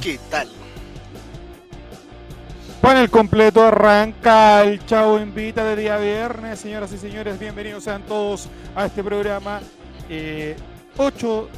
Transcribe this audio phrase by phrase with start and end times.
[0.00, 0.48] ¿Qué tal?
[2.80, 6.60] Panel completo arranca el Chavo Invita de día viernes.
[6.60, 9.60] Señoras y señores, bienvenidos sean todos a este programa.
[9.60, 10.56] 8 eh,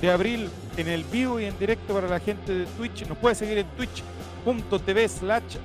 [0.00, 3.06] de abril en el vivo y en directo para la gente de Twitch.
[3.06, 5.56] Nos puede seguir en twitch.tv slash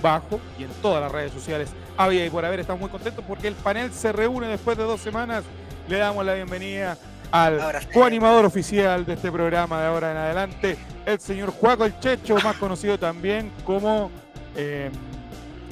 [0.00, 1.70] bajo y en todas las redes sociales.
[1.96, 5.00] Había y por haber, estamos muy contentos porque el panel se reúne después de dos
[5.00, 5.44] semanas.
[5.88, 6.96] Le damos la bienvenida
[7.30, 7.60] al
[7.92, 10.76] coanimador oficial de este programa de ahora en adelante,
[11.06, 14.10] el señor Juaco el Checho, más conocido también como
[14.56, 14.90] eh,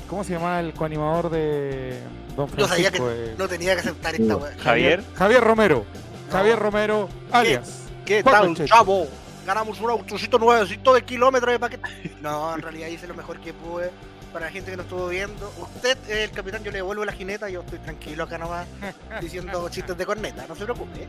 [0.09, 2.01] ¿Cómo se llama el coanimador de
[2.35, 2.61] Don Francisco?
[2.61, 4.57] No sabía que eh, no tenía que aceptar esta weá.
[4.59, 5.05] Javier.
[5.15, 5.85] Javier Romero.
[6.33, 7.83] Javier Romero, alias.
[8.07, 9.07] ¿Qué, tal, chavo?
[9.47, 12.17] Ganamos un autocito nuevecito de kilómetros de paquete.
[12.23, 13.91] No, en realidad hice lo mejor que pude
[14.33, 15.53] para la gente que nos estuvo viendo.
[15.59, 18.67] Usted, el capitán, yo le devuelvo la jineta, yo estoy tranquilo acá nomás
[19.21, 21.07] diciendo chistes de corneta, no se preocupe.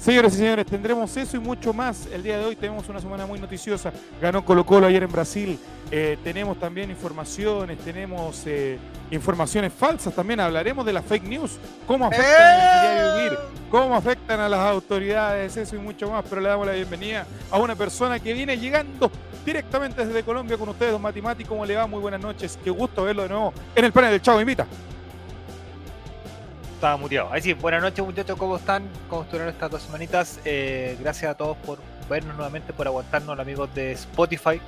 [0.00, 2.06] Señores y señores, tendremos eso y mucho más.
[2.06, 3.92] El día de hoy tenemos una semana muy noticiosa.
[4.18, 5.58] Ganó Colo Colo ayer en Brasil.
[5.90, 8.78] Eh, tenemos también informaciones, tenemos eh,
[9.10, 10.40] informaciones falsas también.
[10.40, 13.38] Hablaremos de las fake news, cómo afectan al diario vivir,
[13.70, 16.24] cómo afectan a las autoridades, eso y mucho más.
[16.26, 19.10] Pero le damos la bienvenida a una persona que viene llegando
[19.44, 21.44] directamente desde Colombia con ustedes, don Matimati.
[21.44, 21.86] ¿Cómo le va?
[21.86, 22.58] Muy buenas noches.
[22.64, 24.66] Qué gusto verlo de nuevo en el panel del Chavo Invita
[26.80, 27.30] estaba muteado.
[27.30, 28.82] Ahí sí, buenas noches muchachos, ¿cómo están?
[29.10, 30.40] ¿Cómo estuvieron estas dos semanitas?
[30.46, 31.78] Eh, gracias a todos por
[32.08, 34.62] vernos nuevamente, por aguantarnos, amigos de Spotify.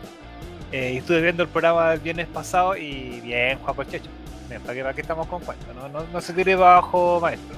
[0.72, 4.10] Eh, estuve viendo el programa el viernes pasado y bien, Juan Checho.
[4.62, 5.72] ¿para qué, ¿para qué estamos con cuenta?
[5.72, 7.56] No, no, no se tire bajo, maestro.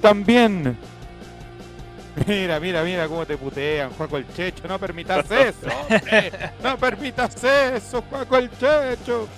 [0.00, 0.78] También
[2.26, 4.66] Mira, mira, mira cómo te putean, Juaco el Checho.
[4.66, 5.68] No permitas eso,
[6.62, 9.28] No permitas eso, Juaco el Checho.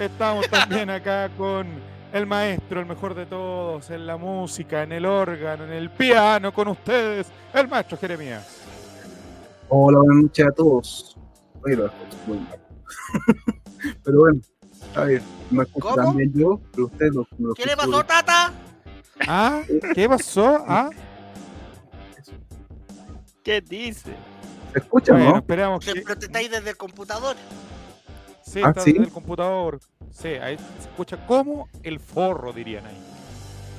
[0.00, 1.66] Estamos también acá con
[2.10, 6.54] el maestro, el mejor de todos, en la música, en el órgano, en el piano,
[6.54, 8.46] con ustedes, el maestro Jeremías.
[9.68, 11.18] Hola, buenas noches a todos.
[14.02, 14.40] Pero bueno,
[14.94, 15.20] a ver,
[15.50, 18.54] me escucho también yo, pero ustedes lo, ¿Qué le pasó, Tata?
[19.28, 19.60] ¿Ah?
[19.94, 20.64] ¿Qué pasó?
[20.66, 20.88] ¿Ah?
[23.44, 24.14] ¿Qué dice?
[24.72, 25.36] ¿Se escucha, no?
[25.36, 25.92] Esperamos que...
[25.92, 27.36] Pero te estáis desde el computador.
[28.50, 28.96] Sí, ah, está ¿sí?
[28.98, 29.78] el computador.
[30.10, 32.96] Sí, ahí se escucha como el forro, dirían ahí.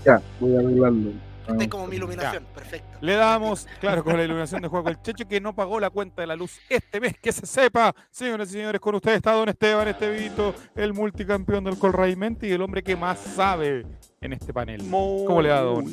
[0.06, 1.12] Ya, voy a arreglarlo.
[1.46, 2.98] Está como mi iluminación, perfecto.
[3.02, 6.22] Le damos, claro, con la iluminación de Juego el Checho, que no pagó la cuenta
[6.22, 7.94] de la luz este mes, que se sepa.
[8.12, 12.62] Señoras y señores, con ustedes está Don Esteban Estevito, el multicampeón del Colraimente y el
[12.62, 13.86] hombre que más sabe
[14.22, 14.88] en este panel.
[14.90, 15.86] ¿Cómo le da Don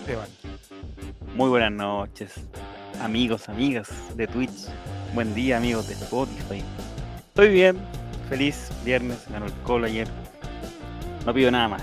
[0.00, 0.28] Esteban?
[1.36, 2.32] Muy buenas noches,
[3.02, 4.68] amigos, amigas de Twitch.
[5.12, 6.64] Buen día, amigos de Spotify.
[7.28, 7.76] Estoy bien,
[8.28, 10.08] feliz viernes, ganó el colo ayer.
[11.24, 11.82] No pido nada más.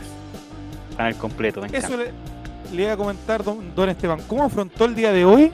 [0.99, 4.21] el completo, Eso le, iba a comentar, don, don, Esteban.
[4.27, 5.51] ¿Cómo afrontó el día de hoy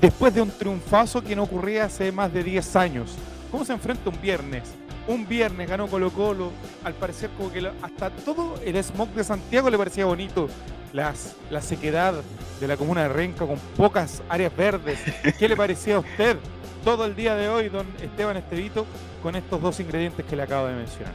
[0.00, 3.16] después de un triunfazo que no ocurría hace más de 10 años?
[3.50, 4.64] ¿Cómo se enfrenta un viernes?
[5.08, 6.52] Un viernes ganó Colo Colo.
[6.84, 10.48] Al parecer, como que hasta todo el smog de Santiago le parecía bonito.
[10.92, 12.14] Las, la sequedad
[12.60, 14.98] de la comuna de Renca con pocas áreas verdes.
[15.38, 16.36] ¿Qué le parecía a usted?
[16.84, 18.86] Todo el día de hoy, don Esteban Estevito,
[19.22, 21.14] con estos dos ingredientes que le acabo de mencionar?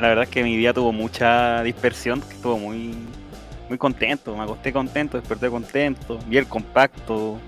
[0.00, 2.94] La verdad es que mi día tuvo mucha dispersión, estuvo muy,
[3.68, 7.38] muy contento, me acosté contento, desperté contento, vi el compacto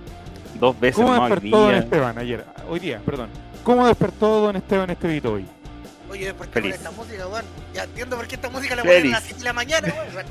[0.60, 2.44] dos veces ¿Cómo despertó don Esteban ayer?
[2.68, 3.28] Hoy día, perdón.
[3.64, 5.44] ¿Cómo despertó don Esteban Estevito hoy?
[6.08, 7.44] Oye, ¿por qué esta música, weón?
[7.74, 10.26] Ya entiendo por qué esta música la ponen a las 7 de la mañana, weón.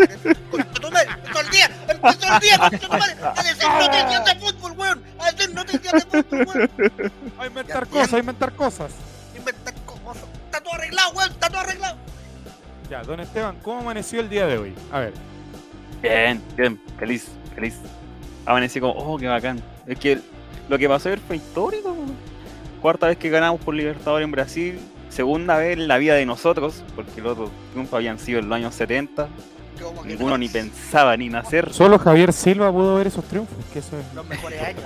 [0.74, 1.70] todo el día,
[2.12, 5.04] todo el día, tu madre, a decir noticias de fútbol, weón.
[5.20, 7.12] A decir noticias de fútbol, weón.
[7.38, 8.92] A inventar cosas, a inventar cosas.
[9.38, 10.24] Inventar cosas.
[10.46, 11.98] Está todo arreglado, weón, está todo arreglado.
[12.90, 14.76] Ya, don Esteban, ¿cómo amaneció el día de hoy?
[14.92, 15.14] A ver.
[16.02, 17.76] Bien, bien, feliz, feliz.
[18.46, 19.62] Amanecí como, oh, qué bacán.
[19.88, 20.22] Es que
[20.70, 21.96] lo que pasó ayer fue histórico.
[22.82, 24.80] Cuarta vez que ganamos por Libertadores en Brasil
[25.16, 28.56] segunda vez en la vida de nosotros, porque los otros triunfos habían sido en los
[28.58, 29.28] años 70.
[30.06, 31.74] Ninguno ni pensaba ni nacer.
[31.74, 34.84] Solo Javier Silva pudo ver esos triunfos, que eso es los mejores años.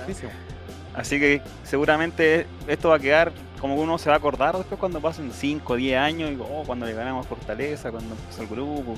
[0.94, 5.00] Así que seguramente esto va a quedar como uno se va a acordar después cuando
[5.00, 8.94] pasen 5 o 10 años, y, oh, cuando le ganamos Fortaleza, cuando empezó el grupo,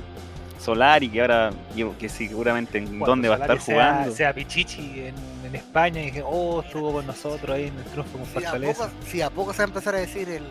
[0.58, 1.50] Solari, que ahora,
[1.98, 4.14] que seguramente en dónde va a estar jugando.
[4.14, 5.14] Sea Pichichi en,
[5.44, 8.90] en, España, y que, oh, estuvo con nosotros ahí en el triunfo con Fortaleza.
[9.04, 10.44] Si a poco se va a empezar a decir el,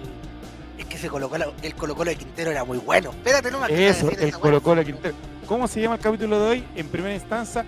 [0.82, 3.12] es que ese Colo -Colo, el Colo Colo de Quintero era muy bueno.
[3.12, 3.70] Espérate nomás.
[3.70, 5.16] Eso, el Colo Colo de Quintero.
[5.48, 6.68] ¿Cómo se llama el capítulo de hoy?
[6.76, 7.66] En primera instancia,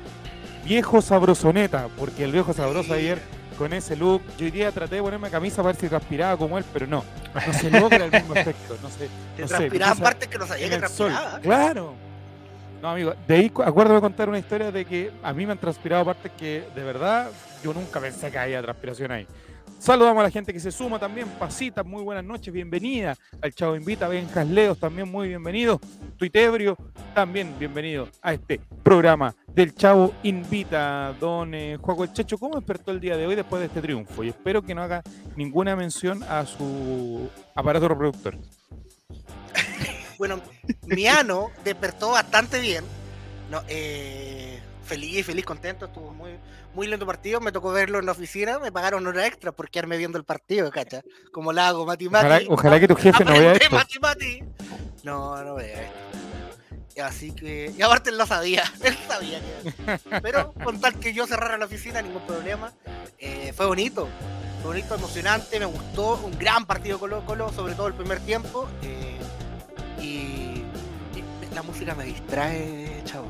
[0.64, 3.20] Viejo Sabrosoneta, porque el viejo sabroso ayer
[3.58, 6.58] con ese look, yo hoy día traté de ponerme camisa para ver si transpiraba como
[6.58, 7.04] él, pero no,
[7.46, 8.78] no se logra el mismo efecto.
[8.82, 11.40] No sé, Te transpiraban partes que no sabía que transpiraba.
[11.42, 11.94] Claro.
[12.82, 15.58] No, amigo, de ahí acuerdo de contar una historia de que a mí me han
[15.58, 17.30] transpirado partes que de verdad
[17.64, 19.28] yo nunca pensé que había transpiración ahí.
[19.84, 21.28] Saludamos a la gente que se suma también.
[21.38, 23.18] Pasita, muy buenas noches, bienvenida.
[23.42, 25.82] Al Chavo Invita, Benjas Leos, también muy bienvenido.
[26.16, 26.78] Tuitebrio,
[27.14, 31.14] también bienvenido a este programa del Chavo Invita.
[31.20, 34.24] Don eh, Juaco El ¿cómo despertó el día de hoy después de este triunfo?
[34.24, 35.04] Y espero que no haga
[35.36, 38.38] ninguna mención a su aparato reproductor.
[40.18, 40.40] Bueno,
[40.86, 42.86] mi ano despertó bastante bien.
[43.52, 45.86] No, eh, feliz, feliz, contento.
[45.86, 46.32] Estuvo muy,
[46.74, 47.40] muy lindo partido.
[47.40, 48.60] Me tocó verlo en la oficina.
[48.60, 51.02] Me pagaron hora extra por quedarme viendo el partido, cacha.
[51.32, 52.26] Como la hago, Mati Mati.
[52.26, 53.76] Ojalá, ojalá que tu jefe no vea esto.
[53.76, 54.44] Mati Mati.
[55.04, 57.04] No, no vea esto.
[57.04, 57.74] Así que.
[57.76, 58.64] Y aparte él lo sabía.
[58.84, 60.20] Él sabía que.
[60.22, 62.72] Pero con tal que yo cerrara la oficina, ningún problema.
[63.18, 64.08] Eh, fue bonito.
[64.62, 65.60] Fue bonito, emocionante.
[65.60, 66.16] Me gustó.
[66.24, 68.70] Un gran partido Colo Colo, sobre todo el primer tiempo.
[68.84, 69.18] eh,
[70.00, 70.06] y,
[71.16, 73.26] y la música me distrae, chavo.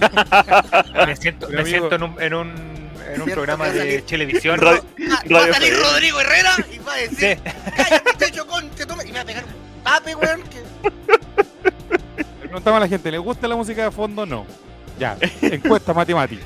[1.06, 4.02] Me siento, me amigo- siento en un, en un, en un programa va de salir-
[4.04, 4.60] televisión.
[4.60, 4.72] Va
[5.28, 5.74] Radio a salir.
[5.76, 7.50] Rodrigo Herrera y va a decir, Sí.
[7.76, 10.42] cállate, techo con, te toma", y me va a pegar un tape, weón.
[10.42, 10.62] que-
[12.40, 14.46] preguntamos a la gente, ¿le gusta la música de fondo o no?
[14.98, 16.38] Ya, encuesta Mati.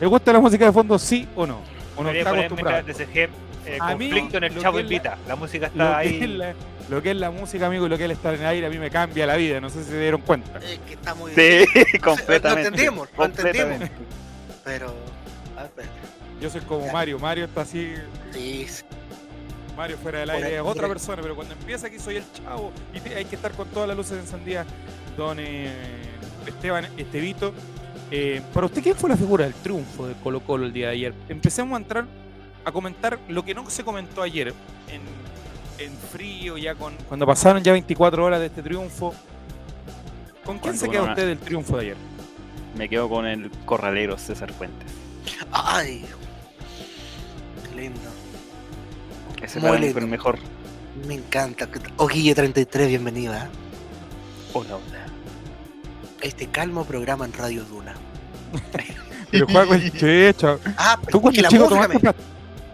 [0.00, 1.60] ¿Le gusta la música de fondo sí o no?
[1.96, 2.82] ¿O no está acostumbrado?
[2.86, 5.18] DSG, eh, A mí, conflicto en el Chavo es la- Invita.
[5.26, 6.38] La música está ahí.
[6.90, 8.66] Lo que es la música, amigo, y lo que es el estar en el aire,
[8.66, 9.60] a mí me cambia la vida.
[9.60, 10.58] No sé si se dieron cuenta.
[10.62, 12.68] eh, que está muy Sí, Lo completamente.
[12.68, 13.90] entendimos, lo entendimos.
[14.64, 14.94] Pero,
[15.56, 15.86] a ver,
[16.40, 16.92] Yo soy como Ya.
[16.92, 17.18] Mario.
[17.18, 17.92] Mario está así.
[18.32, 18.66] sí.
[19.76, 23.00] Mario fuera del aire es otra persona, pero cuando empieza aquí soy el chavo y
[23.00, 24.66] te- hay que estar con todas las luces encendidas.
[25.18, 25.68] Don eh,
[26.46, 27.52] Esteban Estevito,
[28.10, 30.92] eh, para usted, ¿quién fue la figura del triunfo de Colo Colo el día de
[30.94, 31.14] ayer?
[31.28, 32.06] Empecemos a entrar
[32.64, 35.02] a comentar lo que no se comentó ayer en,
[35.78, 39.14] en frío, ya con cuando pasaron ya 24 horas de este triunfo.
[40.44, 41.96] ¿Con quién se queda usted del triunfo de ayer?
[42.76, 44.90] Me quedo con el corralero César Fuentes.
[45.50, 46.04] Ay,
[47.68, 48.00] qué lindo.
[49.42, 49.92] Ese Muy para mí lindo.
[49.94, 50.38] fue el mejor.
[51.06, 51.68] Me encanta.
[51.96, 53.48] Oguille 33, bienvenida.
[54.52, 55.06] Hola, hola.
[56.22, 57.94] Este calmo programa en Radio Duna.
[59.30, 60.60] Pero juega con el checho.
[60.76, 62.14] Ah, ¿Tú que cuando la chico tomaste, pa-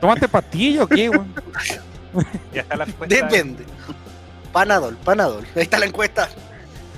[0.00, 1.32] tomaste pastillas o qué, weón?
[2.52, 3.14] Ya está la encuesta.
[3.16, 3.64] Depende.
[4.52, 5.46] Panadol, Panadol.
[5.56, 6.28] Ahí está la encuesta.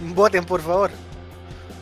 [0.00, 0.90] Voten, por favor.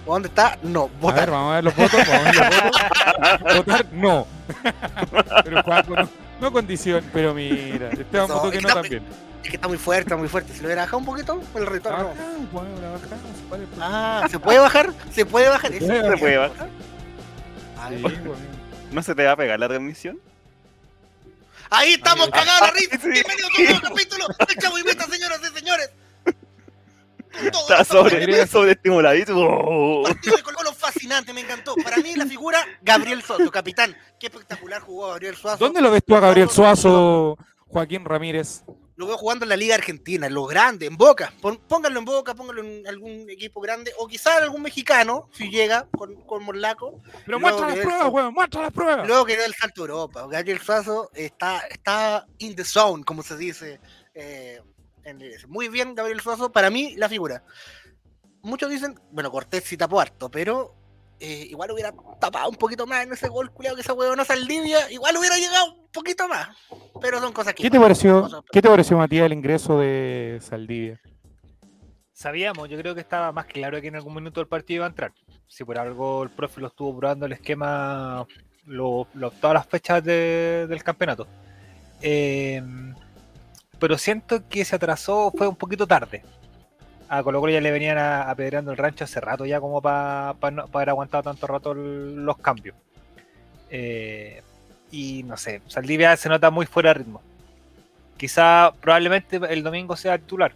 [0.07, 0.59] ¿Dónde está?
[0.63, 1.31] No, A ver, votar.
[1.31, 2.01] vamos a ver los votos.
[2.09, 3.57] Vamos a ver los votos.
[3.57, 4.27] Votar, no.
[5.45, 6.09] Pero Juaco, no,
[6.41, 7.05] no condición.
[7.13, 9.03] Pero mira, Esteban No, votó que es no que también.
[9.43, 10.53] Es que está muy fuerte, está muy fuerte.
[10.53, 11.99] Si lo hubiera bajado un poquito, el retorno.
[12.11, 12.15] Acá,
[12.53, 14.93] bueno, la bajamos, ¿cuál es el Ah, ¿se puede bajar?
[15.13, 15.73] ¿Se puede bajar?
[15.73, 16.69] Eso puede, se puede bajar.
[17.79, 18.35] Ah, Sí, bueno.
[18.93, 20.19] ¿No se te va a pegar la transmisión?
[21.75, 22.99] Ahí estamos, cagados la risa.
[23.01, 23.09] Sí.
[23.09, 25.91] Bienvenidos a un nuevo capítulo del Chavo Invita, señoras y señores.
[27.33, 29.35] Está sobre, sobreestimuladito.
[29.39, 30.03] Oh.
[30.03, 31.75] partido de Colo fascinante, me encantó.
[31.83, 33.97] Para mí la figura, Gabriel Suazo, capitán.
[34.21, 35.65] Qué espectacular jugó Gabriel Suazo.
[35.65, 37.39] ¿Dónde lo ves tú a Gabriel Suazo,
[37.69, 38.65] Joaquín Ramírez?
[39.03, 41.33] Lo veo jugando en la Liga Argentina, en lo grande, en Boca.
[41.41, 46.15] Pónganlo en Boca, pónganlo en algún equipo grande, o quizás algún mexicano, si llega con,
[46.23, 47.03] con Morlaco.
[47.27, 49.09] Pero muestra las pruebas, weón, muestra las pruebas.
[49.09, 50.29] Luego que da el salto a Europa.
[50.31, 53.81] Gabriel Suazo está, está in the zone, como se dice.
[54.15, 54.61] eh,
[55.03, 55.49] en inglés.
[55.49, 56.53] Muy bien, Gabriel Suazo.
[56.53, 57.43] Para mí, la figura.
[58.43, 60.77] Muchos dicen, bueno, Cortés sí tapó harto, pero
[61.23, 64.91] eh, igual hubiera tapado un poquito más en ese gol, culiado, que esa huevona Saldivia.
[64.91, 66.49] Igual hubiera llegado un poquito más.
[67.01, 67.63] Pero son cosas que.
[67.63, 71.01] ¿Qué te pareció, cosas- ¿qué te pareció Matías, el ingreso de Saldivia?
[72.13, 74.89] Sabíamos, yo creo que estaba más claro que en algún minuto el partido iba a
[74.91, 75.13] entrar.
[75.49, 78.27] Si por algo el profe lo estuvo probando el esquema
[78.67, 81.27] lo, lo- todas las fechas de- del campeonato.
[82.01, 82.63] Eh,
[83.79, 86.23] pero siento que se atrasó, fue un poquito tarde.
[87.13, 90.67] A Colo Colo ya le venían apedreando el rancho hace rato ya como para no,
[90.67, 92.75] pa haber aguantado tanto rato los cambios.
[93.69, 94.41] Eh,
[94.91, 97.21] y no sé, Saldivia se nota muy fuera de ritmo.
[98.17, 100.55] Quizá probablemente el domingo sea titular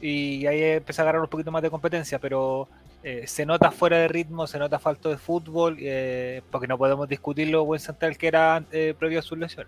[0.00, 2.68] y ahí empieza a agarrar un poquito más de competencia, pero
[3.02, 7.08] eh, se nota fuera de ritmo, se nota falto de fútbol, eh, porque no podemos
[7.08, 9.66] discutir lo buen central que era previo a su lesión.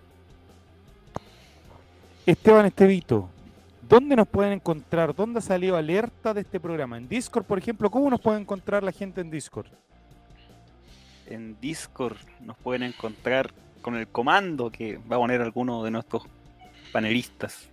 [2.25, 3.29] Esteban Estevito,
[3.89, 5.13] ¿dónde nos pueden encontrar?
[5.15, 6.97] ¿Dónde ha salido alerta de este programa?
[6.97, 7.89] ¿En Discord, por ejemplo?
[7.89, 9.67] ¿Cómo nos puede encontrar la gente en Discord?
[11.27, 16.23] En Discord nos pueden encontrar con el comando que va a poner alguno de nuestros
[16.91, 17.67] panelistas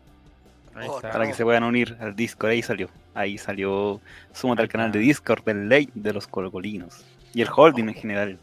[0.89, 2.51] Oh, para que se puedan unir al Discord.
[2.51, 2.91] Ahí salió.
[3.15, 3.99] Ahí salió.
[4.35, 7.03] Súmate al canal de Discord del Ley de los Colocolinos.
[7.33, 8.39] Y el holding en general.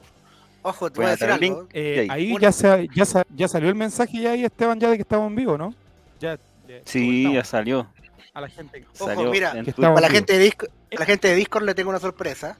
[0.63, 1.39] Ojo, te voy a decir algo.
[1.39, 1.69] link.
[1.73, 2.35] Eh, ahí.
[2.41, 5.27] ya, se, ya, sa- ya salió el mensaje ya ahí, Esteban, ya de que estamos
[5.27, 5.75] en vivo, ¿no?
[6.19, 6.39] Ya.
[6.85, 7.87] Sí, ya salió.
[8.33, 8.85] a la gente.
[8.95, 11.89] Ojo, salió mira, Para la gente, de Discord, a la gente de Discord le tengo
[11.89, 12.57] una sorpresa.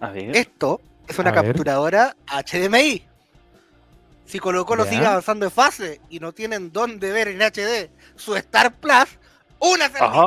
[0.00, 0.36] A ver.
[0.36, 1.44] Esto es una A ver.
[1.46, 3.02] capturadora HDMI.
[4.26, 8.34] Si Colo Colo sigue avanzando de fase y no tienen dónde ver en HD su
[8.36, 9.18] Star Plus,
[9.60, 10.26] una Ajá.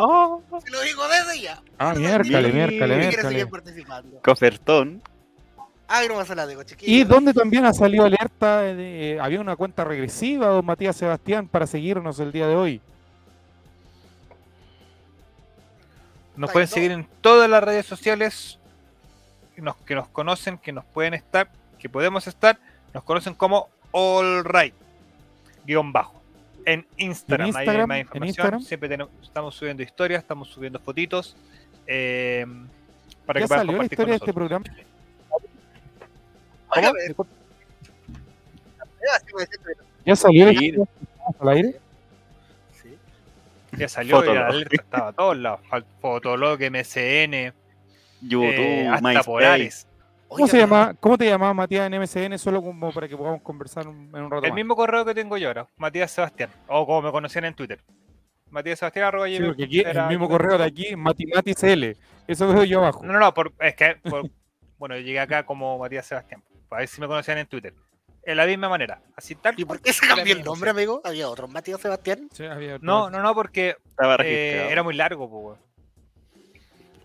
[0.63, 1.61] Se lo digo desde ya.
[1.77, 3.29] Ah, miércale, miércale, miércale.
[3.29, 4.21] seguir participando.
[4.23, 5.01] Cofertón.
[5.91, 6.87] Ay, no más a la de chiquillos.
[6.93, 11.47] Y donde también ha salido alerta, de, eh, había una cuenta regresiva, don Matías Sebastián,
[11.47, 12.81] para seguirnos el día de hoy.
[16.35, 18.59] Nos Ahí pueden seguir en todas las redes sociales
[19.55, 22.59] que nos, que nos conocen, que nos pueden estar, que podemos estar.
[22.93, 24.75] Nos conocen como All Right,
[25.65, 26.21] guion bajo.
[26.65, 27.87] En Instagram, ¿En ahí hay Instagram?
[27.89, 28.27] más ¿En información.
[28.29, 28.61] Instagram?
[28.61, 31.35] Siempre tenemos- estamos subiendo historias, estamos subiendo fotitos.
[31.87, 32.45] eh,
[33.25, 34.65] para ¿Ya que puedan salió la historia de este programa?
[40.05, 40.75] ¿Ya salió Sí.
[41.39, 41.75] al aire?
[42.81, 42.97] sí.
[43.77, 45.59] Ya salió y la alerta estaba a todos lados.
[46.01, 47.53] Fotolog, MCN,
[48.21, 49.23] YouTube, eh, hasta.
[49.23, 49.85] Polaris.
[50.27, 52.37] ¿Cómo, Oiga, se llama, ¿Cómo te llamaba Matías en MSN?
[52.37, 54.55] Solo como para que podamos conversar un- en un rato El más.
[54.57, 56.51] mismo correo que tengo yo ahora, Matías Sebastián.
[56.67, 57.79] O como me conocían en Twitter.
[58.51, 61.95] Matías Sebastián arroba Sí, porque aquí era- el mismo correo de aquí, MatiMatisL.
[62.27, 63.03] Eso veo yo abajo.
[63.03, 64.29] No, no, no, por- es que por-
[64.77, 66.43] bueno, yo llegué acá como Matías Sebastián.
[66.69, 67.73] Para ver si me conocían en Twitter.
[68.23, 69.01] En la misma manera.
[69.15, 69.59] Así tal.
[69.59, 71.01] ¿Y por qué se cambió el nombre, amigo?
[71.03, 72.29] ¿Había otro Matías Sebastián?
[72.31, 72.85] Sí, había otro.
[72.85, 73.75] No, no, no, porque
[74.23, 75.59] eh, era muy largo, pues.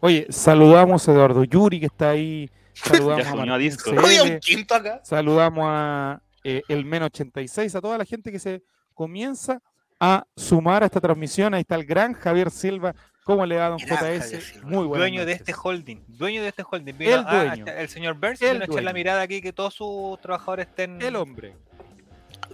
[0.00, 2.50] Oye, saludamos a Eduardo Yuri que está ahí.
[2.74, 3.72] Saludamos a a Martín.
[3.76, 5.00] CL, quinto acá.
[5.02, 9.62] Saludamos a eh, el Men 86, a toda la gente que se comienza
[9.98, 11.54] a sumar a esta transmisión.
[11.54, 12.94] Ahí está el gran Javier Silva.
[13.24, 14.62] ¿Cómo le va, don Gran Javier JS?
[14.64, 15.98] Muy buenas dueño de este holding.
[16.08, 16.96] Dueño de este holding.
[16.98, 17.64] Vino El a- a- dueño.
[17.66, 21.00] el señor Burns El vino a echar la mirada aquí que todos sus trabajadores estén.
[21.00, 21.56] El hombre.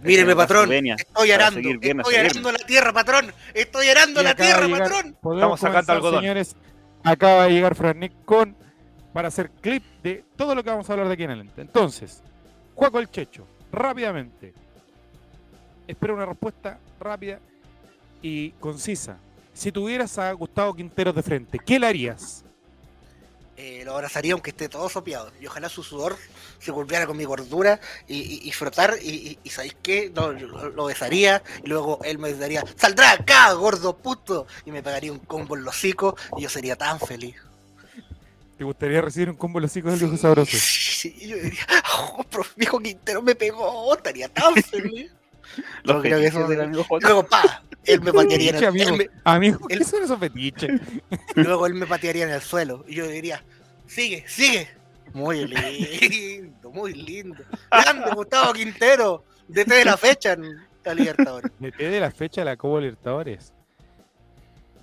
[0.03, 0.73] Míreme, patrón.
[0.73, 1.61] Estoy arando.
[1.61, 3.33] Estoy a arando la tierra, patrón.
[3.53, 5.07] Estoy arando la tierra, llegar- patrón.
[5.35, 6.21] Estamos sacando algodón.
[6.21, 6.57] señores.
[7.03, 8.57] Acaba de llegar Fran Nick con
[9.13, 11.61] para hacer clip de todo lo que vamos a hablar de aquí en adelante.
[11.63, 12.23] Entonces,
[12.77, 14.55] Juaco el Checho, rápidamente.
[15.89, 17.41] Espero una respuesta rápida
[18.23, 19.19] y concisa.
[19.61, 22.45] Si tuvieras a Gustavo Quinteros de frente, ¿qué le harías?
[23.59, 25.31] Eh, lo abrazaría aunque esté todo sopeado.
[25.39, 26.17] Y ojalá su sudor
[26.59, 28.95] se volviera con mi gordura y, y- y frotar.
[29.03, 30.11] Y, y- ¿sabéis qué?
[30.17, 31.43] No, lo, lo besaría.
[31.63, 34.47] Y luego él me daría, ¡Saldrá acá, gordo puto!
[34.65, 36.15] Y me pegaría un combo en los hocicos.
[36.39, 37.37] Y yo sería tan feliz.
[38.57, 40.57] ¿Te gustaría recibir un combo en los hijos del viejo sabroso?
[40.57, 41.67] Sí, yo diría,
[41.99, 43.95] ¡Oh, profe, viejo Quintero me pegó!
[43.95, 45.13] Estaría tan feliz.
[45.85, 47.01] Los Yo creo que fetiches eso- del amigo Y Juan.
[47.03, 48.89] luego, pa, él me patearía en el, amigo.
[48.91, 50.81] él me- Amigo, el- ¿qué son esos fetiches?
[51.35, 52.85] luego él me patearía en el suelo.
[52.89, 53.43] Y yo diría,
[53.87, 54.69] sigue, sigue.
[55.13, 57.43] Muy lindo, muy lindo.
[57.71, 61.51] Grande Gustavo Quintero, DT de la fecha en la Libertadores.
[61.59, 63.53] DT de la fecha de la Copa Libertadores.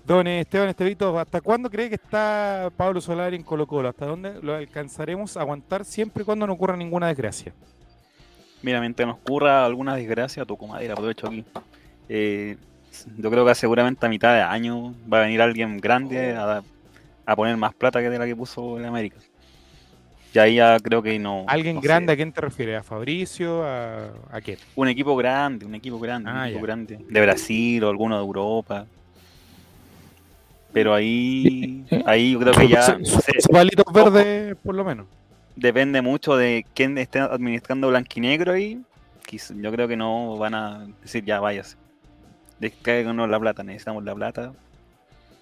[0.06, 3.90] Don Esteban Estevito, ¿hasta cuándo cree que está Pablo Solari en Colo Colo?
[3.90, 7.54] ¿Hasta dónde lo alcanzaremos a aguantar siempre y cuando no ocurra ninguna desgracia?
[8.62, 11.44] Mira, mientras nos ocurra alguna desgracia, toco madera, aprovecho aquí.
[12.10, 12.58] Eh,
[13.18, 16.64] yo creo que seguramente a mitad de año va a venir alguien grande a,
[17.26, 19.18] a poner más plata que de la que puso el América.
[20.34, 21.46] Y ahí ya creo que no.
[21.48, 22.80] ¿Alguien no sé, grande a quién te refieres?
[22.80, 23.64] ¿A Fabricio?
[23.64, 24.58] ¿A, a qué?
[24.76, 26.66] un equipo grande, un equipo grande, un Ah, equipo ya.
[26.66, 27.00] grande.
[27.08, 28.86] De Brasil o alguno de Europa.
[30.74, 35.08] Pero ahí, ahí yo creo que ya Su- no sé, palitos verdes, por lo menos.
[35.58, 38.82] Depende mucho de quién esté administrando blanquinegro ahí.
[39.30, 41.76] Quiz- Yo creo que no van a decir ya váyase.
[42.60, 44.54] Descáganos la plata, necesitamos la plata.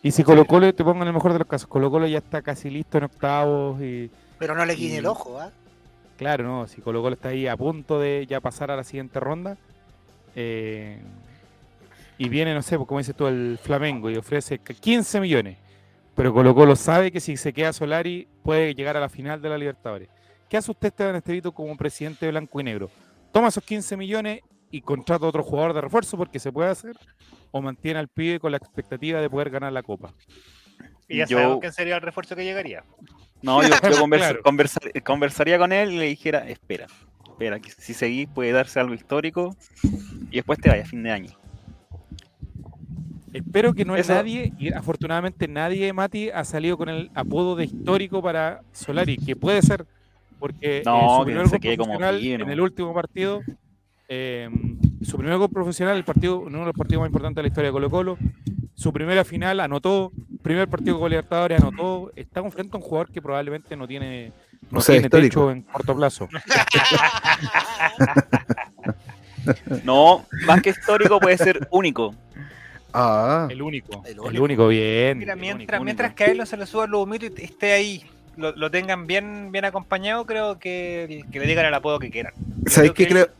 [0.01, 2.17] Y si Colo Colo, te pongo en el mejor de los casos, Colo Colo ya
[2.19, 5.51] está casi listo en octavos y Pero no le guiñe el Y- ojo, ¿ah?
[6.17, 9.19] claro, no, si Colo Colo está ahí a punto de ya pasar a la siguiente
[9.19, 9.57] ronda
[10.35, 10.99] eh,
[12.17, 15.57] y viene, no sé, pues, como dices tú, el Flamengo y ofrece 15 millones,
[16.15, 19.49] pero Colo Colo sabe que si se queda Solari puede llegar a la final de
[19.49, 20.09] la Libertadores.
[20.49, 22.89] ¿Qué hace usted, Esteban Estevito, como presidente de Blanco y Negro?
[23.31, 24.41] ¿Toma esos 15 millones
[24.71, 26.95] y contrata a otro jugador de refuerzo porque se puede hacer?
[27.51, 30.13] ¿O mantiene al pibe con la expectativa de poder ganar la Copa?
[31.07, 32.83] Y ya Yo- sabemos quién sería el refuerzo que llegaría.
[33.41, 33.69] No, yo, yo
[34.07, 34.43] conversa- Claro.
[34.43, 36.87] conversar- conversaría con él y le dijera, espera,
[37.27, 39.55] espera, que si seguís puede darse algo histórico
[40.31, 41.31] y después te vayas a fin de año.
[43.35, 47.65] Espero que no es nadie, y afortunadamente nadie, Mati, ha salido con el apodo de
[47.65, 49.85] histórico para Solari, que puede ser,
[50.39, 53.41] porque eh, No, su que primer se gol quede como en el último partido,
[54.07, 54.49] eh,
[55.01, 57.67] su primer gol profesional, el partido, uno de los partidos más importantes de la historia
[57.67, 58.17] de Colo Colo,
[58.73, 63.21] su primera final anotó, primer partido con Libertadores anotó, está frente a un jugador que
[63.21, 64.31] probablemente no tiene,
[64.71, 65.47] no O sea, tiene histórico.
[65.47, 66.29] techo en corto plazo.
[69.83, 72.15] No, más que histórico puede ser único.
[72.97, 74.67] Ah, El único, El el único.
[74.69, 75.17] bien.
[75.19, 76.15] Mira, el mientras, único, mientras único.
[76.17, 78.03] que a él no se le suban los humitos y esté ahí,
[78.37, 82.33] lo, lo tengan bien, bien acompañado, creo que, que le digan el apodo que quieran.
[82.67, 83.35] ¿sabéis qué creo creo?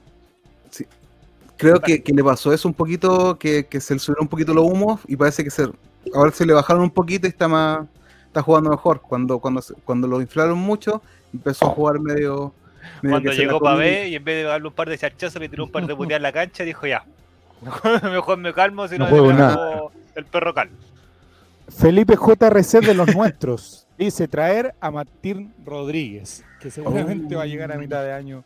[1.58, 4.54] Creo que, que le pasó eso un poquito, que, que se le subieron un poquito
[4.54, 5.70] los humos y parece que se,
[6.14, 7.88] ahora se le bajaron un poquito y está más
[8.28, 9.00] está jugando mejor.
[9.02, 11.02] Cuando, cuando, se- cuando lo inflaron mucho,
[11.34, 12.54] empezó a jugar medio.
[13.02, 13.60] medio Cuando que llegó.
[13.62, 15.96] Pavé y en vez de darle un par de charchazos le tiró un par de
[15.96, 17.06] puteadas en la cancha, dijo ya.
[18.04, 19.82] Mejor me calmo si no, juego nada.
[20.16, 20.70] el perro cal.
[21.70, 27.72] Felipe JRC de los nuestros dice traer a Martín Rodríguez, que seguramente va a llegar
[27.72, 28.44] a mitad de año.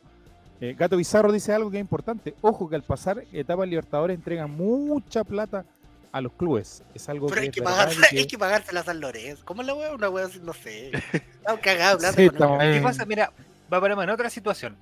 [0.62, 2.36] Eh, Gato Bizarro dice algo que es importante.
[2.42, 5.64] Ojo que al pasar etapas Libertadores entregan mucha plata
[6.12, 6.84] a los clubes.
[6.94, 9.44] Es algo Pero que hay es que, pagar, que- hay que pagársela a San Lorenzo.
[9.46, 9.94] ¿Cómo es la wea?
[9.94, 10.92] Una wea así, no sé.
[11.14, 12.74] Estamos cagados, plata Sí, con estamos- eso.
[12.74, 13.06] ¿Qué pasa?
[13.06, 13.32] Mira,
[13.72, 14.76] va a ponerme en otra situación.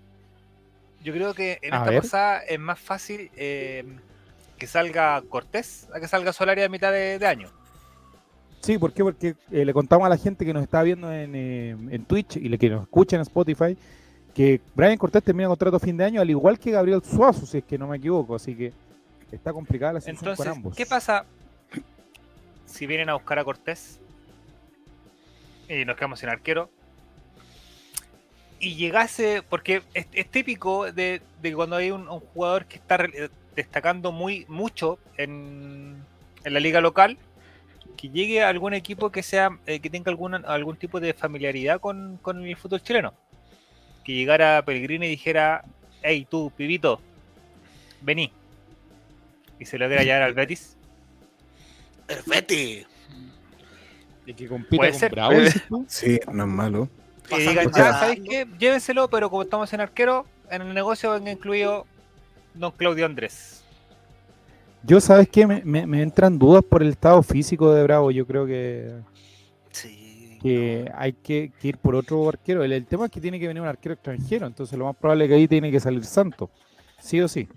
[1.04, 2.02] Yo creo que en A esta ver.
[2.02, 3.86] pasada es más fácil eh,
[4.58, 7.50] que salga Cortés a que salga Solari a mitad de, de año.
[8.62, 9.04] Sí, ¿por qué?
[9.04, 12.38] Porque eh, le contamos a la gente que nos está viendo en, eh, en Twitch
[12.38, 13.78] y le que nos escucha en Spotify
[14.34, 17.60] que Brian Cortés termina contrato a fin de año, al igual que Gabriel Suazo, si
[17.60, 18.36] es que no me equivoco.
[18.36, 18.72] Así que
[19.32, 20.76] está complicada la situación Entonces, con ambos.
[20.76, 21.26] ¿qué pasa
[22.66, 24.00] si vienen a buscar a Cortés
[25.70, 26.70] y nos quedamos sin arquero?
[28.60, 32.98] Y llegase, porque es, es típico de, de cuando hay un, un jugador que está
[33.58, 35.96] destacando muy mucho en,
[36.44, 37.18] en la liga local,
[37.98, 41.82] que llegue a algún equipo que sea eh, que tenga alguna, algún tipo de familiaridad
[41.82, 43.14] con, con el fútbol chileno.
[44.06, 45.66] Que llegara Pellegrini y dijera,
[46.04, 47.02] hey tú, pibito,
[48.02, 48.32] vení.
[49.60, 50.78] Y se lo quiera llevar al Betis.
[52.06, 52.54] Perfecto.
[52.54, 55.12] Y que compita Puede con ser.
[55.12, 55.34] Bravo.
[55.88, 56.90] Sí, no es malo.
[57.32, 58.48] Y digan, ya, ¿sabéis qué?
[58.60, 61.88] Llévenselo, pero como estamos en arquero, en el negocio venga incluido
[62.60, 63.64] don Claudio Andrés.
[64.84, 65.46] Yo, ¿sabes qué?
[65.48, 68.12] Me, me- me entran dudas por el estado físico de Bravo.
[68.12, 68.94] Yo creo que,
[69.72, 70.38] Sí.
[70.42, 72.64] que hay que, que ir por otro arquero.
[72.64, 75.26] El, el tema es que tiene que venir un arquero extranjero, entonces lo más probable
[75.26, 76.50] es que ahí tiene que salir Santo.
[77.00, 77.48] Sí o sí.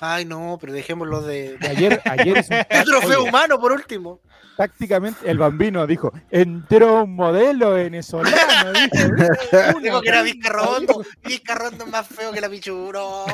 [0.00, 1.56] Ay, no, pero dejémoslo de.
[1.68, 2.00] Ayer,
[2.50, 4.20] un- trofeo Oye, humano, por último.
[4.56, 8.36] tácticamente el bambino dijo, entró un modelo venezolano.
[8.92, 11.02] dijo, "Una Digo que era Vizcarrondo.
[11.24, 13.24] Vizcarrondo es más feo que la pichuro,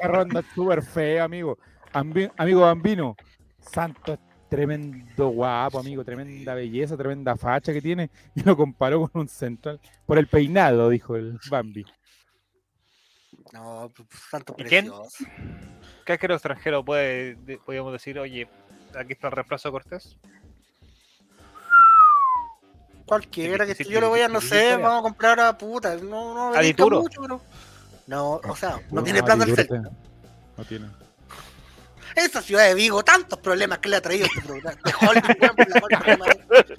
[0.00, 1.58] carrón es súper feo, amigo.
[1.92, 3.16] Ambi- amigo Bambino,
[3.60, 4.18] Santo es
[4.48, 8.10] tremendo guapo, amigo, tremenda belleza, tremenda facha que tiene.
[8.34, 9.80] Y lo comparó con un central.
[10.06, 11.84] Por el peinado, dijo el Bambi.
[13.54, 14.86] No, pues, santo ¿Y quién?
[14.86, 15.24] precioso.
[16.04, 18.48] ¿Qué arquero extranjero puede, de- podríamos decir, oye,
[18.98, 20.16] aquí está el reemplazo de Cortés?
[23.06, 25.94] Cualquiera que sí, yo le voy a, no sé, vamos a comprar a puta.
[25.96, 27.40] No, no me ¿A gusta mucho, pero.
[28.06, 29.88] No, o sea, no tiene plata el Dituro Celta.
[29.90, 29.96] te-
[30.56, 30.88] No tiene.
[32.16, 34.78] Esa ciudad de Vigo, tantos problemas que le ha traído este programa.
[34.84, 36.78] De Hollywood.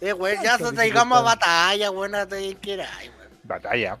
[0.00, 3.23] Eh, güey, ya se traigamos a batalla, buena que ay, güey.
[3.44, 3.98] Batalla.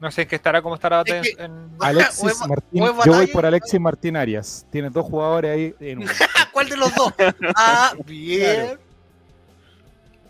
[0.00, 3.46] No sé en qué estará, cómo estará Es que- en- Alexis Martín, yo voy por
[3.46, 4.66] Alexis Martín Arias.
[4.70, 6.10] Tiene dos jugadores ahí en uno.
[6.52, 7.12] ¿Cuál de los dos?
[7.56, 8.78] Ah, bien.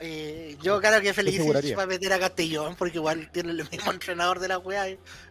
[0.01, 1.41] Eh, yo creo que Feliz
[1.79, 4.85] va a meter a Castellón porque igual tiene el mismo entrenador de la weá.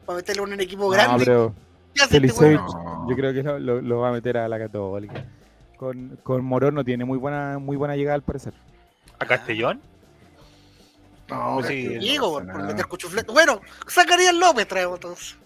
[0.09, 1.25] Va a meterle en un equipo No, grande.
[1.25, 1.53] pero
[1.93, 2.61] ¿Qué hace este Felicevich,
[3.07, 5.25] yo creo que lo, lo- lo va a meter a la Católica.
[5.77, 8.53] Con, con Morón no tiene muy buena, muy buena llegada al parecer.
[9.19, 9.79] a Castellón.
[11.33, 13.31] No, sí, no Digo, pasa por meter cuchuflete.
[13.31, 15.37] Bueno, Zacarías López traemos entonces.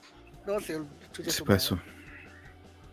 [0.45, 1.71] No, si el chucho Sí, su pues.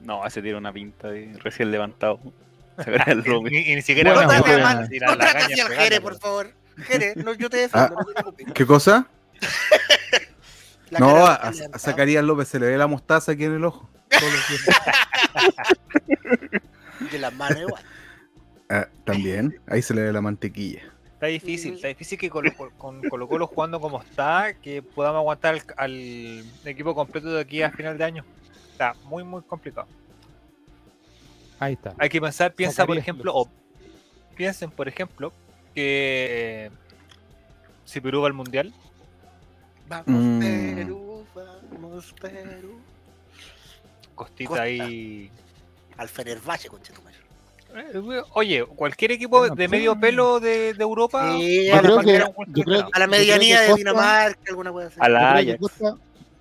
[0.00, 2.20] No, ese tiene una pinta de recién levantado.
[3.24, 3.52] López.
[3.52, 4.62] y- y ni siquiera Bueno, No bueno.
[4.64, 6.52] mal, no al Jere, por favor.
[6.78, 8.46] Jere, no, yo te defiendo, no te preocupes.
[8.52, 9.06] ¿Qué cosa?
[10.98, 11.52] No, a, a.
[11.78, 13.88] Zacarías López se le ve la mostaza aquí en el ojo.
[17.10, 17.82] De las manos igual.
[18.70, 20.82] Ah, también, ahí se le ve la mantequilla.
[21.24, 25.54] Está difícil, está difícil que Colo, con Colo Colo jugando como está, que podamos aguantar
[25.54, 28.24] al, al equipo completo de aquí a final de año.
[28.72, 29.88] Está muy, muy complicado.
[31.58, 31.94] Ahí está.
[31.98, 33.48] Hay que pensar, piensa por ejemplo, o
[34.36, 35.32] piensen por ejemplo,
[35.74, 36.70] que eh,
[37.86, 38.74] si Perú va al Mundial,
[39.88, 40.74] Vamos, Mm.
[40.74, 42.80] Perú, vamos, Perú.
[44.14, 44.62] Costita Costa.
[44.62, 45.30] ahí...
[45.96, 47.16] Al Fenerbahce, conchetumare.
[47.76, 49.68] Eh, Oye, cualquier equipo de sí.
[49.70, 51.32] medio pelo de, de Europa...
[51.36, 54.70] Sí, Yo a, creo la, que- yo creo- a medianía de Costa- Dinamarca, alguna.
[54.98, 55.60] A la que Ajax.
[55.60, 55.96] Costa,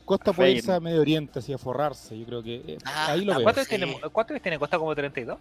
[0.06, 2.17] Costa puede irse a Medio Oriente, así a forrarse.
[2.19, 3.43] Yo creo que eh, Ah, ahí lo veo.
[3.43, 3.69] ¿Cuántos Sí.
[3.78, 4.60] tiene, ¿Cuántos tiene?
[4.60, 5.38] ¿Cuesta como 32?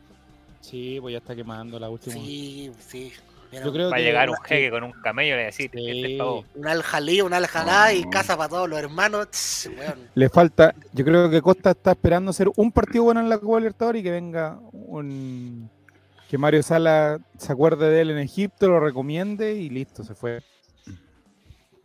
[0.61, 2.15] Sí, pues ya está quemando la última.
[2.15, 3.13] Sí, sí.
[3.51, 5.65] Mira, Yo creo Va a llegar un que- jeque con un camello y le Sí.
[5.65, 6.45] este es pavo.
[6.55, 9.29] Un aljalí, un aljalá y casa para todos los hermanos.
[9.31, 9.71] tss.
[10.15, 13.59] Le falta, yo creo que Costa está esperando hacer un partido bueno en la Copa
[13.59, 15.69] Libertadores y que venga un
[16.33, 20.43] que Mario Sala se acuerde de él en Egipto, lo recomiende y listo, se fue.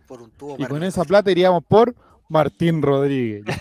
[0.08, 0.56] por un tubo.
[0.58, 1.94] Y con esa plata iríamos por
[2.30, 3.44] Martín Rodríguez.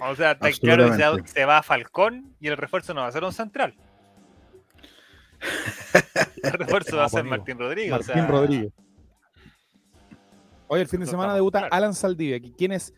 [0.00, 0.90] O sea, está claro
[1.22, 3.74] que se, va a Falcón y el refuerzo no va a ser un central.
[6.42, 7.36] El refuerzo va a ser amigo.
[7.36, 7.92] Martín Rodríguez.
[7.92, 8.72] o Martín sea, Rodríguez.
[10.68, 11.66] Hoy el fin de semana debuta.
[11.70, 12.94] Alan Saldivia, que quienes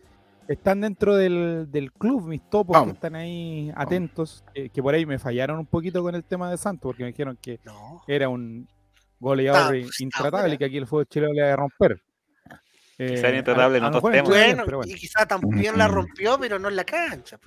[0.49, 2.89] están dentro del, del club, mis topos Vamos.
[2.89, 6.51] que están ahí atentos, eh, que por ahí me fallaron un poquito con el tema
[6.51, 8.03] de Santos, porque me dijeron que No.
[8.09, 8.67] era un
[9.21, 12.01] goleador Está- intratable y que aquí el fútbol chileno le iba a romper.
[13.01, 14.29] Eh, Quizá era intratable a- en a lo otros temas.
[14.29, 14.93] Bueno, pero bueno.
[14.93, 17.39] y quizá también la rompió, pero no en la cancha.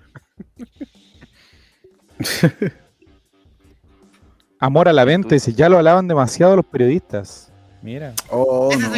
[4.59, 7.51] Amor a la venta, dice, ya lo hablaban demasiado los periodistas.
[7.81, 8.91] Mira, Oh, no,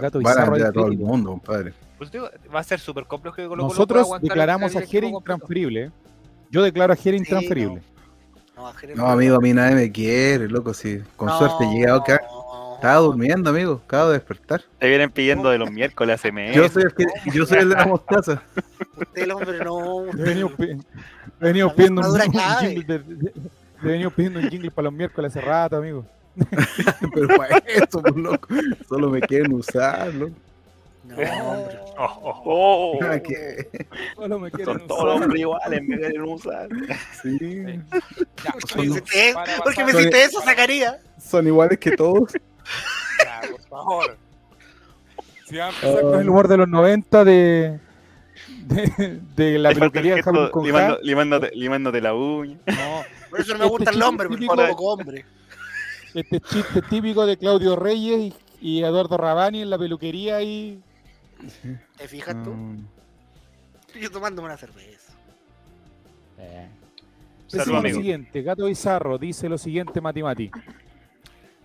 [0.00, 1.74] gato Van a a todo el mundo, compadre.
[2.00, 5.92] Pues digo, va a ser súper complejo que Colo nosotros declaramos la a Jere intransferible.
[6.50, 7.82] Yo declaro a Jere Sí, intransferible.
[8.56, 10.72] No, a Jerez No, amigo, a mí nadie me quiere, loco.
[10.72, 12.18] Si con suerte llegué acá.
[12.76, 13.82] Estaba durmiendo, amigo.
[13.84, 14.62] Acabo de despertar.
[14.78, 16.56] Te vienen pidiendo de los miércoles hace meses.
[16.56, 18.42] Yo soy el, que, yo soy el de la mostaza.
[18.96, 20.06] Usted, el hombre, no.
[20.06, 20.24] He he
[21.38, 23.04] venido La pidiendo un, jingle
[23.84, 26.06] he pidiendo un jingle para los miércoles hace rato, amigo.
[27.14, 28.48] Pero para eso, pues, loco.
[28.88, 30.34] Solo me quieren usar, loco.
[31.16, 31.78] No, hombre.
[31.98, 32.98] Oh, oh, oh.
[34.16, 35.06] Solo me quieren son todos usar.
[35.14, 36.68] los hombres iguales, me quieren usar.
[37.22, 37.38] Sí.
[38.44, 40.96] Ya, ¿Por qué oye, me hiciste, para ¿por qué me hiciste eso, Zacarías?
[41.18, 42.32] Son iguales que todos.
[42.32, 44.16] Ya, por favor.
[45.46, 47.80] Si va a empezar con el humor de los 90 de,
[48.66, 52.56] de, de la peluquería de con limando- limándote, limándote la uña.
[52.66, 55.24] No, Por eso no me Este gusta el hombre, porque de- poco hombre.
[56.14, 60.80] este chiste típico de Claudio Reyes y, y Eduardo Rabani en la peluquería y...
[61.96, 62.54] ¿Te fijas tú?
[63.98, 65.12] Yo tomándome una cerveza.
[67.48, 67.96] Salud, lo amigo.
[67.96, 70.50] siguiente, Gato Bizarro dice lo siguiente, Mati Mati.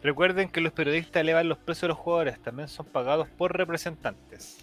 [0.02, 4.58] Recuerden que los periodistas elevan los precios de los jugadores, también son pagados por representantes.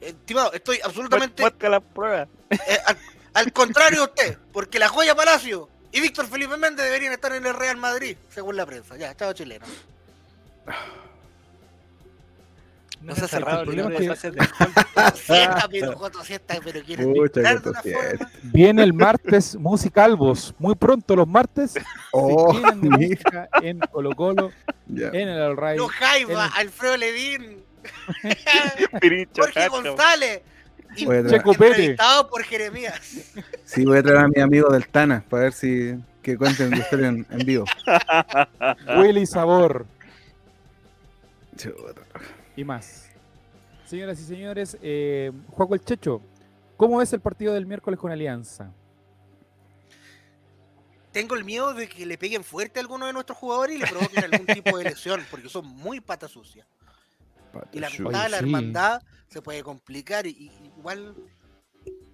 [0.00, 2.28] Estimado, estoy absolutamente Muestra la prueba.
[2.50, 2.96] eh, al,
[3.34, 7.46] al contrario de usted, porque la joya Palacio y Víctor Felipe Méndez deberían estar en
[7.46, 8.96] el Real Madrid, según la prensa.
[8.96, 9.64] Ya, chao chileno.
[13.06, 14.40] No se ha cerrado el libro de pases de
[15.14, 18.30] Siesta, pero Joto, siesta, pero quieren forma.
[18.42, 20.54] Viene el martes Musicalvos.
[20.58, 21.74] Muy pronto los martes
[22.12, 24.50] Oh, se llenan de música en Colo Colo,
[24.88, 25.08] ya.
[25.08, 25.78] en el All Right.
[25.78, 27.62] No Jaiba, el- Alfredo Levin,
[29.00, 29.68] Pirincho, Jorge.
[29.68, 30.42] González.
[30.96, 31.96] y Checo Pérez.
[32.28, 33.00] por Jeremías.
[33.64, 36.78] Sí, voy a traer a mi amigo del Tana para ver si que cuenten la
[36.78, 37.66] historia en, en vivo.
[38.98, 39.86] Willy Sabor
[41.56, 42.02] Chuta.
[42.56, 43.08] Y más.
[43.84, 46.20] Señoras y señores, eh, Juaco el Checho,
[46.76, 48.72] ¿cómo ves el partido del miércoles con Alianza?
[51.12, 53.86] Tengo el miedo de que le peguen fuerte a alguno de nuestros jugadores y le
[53.86, 56.66] provoquen algún tipo de lesión, porque son muy patas sucias.
[57.72, 58.44] Y la hermandad, la sí.
[58.44, 61.14] hermandad se puede complicar y, y igual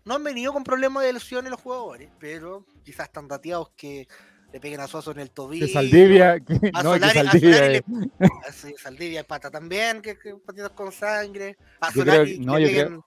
[0.04, 4.06] no han venido con problemas de lesiones los jugadores, pero quizás están dateados que
[4.52, 5.66] le peguen a Suazo en el tobillo.
[5.66, 7.84] Que Saldivia, que, A no, que Solari, a Saldivia, Solari eh,
[8.18, 10.34] le, a sí, Saldivia pata también, que, que
[10.74, 11.56] con sangre.
[11.80, 13.00] A Yo creo Solari que- que, no, le yo peguen,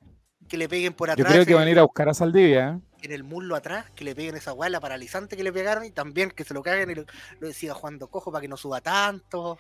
[0.47, 1.31] que le peguen por yo atrás.
[1.31, 2.77] creo que van a ir a buscar a Saldivia.
[2.77, 2.81] ¿eh?
[3.01, 5.91] en el muslo atrás, que le peguen esa guay, la paralizante que le pegaron, y
[5.91, 7.05] también que se lo caguen y lo,
[7.39, 9.59] lo siga jugando cojo para que no suba tanto.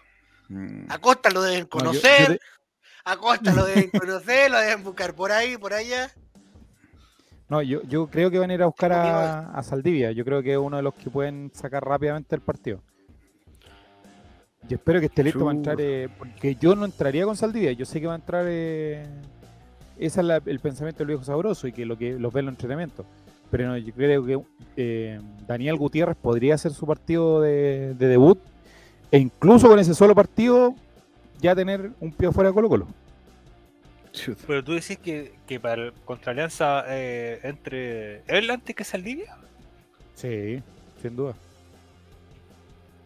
[0.49, 0.87] Mm.
[0.89, 2.39] A Costa lo deben No, yo- conocer, yo te-
[3.03, 6.11] a Costa lo deben conocer, lo deben buscar por ahí, por allá.
[7.49, 10.11] No, yo, yo creo que van a ir a buscar a, a Saldivia.
[10.11, 12.81] Yo creo que es uno de los que pueden sacar rápidamente el partido.
[14.67, 17.71] Y espero que esté listo para entrar, eh, porque yo no entraría con Saldivia.
[17.73, 18.45] Yo sé que va a entrar.
[18.47, 19.05] eh,
[19.99, 22.47] ese es la- el pensamiento del viejo sabroso y que lo que los ve en
[22.47, 23.05] los entrenamientos.
[23.51, 24.39] Pero no, yo creo que
[24.75, 28.39] eh, Daniel Gutiérrez podría hacer su partido de, de debut
[29.11, 30.73] e incluso con ese solo partido
[31.39, 32.87] ya tener un pie fuera de Colo Colo.
[34.15, 34.43] Chuta.
[34.47, 39.37] Pero tú decís que, que para el, contra Alianza eh, entre él antes que Saldivia.
[40.15, 40.61] Sí,
[41.01, 41.33] sin duda.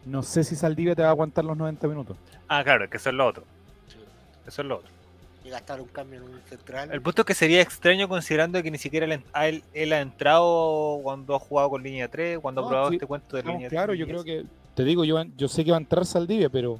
[0.06, 2.16] No sé si Saldivia te va a aguantar los 90 minutos.
[2.48, 3.44] Ah, claro, que eso es lo otro.
[4.46, 4.90] Eso es lo otro.
[5.44, 6.90] Y gastar un cambio en un central.
[6.92, 10.00] El punto es que sería extraño considerando que ni siquiera él, a él, él ha
[10.00, 13.40] entrado cuando ha jugado con línea 3, cuando No, ha probado sí, este cuento de
[13.40, 13.98] Estamos línea claro, 3.
[14.00, 14.44] yo creo que,
[14.74, 16.78] te digo, yo, yo sé que va a entrar Saldivia, pero,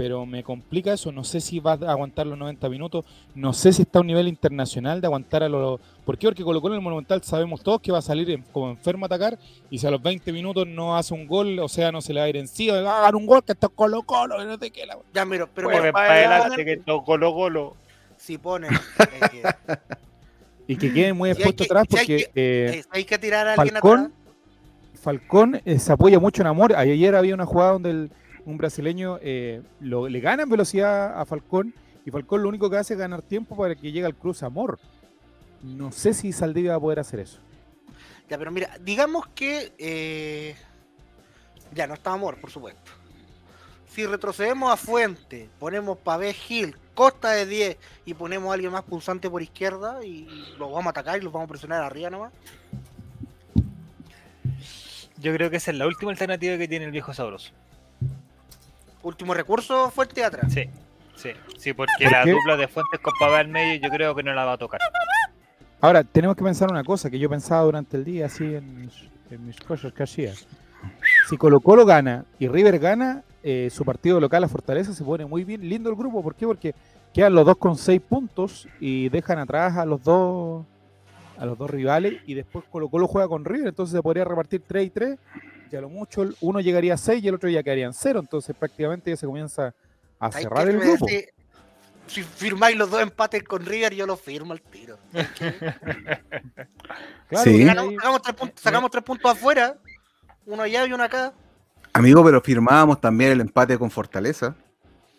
[0.00, 1.12] pero me complica eso.
[1.12, 3.04] No sé si va a aguantar los 90 minutos.
[3.34, 5.78] No sé si está a un nivel internacional de aguantar a los.
[6.06, 6.26] ¿Por qué?
[6.26, 9.08] Porque Colo Colo en el Monumental sabemos todos que va a salir como enfermo a
[9.08, 9.38] atacar
[9.70, 12.20] y si a los 20 minutos no hace un gol, o sea, no se le
[12.20, 14.56] va a ir encima, va a dar un gol que está Colo Colo, que no
[14.56, 14.86] sé qué.
[14.86, 14.96] La...
[15.12, 17.76] Ya, miro, pero para adelante que to- golo golo.
[18.16, 19.42] si ponen, eh,
[20.66, 22.22] Y que queden muy expuestos que- atrás si hay porque.
[22.22, 24.12] eh, eh, hay que tirar a alguien Falcón, atrás.
[25.02, 26.74] Falcón eh, se apoya mucho en amor.
[26.74, 28.10] Ayer había una jugada donde el-
[28.50, 31.72] un brasileño eh, lo- le gana en velocidad a Falcón
[32.04, 34.78] Y Falcón lo único que hace es ganar tiempo para que llegue al Cruz Amor.
[35.62, 37.38] No sé si Saldivia va a poder hacer eso.
[38.28, 39.72] Ya, pero mira, digamos que.
[39.78, 40.54] eh,
[41.74, 42.90] Ya, no está amor, por supuesto.
[43.88, 48.84] Si retrocedemos a Fuente, ponemos Pavé Gil, Costa de 10 y ponemos a alguien más
[48.84, 50.26] punzante por izquierda y
[50.58, 52.32] los vamos a atacar y los vamos a presionar arriba nomás.
[55.18, 57.52] Yo creo que esa es la última alternativa que tiene el viejo sabroso.
[59.02, 60.52] Último recurso, Fuente de atrás.
[60.52, 60.64] Sí,
[61.16, 62.32] sí, sí, porque ¿Por la qué?
[62.32, 64.80] dupla de fuentes con Pavé al medio yo creo que no la va a tocar.
[65.80, 68.92] Ahora, tenemos que pensar una cosa que yo pensaba durante el día, así en mis,
[69.30, 70.34] en mis cosas que hacía.
[71.28, 75.24] Si Colo Colo gana y River gana, eh, su partido local a Fortaleza se pone
[75.24, 75.66] muy bien.
[75.66, 76.46] Lindo el grupo, ¿por qué?
[76.46, 76.74] Porque
[77.14, 80.66] quedan los dos con seis puntos y dejan atrás a los dos
[81.38, 84.62] a los dos rivales y después Colo Colo juega con River, entonces se podría repartir
[84.66, 85.18] 3 y 3
[85.70, 88.20] y a lo mucho uno llegaría a 6 y el otro ya quedaría en 0,
[88.20, 89.74] entonces prácticamente ya se comienza
[90.18, 91.06] a cerrar el grupo.
[91.06, 91.28] decir,
[92.06, 94.98] Si firmáis los dos empates con River, yo los firmo al tiro.
[97.28, 97.64] Claro, Sí.
[97.64, 99.76] Ganamos- sacamos, tres puntos, sacamos tres puntos afuera,
[100.46, 101.32] uno allá y uno acá.
[101.92, 104.54] Amigo, pero firmábamos también el empate con Fortaleza.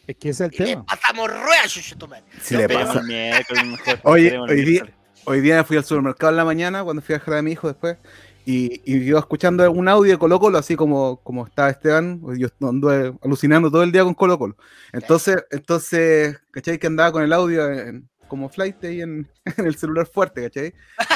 [0.08, 0.86] es que ese es el Y le tema.
[0.86, 2.24] pasamos rueda, chuchetomare.
[2.42, 3.02] Si le pasa.
[3.02, 4.86] mejor, el hoy día-.
[5.24, 7.68] Hoy día fui al supermercado en la mañana cuando fui a dejar a mi hijo
[7.68, 7.98] después.
[8.45, 12.19] Y, y iba escuchando un audio de Colo Colo, así como, como estaba Esteban.
[12.19, 14.56] pues Yo anduve alucinando todo el día con Colo Colo.
[14.93, 16.80] Entonces, entonces ¿cachai?
[16.80, 19.27] Que andaba con el audio en- como flight ahí en,
[19.58, 20.73] en el celular fuerte, ¿cachai?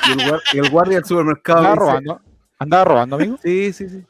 [0.08, 0.22] Y
[0.58, 1.60] el, el guardia del supermercado.
[1.60, 2.22] Andaba dice, robando.
[2.60, 3.38] Andaba robando, amigo.
[3.42, 4.04] Sí, sí, sí.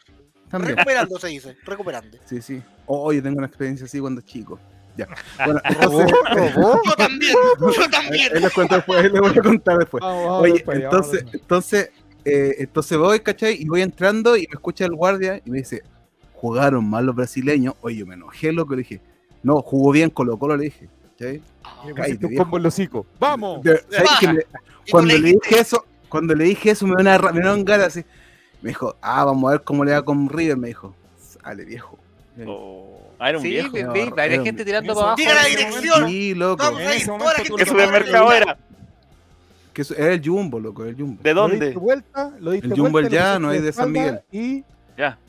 [0.49, 0.75] También.
[0.77, 2.17] Recuperando se dice, recuperando.
[2.25, 2.61] Sí, sí.
[2.85, 4.59] Oye, tengo una experiencia así cuando chico.
[4.97, 5.07] Ya.
[5.43, 6.11] Bueno, entonces,
[6.55, 8.35] Yo también, yo también.
[8.35, 10.01] ahí les cuento después, ahí les voy a contar después.
[10.01, 11.41] Vamos, vamos Oye, después, vamos entonces, después.
[11.41, 11.91] entonces,
[12.25, 13.61] eh, entonces voy, ¿cachai?
[13.61, 15.83] Y voy entrando y me escucha el guardia y me dice,
[16.33, 17.75] jugaron mal los brasileños.
[17.81, 19.01] Oye, me enojé, loco, le dije,
[19.43, 20.89] no, jugó bien Colo Colo, le dije.
[21.11, 21.41] ¿cachai?
[21.85, 23.05] Me cállate, un combo en los hocico.
[23.19, 23.63] ¡Vamos!
[23.63, 24.19] De- ¿sabes Baja.
[24.19, 24.43] que me-
[24.91, 28.03] cuando le dije eso, cuando le dije eso, me dio una me dieron ganas así.
[28.61, 30.95] Me dijo, ah, vamos a ver cómo le va con River, me dijo.
[31.43, 31.97] Sale, viejo.
[32.47, 33.71] Oh, ah, era un Sí, viejo.
[33.71, 35.17] ve- no, un- gente tirando para abajo.
[35.17, 36.09] Diga la dirección.
[36.09, 36.63] Sí, loco.
[36.63, 38.57] Vamos a ir, toda la gente ¿Qué supermercado era?
[39.75, 41.21] Que era el Jumbo, loco, el Jumbo.
[41.21, 41.65] ¿De Lo dónde?
[41.67, 44.21] diste vuelta, lo diste El Jumbo vuelta, el llano, ahí de San Miguel.
[44.31, 44.63] Y
[44.97, 45.19] Ya.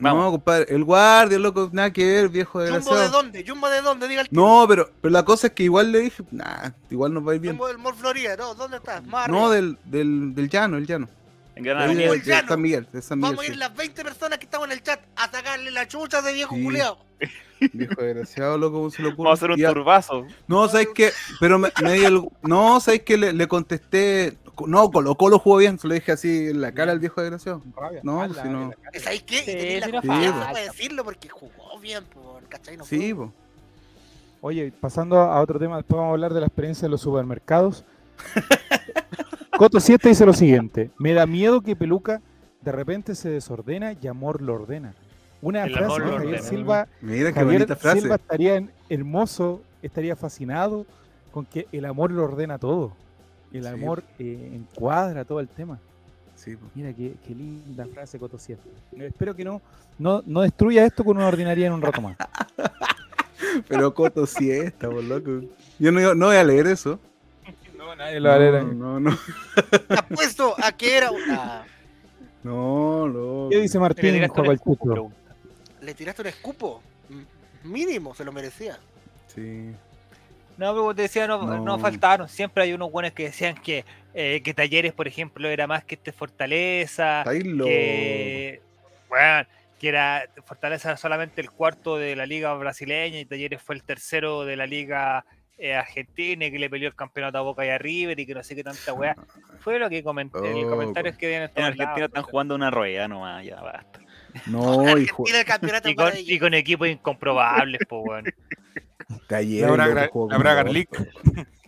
[0.00, 0.32] No, Vamos.
[0.32, 3.44] compadre, el guardia, loco, nada que ver, viejo ¿Jumbo de dónde?
[3.46, 4.08] ¿Jumbo de dónde?
[4.08, 4.40] Diga el tío.
[4.40, 7.34] No, pero, pero la cosa es que igual le dije, nah, igual nos va a
[7.36, 7.54] ir bien.
[7.54, 9.04] Jumbo del Mall Florida, no, ¿dónde estás?
[9.06, 11.08] Más No, del, del, del llano, el llano.
[11.54, 12.10] En Gran De, Avenida.
[12.10, 12.48] de- de.
[12.48, 13.36] San Miguel, de San Miguel.
[13.36, 16.20] Vamos a ir las 20 personas que estamos en el chat a sacarle la chucha
[16.22, 16.64] de viejo Sí.
[16.64, 16.98] culiao.
[17.72, 19.24] Viejo desgraciado, loco, ¿cómo se lo ocurre?
[19.28, 20.26] Vamos a hacer un ya- turbazo.
[20.46, 21.10] No, ¿sabes qué?
[21.40, 23.16] Pero me, me dio el- No, ¿sabes qué?
[23.16, 24.36] Le, le contesté.
[24.66, 27.62] No, Colo Colo jugó bien, se lo dije así en la cara al viejo desgraciado.
[27.76, 28.00] rabia.
[28.02, 29.00] No, pues si no- cara.
[29.00, 29.38] ¿Sabes qué?
[29.38, 30.52] Sí, Y tenés la sí, no confianza falta.
[30.52, 32.76] para decirlo porque jugó bien, por, ¿cachai?
[32.76, 33.32] No Sí, po.
[34.42, 37.82] Oye, pasando a otro tema, después vamos a hablar de la experiencia de los supermercados.
[39.56, 42.20] Coto 7 dice lo siguiente: Me da miedo que Peluca
[42.60, 44.94] de repente se desordena y amor lo ordena.
[45.44, 46.42] Una El frase de Javier.
[46.42, 46.88] Silva.
[47.02, 48.00] Mira qué Javier bonita frase.
[48.00, 50.86] Silva estaría en- hermoso, estaría fascinado
[51.32, 52.92] con que el amor lo ordena todo.
[53.52, 53.68] El Sí.
[53.68, 55.78] amor eh, encuadra todo el tema.
[56.34, 56.56] Sí.
[56.74, 58.60] Mira qué, qué linda frase, Coto 7.
[58.96, 59.60] Eh, Espero que no,
[59.98, 62.16] no, no destruya esto con una ordinaria en un rato más.
[63.68, 65.42] Pero Coto siesta, por loco.
[65.78, 66.98] Yo no, no voy a leer eso.
[67.76, 68.64] No, nadie lo va a leer.
[68.64, 69.18] No, no, no.
[69.90, 71.64] Apuesto a que era una...
[72.42, 73.48] No, no.
[73.50, 74.76] ¿Qué dice Martín Juego Chucho?
[74.92, 75.16] pregunta.
[75.84, 76.82] Le tiraste un escupo.
[77.62, 78.78] Mínimo, se lo merecía.
[79.26, 79.70] Sí.
[80.56, 81.58] No, pero como te decía, no, No.
[81.58, 82.28] no faltaron.
[82.28, 85.96] Siempre hay unos buenos que decían que, eh, que Talleres, por ejemplo, era más que
[85.96, 87.22] este Fortaleza.
[87.68, 88.60] Que,
[89.08, 89.46] bueno,
[89.80, 93.82] que era Fortaleza era solamente el cuarto de la liga brasileña y Talleres fue el
[93.82, 95.24] tercero de la liga
[95.58, 98.34] eh, argentina y que le peleó el campeonato a Boca y a River y que
[98.34, 99.14] no sé qué tanta weá.
[99.60, 102.54] Fue lo que comenté, el Oh, comentario es que habían En estado Argentina están jugando
[102.54, 104.00] una rueda nomás, ya basta.
[104.46, 105.22] No, hijo.
[105.24, 108.30] Argentina el campeonato y con, y equipos incomprobables, pues bueno.
[109.28, 110.72] Taller, La Braga- loco, jugó la como Braga orto.
[110.72, 110.88] League.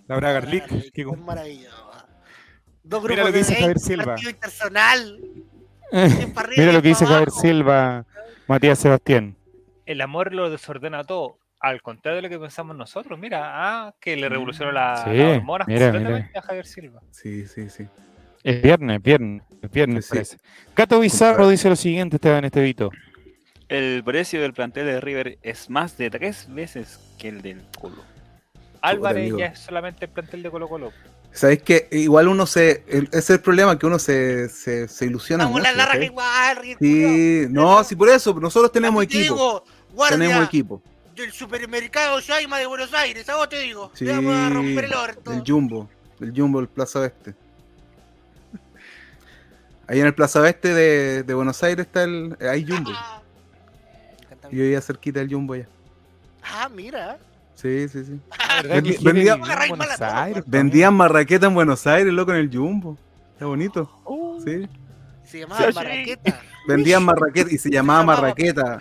[0.09, 0.61] La Braga League.
[0.69, 1.93] Maravilla, qué es maravilloso.
[2.83, 4.15] Dos Mira grupos lo que dice de Javier 20, Silva.
[6.43, 7.31] arriba, Mira lo que dice Javier.
[7.31, 8.07] Silva,
[8.47, 9.37] Matías Sebastián.
[9.87, 11.39] El amor lo desordena todo.
[11.59, 13.41] Al contrario de lo que pensamos nosotros, mira,
[13.87, 17.01] ah, que le revolucionó la, Sí, las hormonas mira, completamente a Javier Silva.
[17.11, 17.87] Sí, sí, sí.
[18.43, 20.37] Es viernes, viernes, es viernes Sí, sí.
[20.75, 22.91] Gato Bizarro dice lo siguiente, Esteban Estevito.
[23.69, 28.05] El precio del plantel de River es más de tres veces que el del Colo.
[28.81, 30.93] Álvarez ya es solamente el plantel de Colo Colo.
[31.33, 32.85] ¿Sabes que Igual uno se.
[32.89, 35.71] el- ese es el problema, que uno se, se, se ilusiona Vamos mucho.
[35.71, 36.07] la larga ¿cachai?
[36.07, 36.77] igual.
[36.81, 39.23] Sí, no, sí, por eso, nosotros tenemos equipo.
[39.23, 40.83] digo, guardia, Tenemos equipo.
[41.15, 43.91] del supermercado Shaima de Buenos Aires, a vos te digo.
[43.95, 45.31] Sí, Te vamos a romper el orto.
[45.33, 47.35] del Jumbo, del Jumbo, el Plaza Oeste.
[49.89, 52.37] Ahí en el Plaza Oeste de, de Buenos Aires está el.
[52.41, 52.91] Hay Jumbo.
[52.95, 53.21] Ah,
[54.45, 55.67] Yo vivía cerquita del Jumbo ya.
[56.43, 57.19] Ah, mira.
[57.55, 58.21] Sí, sí, sí.
[58.63, 61.87] Verdad Vendí- que Jere vendía- vivió en Agarráis Buenos mala Aires, Vendían marraqueta en Buenos
[61.87, 62.99] Aires, loco, en el Jumbo.
[63.33, 63.91] Está bonito.
[64.05, 64.69] Oh, Sí.
[65.25, 65.75] Se llamaba Sí.
[65.75, 66.41] Marraqueta.
[66.69, 68.79] Vendían marraqueta y se llamaba marraqueta.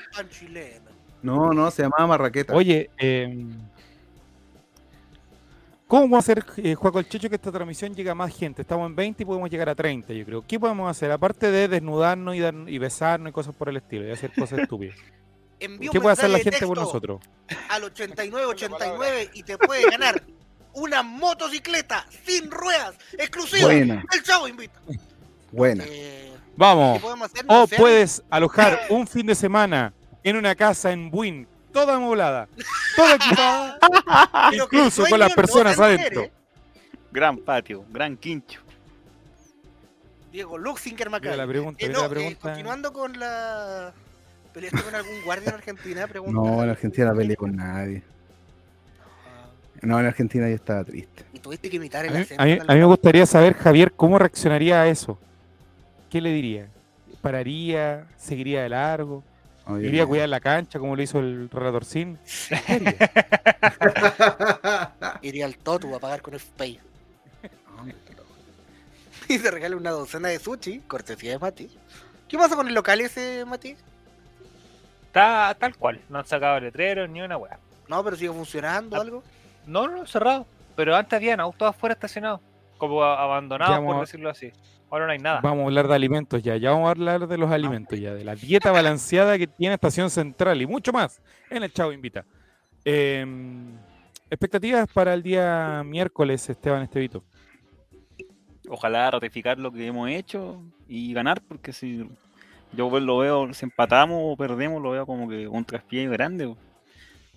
[1.23, 2.53] No, no, se llamaba marraqueta.
[2.53, 3.45] Oye, eh,
[5.87, 8.61] ¿cómo vamos a hacer, eh, Juaco el Checho, que esta transmisión llegue a más gente?
[8.61, 10.45] Estamos en 20 y podemos llegar a 30, yo creo.
[10.47, 11.11] ¿Qué podemos hacer?
[11.11, 14.59] Aparte de desnudarnos y, dar- y besarnos y cosas por el estilo, y hacer cosas
[14.59, 14.95] estúpidas.
[15.59, 17.21] ¿Qué puede hacer la gente por nosotros?
[17.69, 20.21] Al 8989 y te puede ganar
[20.73, 23.65] una motocicleta sin ruedas exclusiva.
[23.67, 24.03] Buena.
[24.13, 24.79] El chavo invita.
[25.51, 25.83] Buena.
[25.87, 27.01] Eh, ¿Qué Vamos.
[27.01, 27.45] podemos hacer?
[27.45, 29.93] No O puedes alojar un fin de semana
[30.23, 32.47] en una casa en Buin, toda amoblada,
[32.95, 33.79] toda equipada,
[34.53, 36.29] incluso con las no personas se adentro.
[37.11, 38.61] gran patio, gran quincho.
[40.31, 41.35] Diego Luxinger Macay.
[41.35, 43.93] la pregunta, Eh, no, la eh, continuando con la.
[44.53, 46.07] ¿Peleaste con algún guardia en Argentina?
[46.07, 46.33] Pregunta.
[46.33, 48.03] No, en Argentina no peleé con nadie.
[49.27, 49.47] Ah,
[49.81, 51.25] No, en Argentina yo estaba triste.
[51.33, 52.41] Y tuviste que imitar A el mí, acento.
[52.41, 55.19] a mí- a mí me gustaría saber, Javier, cómo reaccionaría a eso.
[56.09, 56.69] ¿Qué le diría?
[57.21, 58.07] ¿Pararía?
[58.17, 59.23] ¿Seguiría de largo?
[59.67, 62.19] Oye, ¿Iría a cuidar la cancha como lo hizo el relator Sin?
[65.21, 66.79] Iría al Totu a pagar con el Pay.
[69.27, 71.67] Y se regala una docena de sushi, cortesía de Mati.
[72.27, 73.75] ¿Qué pasa con el local ese, Mati?
[75.07, 75.99] Está tal cual.
[76.09, 77.57] No han sacado letreros ni una weá.
[77.87, 79.01] No, pero sigue funcionando Ah.
[79.01, 79.23] algo.
[79.65, 80.45] No, no, cerrado.
[80.75, 82.39] Pero antes habían autos afuera estacionados.
[82.77, 84.51] Como abandonados, por decirlo así.
[84.89, 85.41] Ahora no hay nada.
[85.41, 88.23] Vamos a hablar de alimentos ya, ya vamos a hablar de los alimentos ya, de
[88.23, 92.23] la dieta balanceada que tiene Estación Central y mucho más en el Chavo Invita.
[92.85, 93.25] Eh,
[94.29, 97.23] expectativas para el día miércoles, Esteban Estevito.
[98.69, 102.07] Ojalá ratificar lo que hemos hecho y ganar, porque si
[102.73, 106.47] yo pues lo veo, si empatamos o perdemos, lo veo como que un traspié grande.
[106.47, 106.57] po.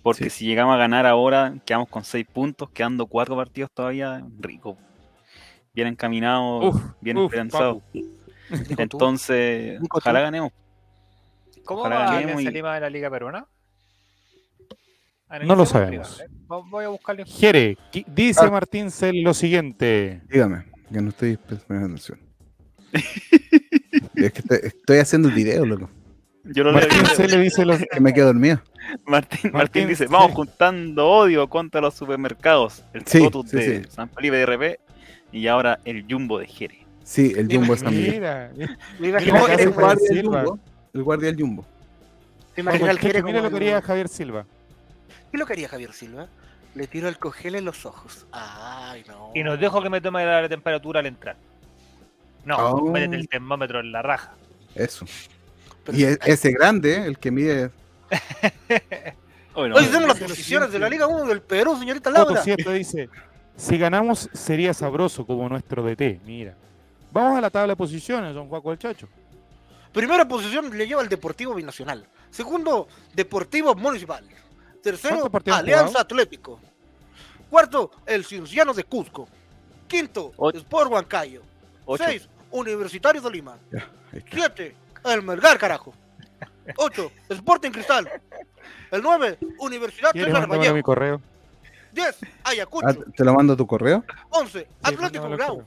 [0.01, 0.29] Porque Sí.
[0.29, 4.77] si llegamos a ganar ahora, quedamos con seis puntos, quedando cuatro partidos todavía, rico.
[5.73, 7.81] Bien encaminados, Uf, bien uf, esperanzados.
[7.83, 7.99] papu.
[8.77, 10.51] Entonces, Nico, ojalá ganemos.
[11.65, 13.45] ¿Cómo Ojalá va ganemos Alianza y- Lima de la Liga Peruana?
[15.45, 16.15] No lo sabemos.
[16.17, 16.65] privado, ¿eh?
[16.71, 17.25] Voy a buscarle.
[17.25, 17.77] Jere,
[18.07, 18.49] dice Ah.
[18.49, 20.21] Martín Cel lo siguiente.
[20.27, 22.19] Dígame, que no estoy prestando atención.
[22.91, 25.89] es que estoy, estoy haciendo el video, loco.
[26.45, 27.05] Yo lo Martín.
[27.15, 28.59] Cel le dice lo Que me quedo dormido.
[29.05, 30.11] Martín, Martín Martín, dice, sí.
[30.11, 32.83] vamos juntando odio contra los supermercados.
[32.93, 33.19] El Sí,
[33.51, 33.89] de sí.
[33.91, 34.79] San Felipe de RP
[35.31, 36.85] y ahora el Jumbo de Jere.
[37.03, 38.11] Sí, el Jumbo es también.
[38.11, 38.67] Mira, Me
[38.99, 40.25] Mira el guardia del.
[40.25, 40.59] Jumbo.
[40.93, 41.65] El guardia del Jumbo.
[42.57, 44.45] al Jere mira lo que haría el- Javier Silva.
[45.09, 46.27] ¿Qué es lo que haría Javier Silva?
[46.75, 48.25] Le tiro alcohol en los ojos.
[48.31, 49.31] Ay, no.
[49.33, 51.35] Y nos dejo que me tome la temperatura al entrar.
[52.45, 52.91] No, Oh.
[52.91, 54.33] métete el termómetro en la raja.
[54.75, 55.05] Eso.
[55.85, 57.71] Pero Y e- ese grande, el que mide.
[59.55, 60.89] Hoy hacemos las posiciones de la.
[60.89, 62.41] Liga 1 del Perú, señorita Foto Laura.
[62.43, 63.09] 7 dice,
[63.59, 66.21] si ganamos, sería sabroso como nuestro DT.
[66.25, 66.55] Mira.
[67.11, 69.09] Vamos a la tabla de posiciones, don Juaco el Chacho.
[69.91, 72.07] Primera posición le lleva el Deportivo Binacional.
[72.31, 74.23] Segundo, Deportivo Municipal.
[74.81, 76.61] Tercero, Alianza Atlético.
[77.49, 79.27] Cuarto, el Cinciano de Cusco.
[79.87, 81.41] Quinto, Sport Huancayo.
[81.85, 82.05] Ocho.
[82.05, 83.57] Seis, Universitario de Lima.
[84.31, 85.93] Siete, el Melgar, carajo.
[86.77, 88.09] Ocho, Sporting Cristal.
[88.89, 91.21] El nueve, Universidad de mi correo?
[91.93, 92.87] 10, Ayacucho.
[92.87, 94.03] Ah, ¿Te lo mando a tu correo?
[94.29, 95.63] 11, Atlántico sí, Grau.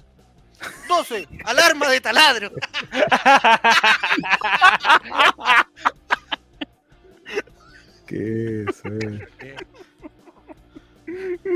[0.88, 2.52] 12, alarma de taladro.
[8.06, 8.82] ¿Qué es
[9.38, 9.56] ¿Qué?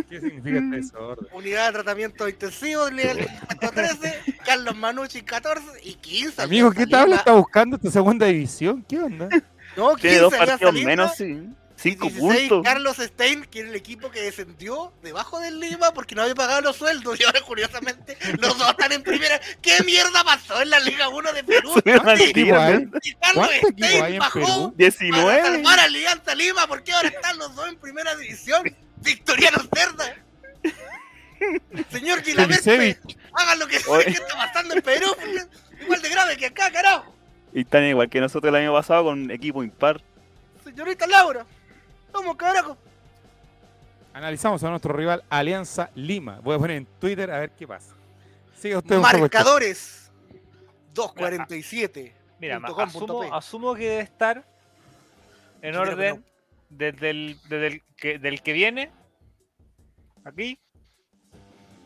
[0.09, 1.27] ¿Qué significa este desorden?
[1.33, 3.27] Unidad de tratamiento intensivo, nivel
[3.59, 6.43] 13, Carlos Manucci 14 y 15.
[6.43, 8.85] Amigo, ¿qué tabla está buscando esta segunda división?
[8.89, 9.29] ¿Qué onda?
[9.77, 11.49] No, 15 Tiene dos partidos menos, sí.
[11.91, 12.63] Cinco 16 puntos.
[12.65, 16.61] Carlos Stein, que era el equipo que descendió debajo del Lima porque no había pagado
[16.61, 19.41] los sueldos y ahora curiosamente los dos están en primera.
[19.63, 21.75] ¿Qué mierda pasó en la Liga 1 de Perú?
[21.83, 22.01] Tiro,
[23.03, 24.75] y Carlos ¿Cuántos equipos hay Stein en bajó Perú?
[24.75, 25.43] para 19.
[25.43, 28.63] salvar a Alianza Lima porque ahora están los dos en primera división.
[28.97, 30.17] Victoriano Cerda.
[31.91, 33.17] Señor Kulisevich.
[33.33, 35.15] hagan lo que que está pasando en Perú.
[35.81, 37.15] Igual de grave que acá, carajo.
[37.53, 40.03] Y están igual que nosotros el año pasado con equipo impar.
[40.65, 41.47] Señorita Laura,
[42.17, 42.77] ¿cómo carajo?
[44.15, 46.41] Analizamos a nuestro rival Alianza Lima.
[46.43, 47.95] Voy a poner en Twitter a ver qué pasa.
[48.57, 48.99] Siga usted.
[48.99, 50.11] Marcadores
[50.95, 52.15] 247.
[52.41, 54.45] Mira, com, punto asumo, asumo que debe estar
[55.61, 56.25] en que orden
[56.71, 58.91] desde el, desde el que, del que viene,
[60.25, 60.59] aquí,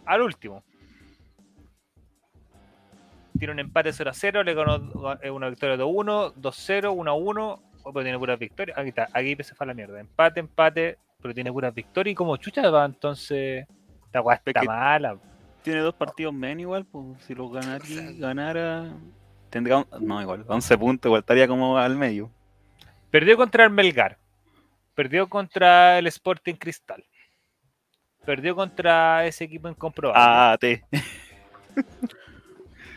[0.07, 0.65] al último.
[3.39, 7.93] Tiene un empate 0 a 0, le ganó eh, una victoria 2-1, 2-0, 1-1, oh,
[7.93, 8.77] pero tiene puras victorias.
[8.79, 10.01] Aquí está, aquí se fue a la mierda.
[10.01, 13.67] Empate, empate, pero tiene puras victorias y como chucha va, entonces.
[14.13, 15.17] Weá está mala.
[15.63, 17.85] Tiene dos partidos menos igual, pues si los ganara,
[18.19, 18.91] ganara
[19.51, 22.31] tendría un- no igual, 11 puntos, igual estaría como al medio.
[23.11, 24.17] Perdió contra el Melgar.
[24.95, 27.05] Perdió contra el Sporting Cristal.
[28.25, 30.23] Perdió contra ese equipo incomprobable.
[30.25, 30.85] Ah, te.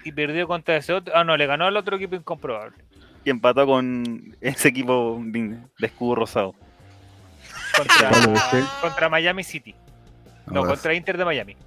[0.06, 1.14] Y perdió contra ese otro.
[1.16, 2.76] Ah, no, le ganó al otro equipo incomprobable.
[3.26, 6.54] Y empató con ese equipo de de escudo rosado.
[7.78, 8.12] Contra,
[8.82, 9.74] contra Miami City.
[10.46, 11.58] No, Ahora contra Inter de Miami.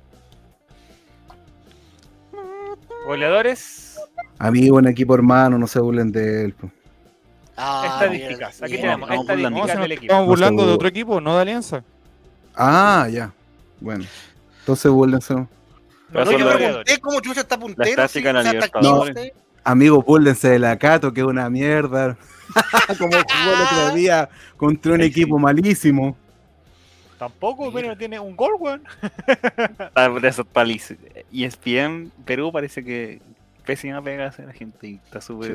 [3.07, 3.99] Goleadores,
[4.39, 6.55] Amigo, un equipo hermano, no se burlen de él.
[7.57, 8.63] Ah, estadísticas.
[8.63, 9.19] Aquí bien, tenemos bien.
[9.19, 10.05] No, estadísticas del equipo.
[10.13, 11.85] estamos No burlando de otro equipo, no de Alianza.
[12.55, 13.33] Ah, ya.
[13.81, 14.05] Bueno.
[14.61, 15.35] Entonces búrlense.
[15.35, 15.49] No,
[16.13, 18.07] Pero No, yo pregunté cómo Chucha está puntero.
[18.15, 19.33] en la Libertadores.
[19.67, 19.71] Sí.
[19.73, 22.17] Amigos, búrlense de la Cato, que es una mierda.
[22.99, 26.17] Como jugó el otro día contra un equipo malísimo.
[27.19, 28.85] Tampoco, pero no tiene un gol, weón.
[29.95, 30.99] Ah, de esos palices.
[31.33, 33.21] Y ESPN Perú parece que
[33.64, 35.53] pésima pega hace la gente y está súper.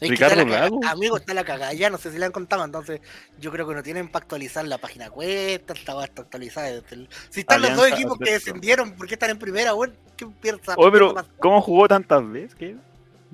[0.00, 0.80] Es que Ricardo está la caga- Lago.
[0.86, 1.72] Amigo, está la cagada.
[1.72, 3.00] Ya no sé si le han contado, entonces
[3.40, 5.62] yo creo que no tienen para actualizar la página web.
[5.68, 6.68] Está actualizada.
[6.72, 9.94] desde el- Si están los dos equipos que descendieron, ¿por qué están en primera, weón?
[10.16, 10.74] ¿Qué piensa?
[10.76, 11.14] Oye, pero.
[11.38, 12.54] ¿cómo jugó tantas veces?
[12.54, 12.76] ¿Qué?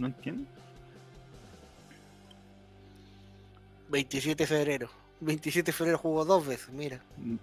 [0.00, 0.48] No entiendo.
[3.90, 4.88] 27 de febrero.
[5.20, 7.00] 27 de febrero jugó dos veces, mira.
[7.18, 7.38] El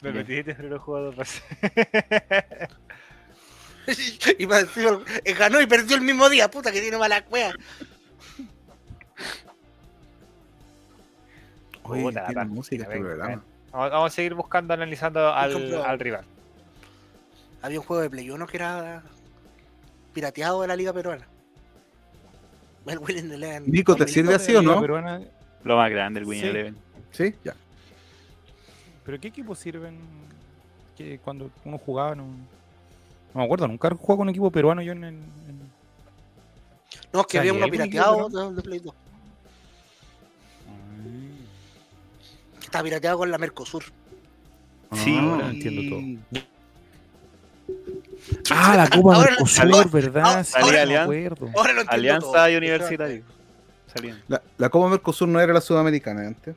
[0.00, 0.14] Bien.
[0.14, 1.44] 27 de febrero jugó dos veces.
[4.38, 4.66] y más
[5.24, 7.54] eh, ganó y perdió el mismo día, puta que tiene mala cueva.
[11.84, 13.44] Oye, la parte, música este programa.
[13.70, 16.24] Vamos, vamos a seguir buscando, analizando al, al rival.
[17.60, 19.04] Había un juego de Play 1 que era
[20.12, 21.26] pirateado de la liga peruana.
[22.86, 23.64] El de León.
[23.66, 24.80] Nico, ¿te sirve así o no?
[24.80, 25.20] Peruana,
[25.64, 26.46] Lo más grande, el Win Sí.
[26.46, 26.76] Eleven.
[27.12, 27.54] Sí, ya.
[29.04, 29.98] ¿Pero qué equipos sirven
[30.96, 32.14] que cuando uno jugaba?
[32.16, 35.04] No, no me acuerdo, nunca he jugado con un equipo peruano yo en...
[35.04, 35.20] en-
[37.12, 38.94] No, es que había ¿y uno pirateado de, de Play 2.
[42.58, 43.84] que Estaba pirateado con la Mercosur.
[44.92, 45.82] Sí, ahora entiendo
[46.30, 46.42] todo.
[48.72, 50.44] Ah, la Copa Ahora- Mercosur, ¿verdad?
[50.44, 51.02] Sí, Alianza.
[51.04, 51.46] acuerdo.
[51.56, 52.48] Ahora lo entiendo Alianza todo.
[52.50, 53.24] y Universitario.
[54.28, 56.54] La, la Copa Mercosur no era la sudamericana antes.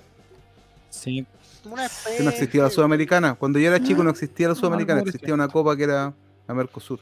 [0.90, 1.26] Sí,
[1.66, 1.88] Una
[2.18, 3.34] Que no existía la sudamericana.
[3.36, 6.14] Cuando yo era chico no existía la sudamericana, existía una copa que era
[6.48, 7.00] la Mercosur.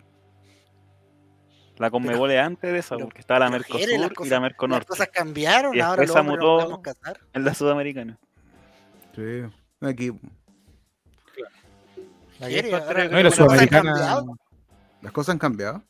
[1.78, 4.88] La Conmebol es antes de esa, porque estaba la Mercosur las y la Las Merconorte.
[4.88, 6.82] cosas cambiaron, Y ahora no mutó-.
[7.34, 8.18] En la Sudamericana.
[9.16, 9.22] Sí.
[12.40, 14.24] Encontré- ahora no, las han sudamericana...
[15.04, 15.84] Las cosas han cambiado.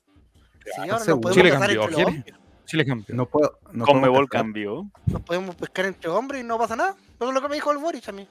[0.65, 2.35] Sí, ahora podemos Chile cambió, hombres.
[2.65, 3.17] Chile campeón.
[3.17, 3.59] No puedo.
[3.71, 4.89] No Conmebol cambió.
[5.05, 6.95] Nos podemos pescar entre hombres y no pasa nada.
[7.15, 8.27] Eso es lo que me dijo el Boris a mí.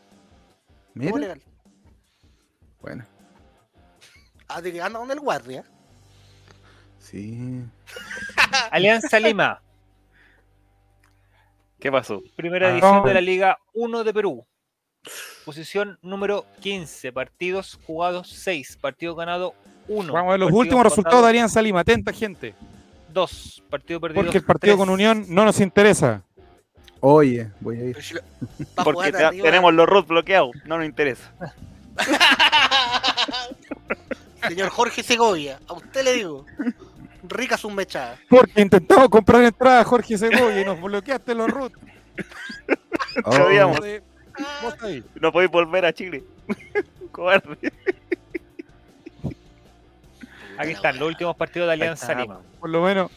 [0.94, 1.16] Mira.
[1.18, 1.42] legal.
[2.80, 3.04] Bueno,
[4.48, 5.64] Así que anda donde el guardia.
[6.98, 7.64] sí.
[8.70, 9.62] Alianza Lima,
[11.78, 12.22] ¿Qué pasó?
[12.36, 12.70] primera Ah.
[12.72, 14.46] edición de la Liga 1 de Perú.
[15.44, 19.54] Posición número 15, partidos jugados 6, partido ganado
[19.92, 20.12] 1.
[20.12, 21.80] Vamos a ver los últimos resultados de Alianza Lima.
[21.80, 22.54] Atenta, gente.
[23.12, 24.22] 2, partido perdido.
[24.22, 26.22] Porque el partido con Unión no nos interesa.
[27.00, 27.98] Oye, voy a ir.
[28.84, 30.50] Porque te- tenemos los root bloqueados.
[30.66, 31.32] No nos interesa.
[34.48, 36.46] Señor Jorge Segovia, a usted le digo.
[37.24, 38.16] Rica su mechada.
[38.28, 41.72] Porque intentamos comprar entradas, Jorge Segovia, y nos bloqueaste los root.
[43.24, 43.78] Oh, Sabíamos.
[45.20, 46.24] No podéis volver a Chile.
[47.12, 47.72] Cobarde.
[50.58, 52.14] Aquí están los últimos partidos de Alianza.
[52.14, 52.40] Lima.
[52.60, 53.10] Por lo menos,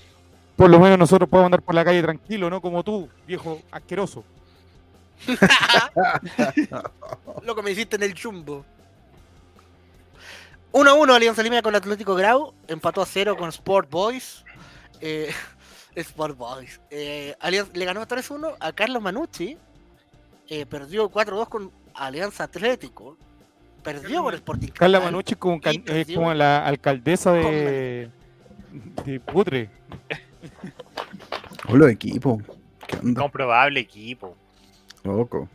[0.55, 4.23] por lo menos nosotros podemos andar por la calle tranquilo, no como tú, viejo asqueroso.
[7.43, 8.65] Lo que me hiciste en el chumbo.
[10.71, 12.53] 1 a 1 Alianza Lima con Atlético Grau.
[12.67, 14.43] Empató a 0 con Sport Boys.
[14.99, 15.31] Eh,
[15.95, 16.81] Sport Boys.
[16.89, 19.57] Eh, Alianza- le ganó 3-1 a Carlos Manucci.
[20.49, 23.17] Eh, perdió 4-2 con Alianza Atlético.
[23.85, 24.99] Perdió con Sporting Carla.
[24.99, 26.15] Manucci es como, can- perdió.
[26.17, 28.09] como la alcaldesa de,
[29.05, 29.69] de Putre.
[31.69, 32.43] los equipos.
[32.87, 33.21] ¿Qué onda?
[33.21, 34.35] Comprobable equipo.
[35.03, 35.47] Loco.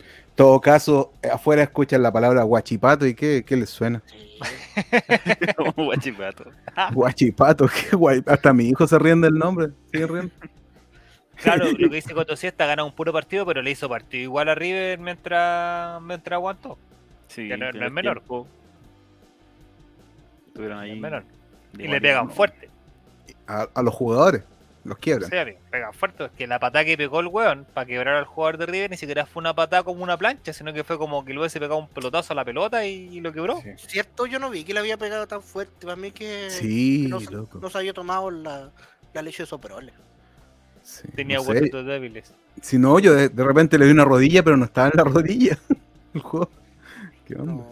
[0.00, 4.02] En todo caso, eh, afuera escuchan la palabra guachipato y ¿qué, qué les suena?
[5.76, 6.44] Guachipato.
[6.92, 8.22] Guachipato, qué guay.
[8.26, 9.68] Hasta mi hijo se ríen del nombre.
[9.92, 10.34] ¿Siguen riendo?
[11.36, 14.22] Claro, lo que dice Coto Siesta ha ganado un puro partido, pero le hizo partido
[14.22, 16.78] igual a River mientras, mientras aguantó.
[17.28, 18.22] Sí, Que no- no es menor.
[20.48, 20.92] Estuvieron ahí.
[20.92, 21.24] Es menor.
[21.78, 22.70] Y le pegan fuerte.
[23.46, 24.42] A, a los jugadores,
[24.84, 25.28] los quiebran.
[25.28, 26.24] sea, le pegan fuerte.
[26.24, 28.96] Es que la patada que pegó el weón para quebrar al jugador de River ni
[28.96, 31.78] siquiera fue una patada como una plancha, sino que fue como que le hubiese pegado
[31.78, 33.60] un pelotazo a la pelota y, lo quebró.
[33.60, 33.70] Sí.
[33.76, 35.84] Cierto, yo no vi que le había pegado tan fuerte.
[35.86, 37.58] Para mí que, Sí, que no, se- loco.
[37.60, 38.70] no se había tomado la,
[39.12, 39.92] la leche de soprole.
[40.82, 42.32] Sí, Tenía no huesitos débiles.
[42.62, 45.04] Si no, yo de, de repente le di una rodilla, pero no estaba en la
[45.04, 45.58] rodilla.
[46.14, 46.48] El juego.
[47.26, 47.52] ¿Qué onda?
[47.52, 47.66] No.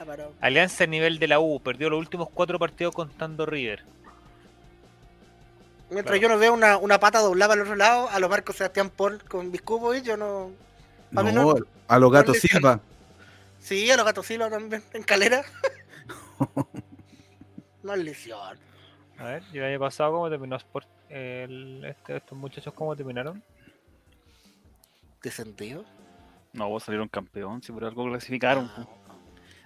[0.00, 3.82] Ah, Alianza a nivel de la U, perdió los últimos cuatro partidos contando River.
[5.90, 6.22] Mientras Claro.
[6.22, 9.22] yo no veo una, una pata doblada al otro lado, a los Marcos Sebastián Paul
[9.24, 10.50] con Biscupo y yo no.
[11.14, 11.54] A No, no-
[11.86, 12.38] a los gatos.
[12.38, 12.80] Silva.
[13.60, 15.42] Sí, a los gatos Silva también en calera.
[17.82, 18.58] no es lesión.
[19.18, 20.88] A ver, ¿y el año pasado cómo terminó Sport?
[21.08, 23.42] El- este- estos muchachos cómo terminaron?
[25.22, 25.84] ¿De sentido?
[26.54, 28.70] No, vos salieron campeón, si por algo clasificaron.
[28.76, 28.98] Ah, po.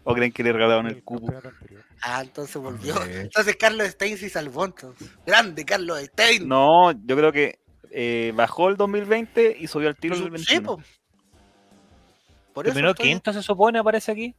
[0.05, 1.85] ¿O creen que le regalaron el anterior.
[2.01, 2.95] Ah, entonces volvió.
[3.05, 5.11] Entonces Carlos Stein sí salvó entonces.
[5.27, 6.49] Grande Carlos Stein.
[6.49, 7.59] No, yo creo que
[7.91, 10.29] eh, bajó el 2020 y subió al tiro el Sí,
[10.61, 10.67] 2021.
[10.77, 10.83] po.
[12.55, 14.35] Por eso estoy- quinto, se supone, aparece aquí.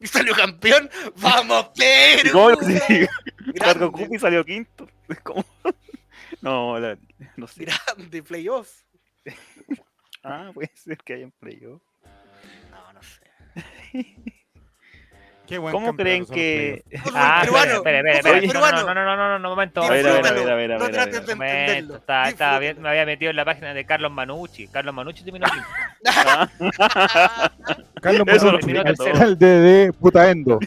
[0.00, 0.90] Y salió campeón.
[1.16, 2.30] ¡Vamos, Perú!
[2.32, 3.06] ¿Cómo sí?
[3.54, 4.88] Grande, y salió quinto.
[5.08, 5.44] Es como-
[6.42, 6.98] No, la-
[7.36, 7.66] no sé.
[7.66, 8.82] grande playoff.
[10.24, 11.82] Ah, puede ser que hayan playoff.
[12.70, 13.20] No, no sé.
[15.46, 16.82] Qué buen ¿Cómo creen que.?
[17.14, 17.72] Ah, peruano.
[17.74, 18.52] espera, espera, Fútbol espera.
[18.70, 18.86] peruano.
[18.86, 19.82] No, no, no, no, no, no, momento.
[19.82, 21.10] A ver, a ver, a ver, a ver, a No ver, a ver.
[21.12, 22.80] trates de Momento, entenderlo.
[22.80, 24.68] me había metido en la página de Carlos Manucci.
[24.68, 25.68] Carlos Manucci terminó quinto.
[28.00, 30.58] Carlos Manucci, lo explica el de Putaendo.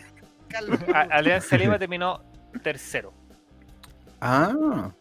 [1.09, 2.21] Alianza Lima terminó
[2.61, 3.11] tercero.
[4.21, 4.91] Ah,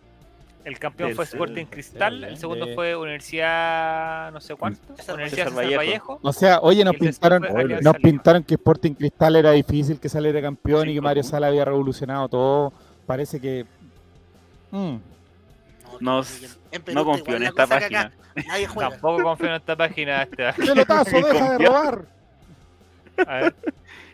[0.67, 5.45] El campeón fue Sporting Cristal, el segundo de- fue Universidad no sé cuánto, César Universidad
[5.47, 5.77] César Vallejo.
[5.79, 6.19] Vallejo.
[6.23, 7.47] O sea, oye, nos pintaron,
[7.83, 11.23] nos pintaron que Sporting Cristal era difícil que saliera campeón y que Mario.
[11.23, 12.73] Sala había revolucionado todo.
[13.07, 13.65] Parece que.
[14.73, 14.97] mm,
[16.01, 16.25] No,
[17.05, 18.01] confío en esta página.
[18.01, 18.13] acá.
[18.49, 18.91] Nadie juega.
[18.91, 20.23] Tampoco confío en esta página.
[20.25, 22.05] Este, ¡Pelotazo, deja de robar!
[23.27, 23.55] a ver,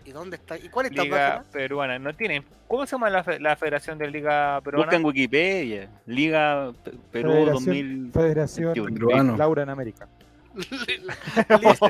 [0.05, 0.57] ¿Y dónde está?
[0.59, 1.45] ¿Y cuál es esta Liga página?
[1.53, 1.99] Peruana.
[1.99, 2.45] No tienen.
[2.69, 4.87] ¿Cómo se llama la, fe- la Federación de Liga Peruana?
[4.87, 5.89] Busca en Wikipedia.
[6.07, 8.11] Liga Pe- Perú Federación- 2000.
[8.13, 9.37] Federación Peruano.
[9.37, 10.09] Laura en América.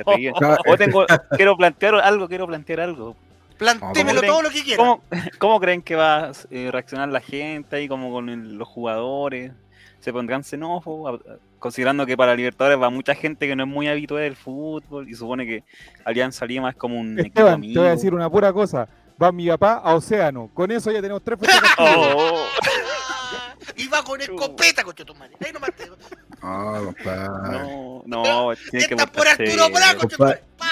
[0.07, 0.33] Pegué.
[0.67, 1.05] O tengo,
[1.37, 3.17] quiero plantear algo, quiero plantear algo.
[3.59, 4.77] Plantémelo ¿Cómo todo lo que quiera.
[4.77, 5.03] ¿Cómo,
[5.39, 9.53] cómo creen que va a eh, reaccionar la gente ahí, como con el- los jugadores?
[10.01, 11.21] ¿Se pondrán xenófobos?
[11.63, 15.15] Considerando que para Libertadores va mucha gente que no es muy habitual del fútbol y
[15.15, 15.63] supone que
[16.05, 17.75] Alianza Lima es como un equipo Esteban, amigo.
[17.75, 18.89] te voy a decir una pura cosa.
[19.23, 20.51] Va mi papá a Océano.
[20.53, 21.39] Con eso ya tenemos tres.
[21.79, 22.47] Oh,
[23.77, 25.37] Y va con escopeta, coche tu madre.
[25.39, 25.85] Ahí nomás te.
[26.43, 27.29] ah, compadre.
[27.61, 29.57] no, no, tiene que portarse bien.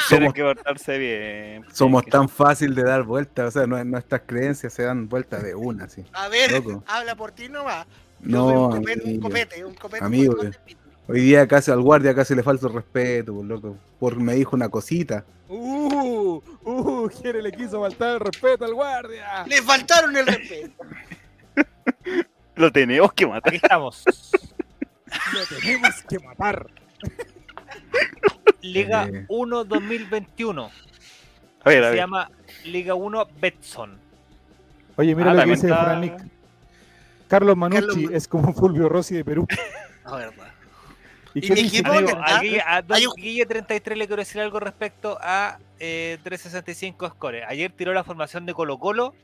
[0.08, 1.64] Somos- que portarse bien.
[1.72, 5.54] Somos tan fácil de dar vueltas, o sea, nue- nuestras creencias se dan vueltas de
[5.54, 6.04] una, sí.
[6.12, 6.82] A ver, Loco.
[6.88, 7.86] habla por ti nomás.
[8.22, 10.58] No, un copete, un copete, un copete.
[11.10, 13.76] Hoy día casi al guardia casi le falta el respeto, por loco.
[13.98, 15.24] Por me dijo una cosita.
[15.48, 19.44] Uh, uh, quiere le quiso faltar el respeto al guardia.
[19.46, 20.84] Le faltaron el respeto.
[22.54, 23.48] Lo tenemos que matar.
[23.48, 24.04] Aquí estamos.
[25.32, 26.66] Lo tenemos que matar.
[28.60, 29.24] Liga Eh.
[29.28, 30.70] 1 2021.
[31.64, 31.96] A ver, a Se ver.
[31.96, 32.30] llama
[32.66, 33.98] Liga 1 Betson.
[34.96, 36.22] Oye, mira Ah, lo que dice está- Fran Nick.
[37.28, 39.46] Carlos Manucci Carlos es como Fulvio Rossi de Perú.
[40.04, 40.48] La verdad.
[41.34, 41.76] ¿Y, ¿Y qué mi dice?
[41.78, 41.92] equipo?
[41.92, 42.64] Amigo, ¿verdad?
[42.66, 47.44] a Don un- Guille 33 le quiero decir algo respecto a eh, 365 Score.
[47.44, 49.14] Ayer tiró la formación de Colo Colo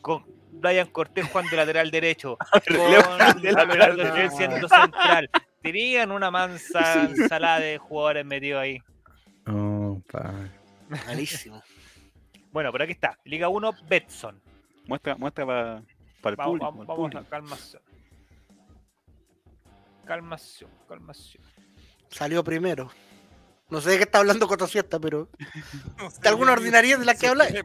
[0.00, 2.36] con Brian Cortés jugando de lateral derecho,
[2.66, 4.36] con lateral derecho.
[4.36, 5.28] siendo central.
[5.62, 8.78] Tenían una mansa ensalada de jugadores metidos ahí.
[9.46, 10.00] Oh.
[11.06, 11.62] Malísimo.
[12.52, 13.18] Bueno, por aquí está.
[13.24, 14.40] Liga 1 Betson.
[14.86, 15.82] Muestra, muestra para,
[16.20, 16.64] para el Vamos, público.
[16.66, 17.18] vamos, el vamos público.
[17.18, 17.82] a calmación.
[20.06, 21.42] Calmación, calmación.
[22.10, 22.90] Salió primero.
[23.70, 25.28] No sé de qué está hablando Cotosieta, pero.
[26.22, 27.46] ¿De alguna ordinaria de la que habla?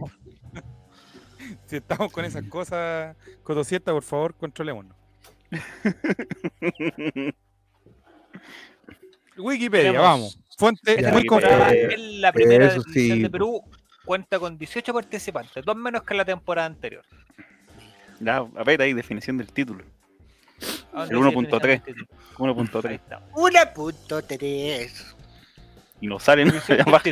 [1.65, 4.95] Si estamos con esas cosas, Cotosieta, por favor, controlémonos.
[9.37, 10.39] Wikipedia, Tenemos- vamos.
[10.57, 11.49] Fuente Ya, muy Wikipedia.
[11.57, 11.81] confiable.
[11.81, 13.29] Eh, en la primera sí, de.
[13.29, 13.63] Perú
[14.05, 17.03] cuenta con 18 participantes, dos menos que la temporada anterior.
[18.19, 19.83] Ya, a ver ahí, definición del título.
[20.93, 21.61] ¿A dónde El dice 1.3.
[21.61, 22.07] definición del título?
[22.39, 22.91] Ahí 1.3.
[22.95, 23.21] está.
[23.35, 25.15] Una punto tres.
[26.01, 26.51] Y no salen.
[26.85, 27.11] Baja,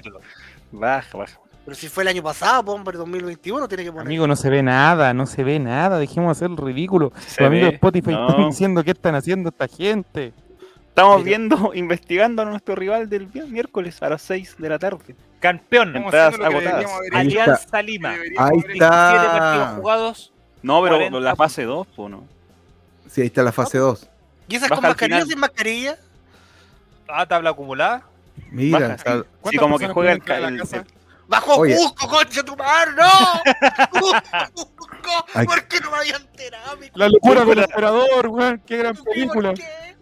[0.71, 1.39] baja, baja.
[1.65, 4.07] Pero si fue el año pasado, hombre, 2021 tiene que poner.
[4.07, 5.99] Amigo, no se ve nada, no se ve nada.
[5.99, 7.11] Dejemos de hacer el ridículo.
[7.27, 8.29] Se Los amigos de Spotify no.
[8.29, 10.33] están diciendo qué están haciendo esta gente.
[10.87, 11.27] Estamos Mira.
[11.27, 15.15] viendo, investigando a nuestro rival del miércoles a las 6 de la tarde.
[15.39, 16.85] Campeón, Entradas agotadas.
[17.13, 18.11] Alianza Lima.
[18.11, 18.43] Ahí haber hecho.
[18.67, 19.37] 27 está.
[19.39, 20.33] partidos jugados.
[20.63, 22.23] No, pero 40 la fase 2, pues no.
[23.09, 24.07] Sí, ahí está la fase 2.
[24.49, 25.97] ¿Y esas Baja con mascarilla sin mascarilla?
[27.07, 28.03] Ah, tabla acumulada.
[28.51, 29.19] Mira, Baja, está- sí.
[29.21, 30.77] Sí, ¿Cuántas como que juega el, a el- casa?
[30.77, 30.85] el-
[31.27, 31.75] ¡Bajo Oye.
[31.75, 32.91] Cusco, concha tu madre!
[32.95, 33.41] ¡No!
[34.53, 35.25] ¡Cusco!
[35.33, 35.45] Ay.
[35.45, 38.61] ¿Por qué no me había enterado, mi La locura del emperador, weón.
[38.65, 39.53] Qué gran ¿Por película.
[39.53, 39.95] qué?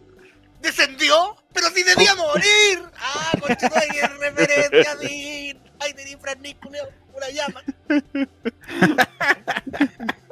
[0.61, 1.35] ¿Descendió?
[1.53, 2.83] ¡Pero si debía morir!
[2.99, 5.59] ¡Ah, concha tu madre, referencia, Din!
[5.79, 6.87] ¡Ay, tení Fran Nicoleo!
[7.15, 7.63] ¡Una llama!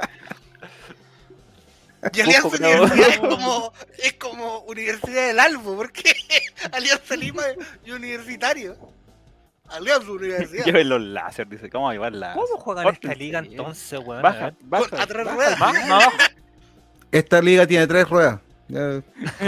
[2.13, 2.47] Y Alianza.
[2.47, 6.13] Universidad es como, es como Universidad del Albo, porque
[6.71, 7.43] Alianza Lima
[7.85, 8.75] y Universitario.
[9.69, 10.65] Alianza Universidad.
[10.65, 11.69] Lleven los láser, dice.
[11.69, 12.41] ¿Cómo va a llevar láser?
[12.41, 14.21] ¿Cómo juegan esta liga entonces, weón?
[14.21, 15.01] Baja, baja.
[15.01, 15.35] a tres baja.
[15.71, 16.09] ruedas.
[17.11, 18.39] Esta liga tiene tres ruedas.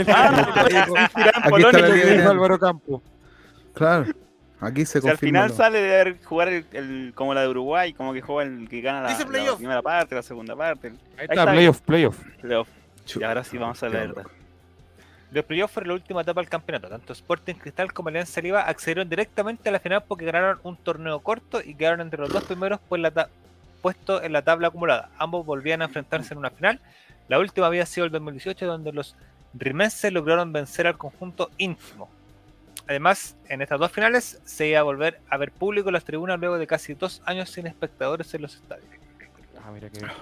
[0.07, 2.05] Ah, Aquí Aquí está la liga.
[2.11, 3.01] Dijo Álvaro Campo.
[3.73, 4.05] claro,
[4.59, 5.39] aquí se Si al confirma.
[5.39, 8.49] final lo- sale de ver- jugar el, el- como la de Uruguay, como que juega
[8.49, 10.87] el que gana la, primera parte, la segunda parte.
[10.87, 12.17] el Ahí Ahí está, playoff, playoff.
[13.15, 14.23] Y ahora sí vamos a verdad.
[15.31, 16.87] Los playoffs fueron la última etapa del campeonato.
[16.87, 21.19] Tanto Sporting Cristal como Alianza Lima accedieron directamente a la final porque ganaron un torneo
[21.19, 23.29] corto y quedaron entre los dos primeros pues la
[23.81, 25.09] puestos en la tabla acumulada.
[25.17, 26.79] Ambos volvían a enfrentarse en una final.
[27.27, 29.15] La última había sido el 2018 donde los
[29.53, 32.09] rimenses lograron vencer al conjunto íntimo.
[32.87, 36.39] Además, en estas dos finales se iba a volver a ver público en las tribunas
[36.39, 38.87] luego de casi dos años sin espectadores en los estadios.
[39.63, 40.05] Ah, mira que.
[40.05, 40.13] Ah,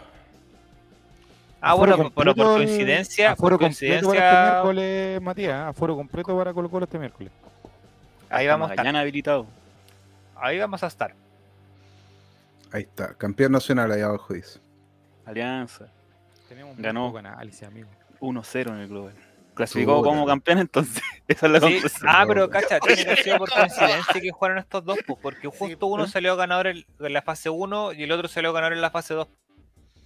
[1.71, 5.67] Aforo bueno, pero por coincidencia, Aforo por completo para este coincidencia, miércoles, Matías.
[5.69, 7.31] Aforo completo para Colo Colo este miércoles.
[8.29, 8.85] ahí vamos a estar.
[8.85, 9.45] Mañana habilitado.
[10.35, 11.13] Ahí vamos a estar.
[12.71, 14.59] Ahí está, campeón nacional ahí abajo dice.
[15.25, 15.87] Alianza.
[16.49, 17.01] Tenemos Ganó.
[17.01, 17.89] muy poco análisis, amigo.
[18.19, 19.13] 1-0 en el Global.
[19.55, 21.01] Clasificó como campeón, entonces.
[21.27, 22.09] Esa es la Sí, conclusión.
[22.09, 25.65] Ah, pero cacha, tiene que sido por coincidencia que jugaron estos dos, pues, porque justo
[25.67, 26.11] Sí, uno pues.
[26.11, 29.27] salió ganador en, la fase 1 y el otro salió ganador en la fase 2,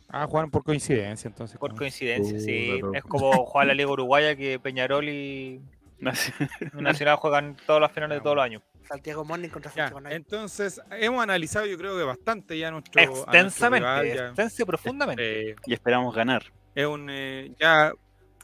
[0.09, 1.57] Ah, jugaron por coincidencia, entonces.
[1.57, 2.79] por coincidencia, sí.
[2.93, 5.61] Es como jugar la Liga Uruguaya que Peñarol y
[6.73, 8.61] Nacional juegan todas las finales de todos los años.
[8.87, 10.15] Santiago Morning contra Ya, Santiago Night.
[10.15, 13.01] entonces, hemos analizado yo creo que bastante ya nuestro...
[13.01, 14.65] a nuestro Extensamente, rival, ya.
[14.65, 15.49] profundamente.
[15.51, 16.43] Eh, Y esperamos ganar.
[16.73, 17.91] es un, eh, ya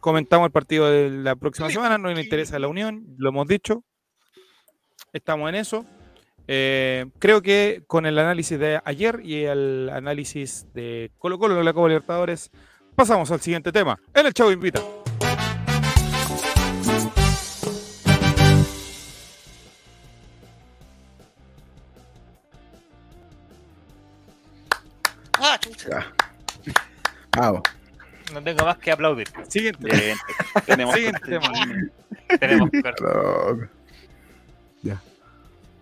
[0.04, 3.86] comentamos el partido de la próxima semana, no nos interesa la unión, lo hemos dicho.
[5.14, 5.86] Estamos en eso.
[6.46, 11.64] Eh, creo que con el análisis de ayer y el análisis de Colo Colo de
[11.64, 12.52] la Copa Libertadores,
[12.96, 13.98] pasamos al siguiente tema.
[14.14, 14.82] En el Chavo Invita.
[25.40, 26.14] Ah, chucha.
[27.32, 27.62] Ya.
[28.34, 29.28] No tengo más que aplaudir.
[29.48, 29.84] Siguiente.
[29.86, 30.18] Bien,
[30.66, 31.40] tenemos Siguiente.
[32.40, 33.68] Tenemos que- Loco.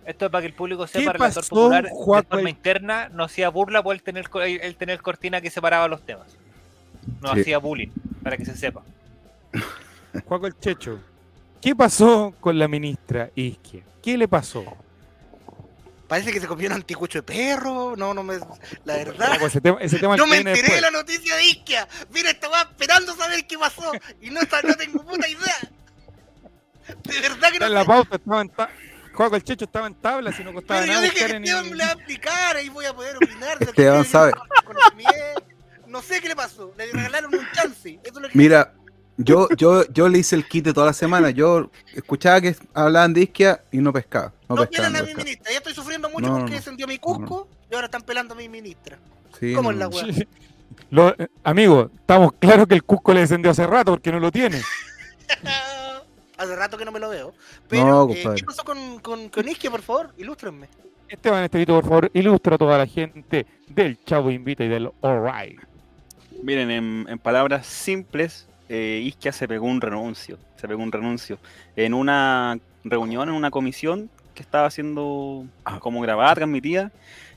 [0.04, 2.28] Esto es para que el público ¿Qué sepa, relator pasó, popular, de Juaco?
[2.30, 6.26] forma interna, no hacía burla por el tener, el tener cortina que separaba los temas.
[7.20, 7.40] No Sí.
[7.42, 7.90] hacía bullying,
[8.20, 8.82] para que se sepa.
[10.26, 10.98] Juaco el Checho.
[11.60, 13.84] ¿Qué pasó con la ministra Isquia?
[14.02, 14.64] ¿Qué le pasó?
[16.12, 17.96] Parece que se comió un anticucho de perro.
[17.96, 18.38] No, no me.
[18.84, 19.42] La verdad.
[19.42, 20.82] Ese tema, ese tema me enteré de después.
[20.82, 21.88] la noticia de Isquia.
[22.10, 23.90] Mira, estaba esperando saber qué pasó.
[24.20, 25.56] Y no, no tengo puta idea.
[27.04, 28.68] De verdad que no en la pauta, estaba en ta-
[29.14, 31.70] Juaco el Checho estaba en tabla, si no costaba Pero nada yo dije que Esteban
[31.70, 32.62] me la va a explicar.
[32.62, 33.58] y voy a poder opinar.
[33.58, 34.32] de Esteban sabe.
[35.86, 36.74] No sé qué le pasó.
[36.76, 37.98] Le regalaron un chance.
[38.04, 38.74] Eso es lo que Mira,
[39.16, 41.30] yo, yo, yo le hice el quite toda la semana.
[41.30, 44.32] Yo escuchaba que hablaban de isquia y no pescaba.
[44.48, 44.88] No, No pescaba.
[44.90, 45.50] no a mi ministra.
[45.50, 48.48] Ya estoy sufriendo mucho No, porque descendió mi Cusco y ahora están pelando a mi
[48.48, 48.98] ministra.
[49.38, 50.26] Sí, ¿Cómo no, es la weá?
[50.90, 54.30] Lo- eh, amigo, estamos claros que el Cusco le descendió hace rato porque no lo
[54.32, 54.60] tiene.
[56.38, 57.32] Hace rato que no me lo veo.
[57.68, 58.24] Pero, No, eh.
[58.36, 60.12] ¿qué pasó con, con, con Isquia, por favor?
[60.18, 60.66] Ilústrenme.
[61.08, 65.60] Esteban Estevito, por favor, ilustra a toda la gente del Chavo Invita y del Alright.
[66.42, 70.38] Miren, en, en palabras simples, eh, Isquia se pegó un renuncio.
[70.56, 71.38] Se pegó un renuncio.
[71.76, 75.78] En una reunión, en una comisión que estaba haciendo Ah.
[75.78, 76.90] como grabada, transmitida,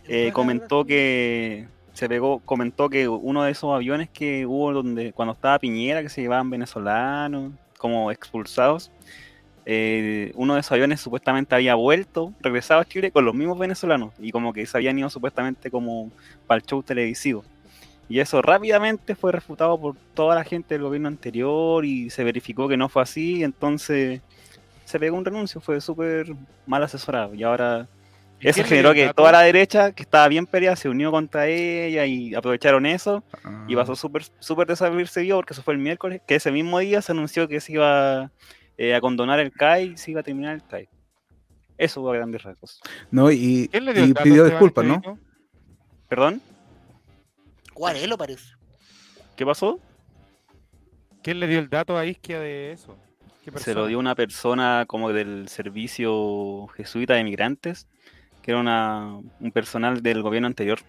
[0.07, 5.33] eh, comentó que se pegó, comentó que uno de esos aviones que hubo donde cuando
[5.33, 8.89] estaba Piñera, que se llevaban venezolanos como expulsados,
[9.65, 14.13] eh, uno de esos aviones supuestamente había vuelto, regresado a Chile con los mismos venezolanos
[14.19, 16.11] y como que se habían ido supuestamente como
[16.47, 17.43] para el show televisivo.
[18.07, 22.67] Y eso rápidamente fue refutado por toda la gente del gobierno anterior y se verificó
[22.67, 24.21] que no fue así, entonces
[24.83, 26.27] se pegó un renuncio, fue súper
[26.67, 27.87] mal asesorado y ahora
[28.39, 32.05] ¿Y Eso generó que toda la derecha, que estaba bien peleada, se unió contra ella
[32.05, 33.23] y aprovecharon eso.
[33.43, 33.65] Ah.
[33.67, 37.13] Y pasó súper súper desapercibido porque eso fue el miércoles, que ese mismo día se
[37.13, 38.31] anunció que se iba
[38.77, 40.89] eh, a condonar el CAI y se iba a terminar el CAI.
[41.77, 42.81] Eso fue a grandes rasgos.
[43.09, 45.01] No, y, ¿Quién le dio el y dato, pidió disculpas, ¿no?
[46.09, 46.41] ¿Perdón?
[47.75, 48.53] Guarelo parece.
[49.35, 49.79] ¿Qué pasó?
[51.21, 52.97] ¿Quién le dio el dato a Isquia de eso?
[53.43, 57.87] ¿Qué Se lo dio una persona como del servicio jesuita de migrantes,
[58.41, 60.79] que era una, un personal del gobierno anterior.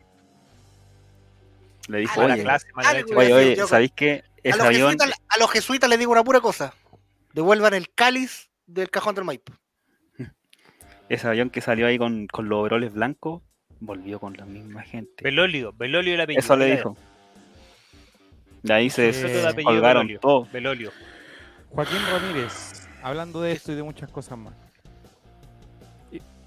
[1.88, 2.68] Le dijo, oye, clase,
[3.14, 3.66] oye, oye, yo.
[3.66, 4.24] ¿sabéis qué?
[4.26, 6.72] A Ese los, avión, jesuitas, a los jesuitas les digo una pura cosa.
[7.34, 9.52] Devuelvan el cáliz del cajón del Maipo.
[11.08, 13.42] ese avión que salió ahí con, con los overoles blancos,
[13.80, 15.22] volvió con la misma gente.
[15.22, 16.40] Belolio, Belolio el apellido.
[16.40, 16.96] Eso le dijo.
[18.62, 19.08] De ahí se
[19.46, 20.08] apellido colgaron
[20.52, 20.90] Belolio.
[21.70, 24.54] Joaquín Ramírez, hablando de esto y de muchas cosas más.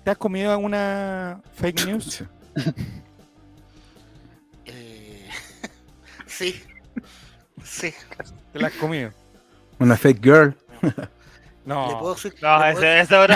[0.04, 2.24] ¿Te has comido alguna fake news?
[4.66, 5.28] Eh,
[6.28, 6.62] sí.
[7.64, 7.94] Sí.
[8.54, 9.12] ¿Te la has comido?
[9.80, 10.56] Una fake girl.
[10.82, 11.08] ¿Le puedo
[11.66, 12.14] No.
[12.16, 13.28] decir- No, esa, esa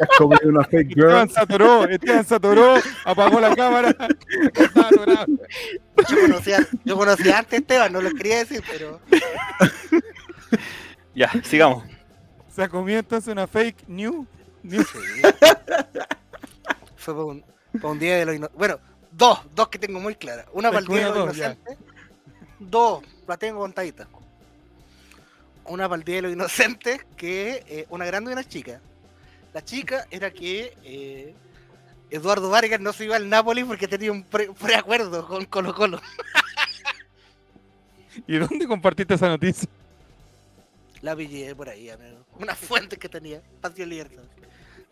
[0.00, 1.06] has comido una fake girl.
[1.08, 3.96] Esteban se atoró, Esteban se atoró, apagó la cámara.
[4.54, 5.26] Estaba atorado.
[6.08, 9.00] Yo conocía, yo conocía antes Esteban, no lo quería decir, pero.
[11.14, 11.84] Ya, sigamos.
[12.48, 14.26] Se ha comido entonces una fake news.
[14.62, 14.86] news.
[16.96, 18.58] Fue para un, día de los inocentes.
[18.58, 18.78] Bueno,
[19.10, 20.46] dos, dos que tengo muy claras.
[20.52, 21.46] Una para el día de los comió dos, ya.
[21.46, 21.78] inocentes.
[22.60, 24.06] Dos, la tengo contadita.
[25.64, 28.80] Una para el día de los inocentes, que eh, una grande y una chica.
[29.58, 31.34] La chica era que eh,
[32.10, 36.00] Eduardo Vargas no se iba al Napoli porque tenía un pre- preacuerdo con Colo Colo.
[38.28, 39.68] ¿Y dónde compartiste esa noticia?
[41.02, 42.24] La pillé por ahí, amigo.
[42.38, 44.22] Una fuente que tenía, Patio Libertad.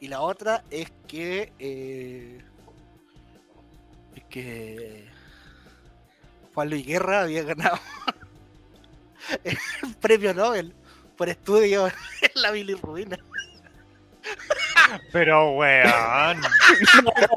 [0.01, 1.53] Y la otra es que.
[1.61, 2.41] eh,
[4.17, 5.07] es que.
[6.55, 7.79] Juan Luis Guerra había ganado
[9.45, 9.57] el
[10.01, 10.75] premio Nobel
[11.17, 13.17] por estudio en la bilirrubina.
[15.13, 16.41] Pero, weón.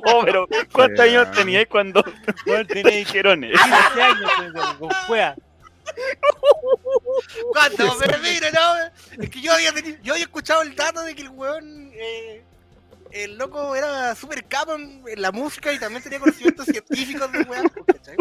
[0.05, 2.03] No, pero ¿cuántos años teníais cuando
[2.45, 3.61] Weón, te tenéis dijeron eso?
[3.63, 4.31] 15 años
[4.77, 5.35] con- con wea.
[7.51, 11.15] Cuando me mire, no, es que yo había tenido- yo había escuchado el dato de
[11.15, 12.43] que el weón, eh,
[13.11, 17.39] el loco era súper capo en, en la música y también tenía conocimientos científicos de
[17.41, 18.15] weón, ¿cachai?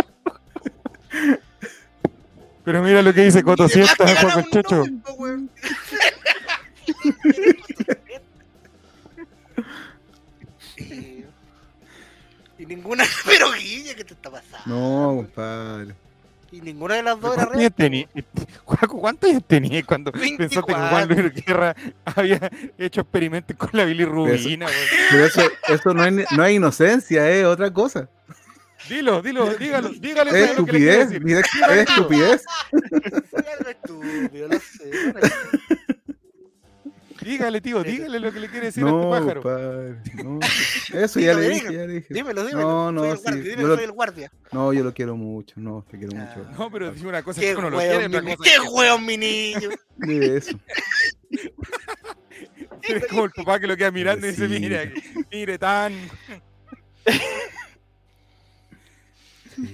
[2.64, 4.46] Pero mira lo que dice Cotosieta, que Juan
[12.68, 14.66] ninguna, pero Guille, ¿qué te está pasando?
[14.66, 15.94] No, compadre.
[16.50, 17.74] Y ninguna de las dos era ¿Cuántos real.
[17.74, 18.08] tenía?
[18.64, 21.22] ¿Cuántos años tenías cuando pensaste que Juan 24.
[21.22, 24.64] Luis Guerra había hecho experimentos con la bilirrubina?
[24.64, 24.78] weón?
[25.10, 28.08] Pero eso, eso no, es, no es inocencia, es otra cosa.
[28.88, 30.30] Dilo, dilo, dígalo, dígalo.
[30.30, 31.44] Es ¿sabe lo que le quiero estupidez.
[31.68, 32.44] Es estupidez.
[33.30, 34.90] Soy algo estúpido, no sé.
[37.20, 39.42] Dígale, tío, dígale lo que le quiere decir a este No, pájaro.
[39.42, 39.96] compadre.
[40.24, 40.38] No.
[40.94, 42.14] Eso ya le dije, ya le dije.
[42.14, 42.68] Dímelo, dímelo.
[42.68, 44.32] No, no, soy el sí, guardia, yo dímelo, lo- soy el guardia.
[44.52, 45.54] No, yo lo quiero mucho.
[45.58, 46.34] No, te quiero Ah.
[46.36, 46.50] mucho.
[46.58, 49.68] No, pero dice una cosa que uno lo quiere, mi, qué hueón, mi niño.
[49.96, 50.58] Mire eso.
[52.82, 54.60] Es como el papá que lo queda mirando y dice, Sí.
[54.60, 54.90] mira,
[55.30, 55.92] mire tan...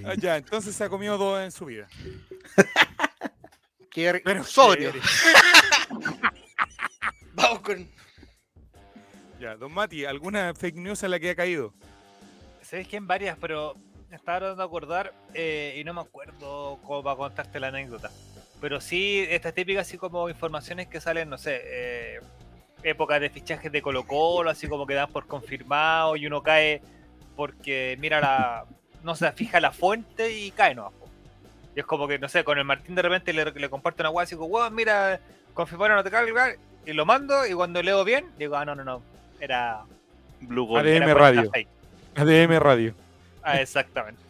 [0.03, 1.87] Ah, ya, entonces se ha comido dos en su vida.
[3.91, 4.91] Qué Pero sobrio.
[7.65, 7.89] con.
[9.39, 11.73] Ya, don Mati, ¿alguna fake news a la que ha caído?
[12.61, 13.75] Sabéis que en varias, pero
[14.09, 18.11] me estaba tratando de acordar eh, y no me acuerdo cómo para contarte la anécdota.
[18.61, 22.19] Pero sí, estas típicas así como informaciones que salen, no sé, eh,
[22.83, 26.81] épocas de fichajes de Colo Colo, así como que dan por confirmado y uno cae
[27.35, 28.65] porque mira la,
[29.03, 30.93] no se fija la fuente y cae no.
[31.75, 34.09] Y es como que, no sé, con el Martín de repente le, le comparto una
[34.09, 35.19] guay así como, wow, mira,
[35.53, 38.83] confirmaron no te cargas", y lo mando y cuando leo bien, digo, ah, no, no,
[38.83, 39.01] no,
[39.39, 39.81] era...
[40.41, 40.85] Blue Gold.
[40.85, 41.49] ADM Radio.
[41.51, 41.67] fake.
[42.15, 42.93] ADM Radio.
[43.41, 44.21] Ah, exactamente.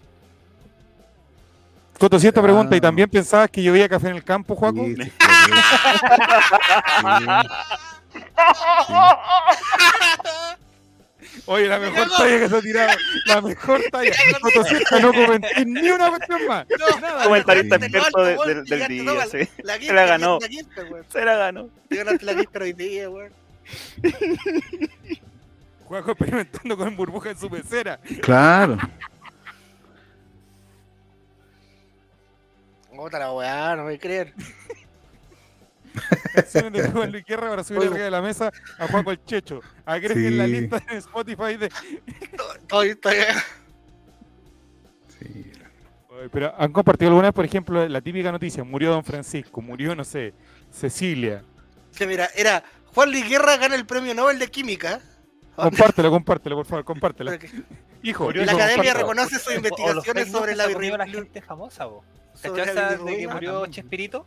[1.99, 2.43] Coto, si esta Ah.
[2.43, 4.85] pregunta, ¿y también pensabas que llovía café en el campo, Juaco?
[4.85, 5.11] Sí, sí, sí.
[11.47, 12.97] Oye, la mejor talla que se ha tirado.
[13.25, 14.09] La mejor talla.
[14.11, 16.65] Esta no comenté ni una cuestión más.
[16.79, 17.23] No, Nada.
[17.25, 19.49] Comentarista experto de- del, del día, sí.
[19.63, 20.39] La Se la ganó.
[20.41, 20.81] La quinta.
[21.11, 21.69] Se la ganó.
[21.89, 23.31] Te ganaste la quinta hoy día, weón.
[25.85, 27.99] Juaco experimentando con burbuja en su pecera.
[28.21, 28.77] Claro.
[32.97, 34.33] Otra la weá, no me creer.
[36.33, 39.61] Canciones de Juan Luis Guerra para subir arriba de la mesa a Juaco el Checho.
[39.85, 40.51] Agreguen la Sí.
[40.51, 41.69] lista en Spotify de.
[45.19, 45.51] Sí.
[46.31, 50.03] Pero han compartido alguna vez, por ejemplo, la típica noticia: murió Don Francisco, murió, no
[50.03, 50.33] sé,
[50.71, 51.43] Cecilia.
[51.95, 54.99] que mira, era Juan Luis Guerra gana el premio Nobel de Química.
[55.55, 57.31] Compártelo, compártelo, por favor, compártelo.
[57.31, 57.49] Porque
[58.03, 58.93] Hijo, La hijo, academia compártelo.
[58.99, 62.05] reconoce sus investigaciones sobre la la gente famosa, vos.
[62.33, 64.25] sobre ¿Cachai la esa de que murió Chespirito?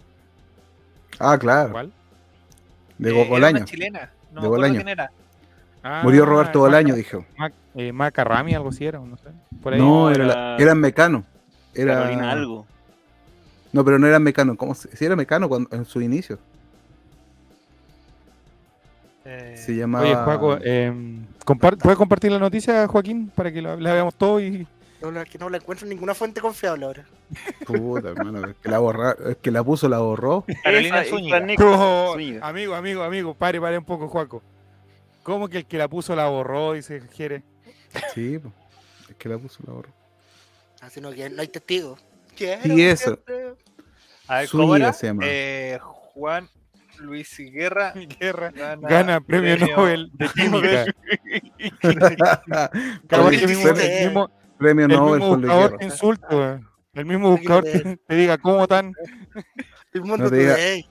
[1.19, 1.73] Ah, claro.
[1.73, 1.93] ¿Cuál?
[2.99, 3.65] De Eh, Bolaño.
[3.65, 4.01] chilena.
[4.01, 4.75] No De me acuerdo Bolaño.
[4.77, 5.11] quién era.
[5.83, 7.25] Ah, Murió Roberto Maca- Bolaño, dijo.
[7.37, 9.29] Mac- eh, Maca Rami, algo así era, no sé.
[9.63, 9.81] Por ahí.
[9.81, 11.25] No, era, la- era Mecano.
[11.75, 11.95] Era...
[11.95, 12.67] Carolina algo.
[13.73, 14.57] No, pero no era Mecano.
[14.57, 14.95] ¿Cómo se...
[14.97, 16.39] Sí, era Mecano cuando, en su inicio.
[19.25, 20.05] Eh, Se llamaba.
[20.05, 20.93] Oye, Juaco, eh,
[21.45, 24.67] compar- ¿puedes compartir la noticia, Joaquín, para que la, la veamos todos y
[25.01, 27.07] No, la- que no la encuentro en ninguna fuente confiable ahora.
[27.67, 28.49] Puta, hermano.
[28.49, 29.17] Es que la, borra...
[29.29, 30.45] es que la puso, la borró.
[30.65, 31.37] Carolina Zúñiga.
[31.39, 32.47] esa Nico No, Zúñiga.
[32.49, 34.43] amigo, amigo, amigo, pare, pare un poco, Juaco.
[35.23, 37.43] ¿Cómo que el que la puso la borró y se quiere?
[38.15, 38.41] Sí,
[39.09, 39.91] es que la puso, la borró.
[40.81, 42.01] Así no, que no hay testigos.
[42.35, 42.47] Sí,
[42.85, 43.19] eso.
[44.27, 44.93] A ver, ¿cómo era?
[44.93, 45.23] se llama.
[45.27, 46.49] Eh, Juan
[46.99, 50.85] Luis Guerra Guerra gana, gana premio Nobel de Química.
[53.09, 56.69] Cabrón, que el mismo, el mismo, Premio el Nobel mismo buscador te insulta, weón.
[56.95, 58.93] El mismo buscador te, te diga cómo tan.
[59.93, 60.87] El mundo No te diga- today.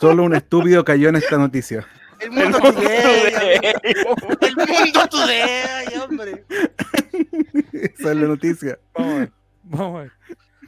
[0.00, 1.86] Solo un estúpido cayó en esta noticia.
[2.20, 3.60] El mundo today.
[3.82, 6.44] El mundo today, hombre.
[7.72, 8.78] Esa es la noticia.
[8.94, 9.32] Vamos a ver,
[9.64, 10.12] vamos a ver.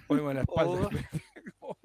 [0.06, 0.88] Ponemos la espalda.
[1.60, 1.76] Oh.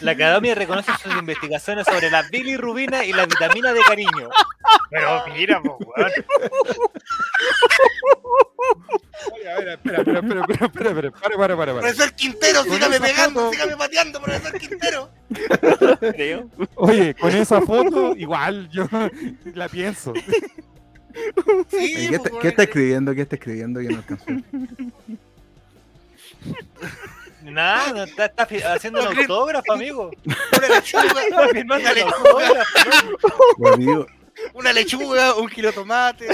[0.00, 4.30] La academia reconoce sus investigaciones sobre la bilirrubina y la vitamina de cariño.
[4.90, 6.10] Pero mira, po, weón.
[9.32, 11.80] Oye, a ver, espera, espera, espera, espera, espera, espera, para, para, para, para.
[11.80, 15.10] Profesor Quintero, sígame pegando, foto- sígame pateando, profesor Quintero.
[16.00, 16.50] creo.
[16.76, 18.88] Oye, con esa foto, igual yo
[19.54, 20.12] la pienso.
[21.68, 23.14] Sí, ¿Qué, pues, está, qué está escribiendo?
[23.14, 23.80] ¿Qué está escribiendo?
[23.80, 24.24] Yo no alcanzo.
[27.50, 30.10] Nada, no, está, está haciendo un autógrafo, amigo.
[30.24, 32.66] Una lechuga, Está firmando una lechuga,
[34.54, 36.28] una lechuga, un kilo de tomate.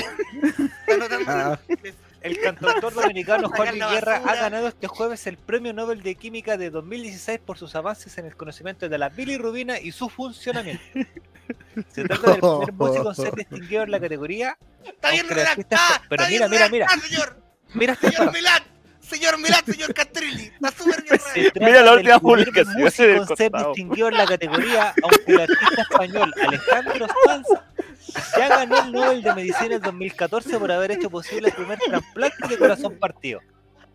[1.26, 1.58] Ah.
[2.22, 6.70] El cantautor dominicano Juan Guerra ha ganado este jueves el Premio Nobel de Química de
[6.70, 10.82] 2016 por sus avances en el conocimiento de la bilirrubina y su funcionamiento.
[11.92, 14.58] Se trata del primer músico en ser distinguido en la categoría.
[14.84, 16.02] Está bien redactada.
[16.08, 16.86] pero está mira, bien mira, mira.
[16.86, 17.46] redactada, señor.
[17.74, 18.62] Mira este Señor Milán,
[19.08, 20.44] señor Milán, señor Castrilli.
[20.44, 23.68] Está súper bien Se Mira la última publicación costado.
[23.68, 27.46] distinguido en la categoría, aunque el artista español Alejandro Sanz
[28.36, 32.48] ya ganó el Nobel de Medicina en 2014 por haber hecho posible el primer trasplante
[32.48, 33.40] de corazón partido.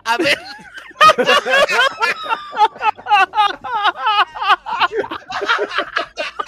[0.04, 0.38] A ver,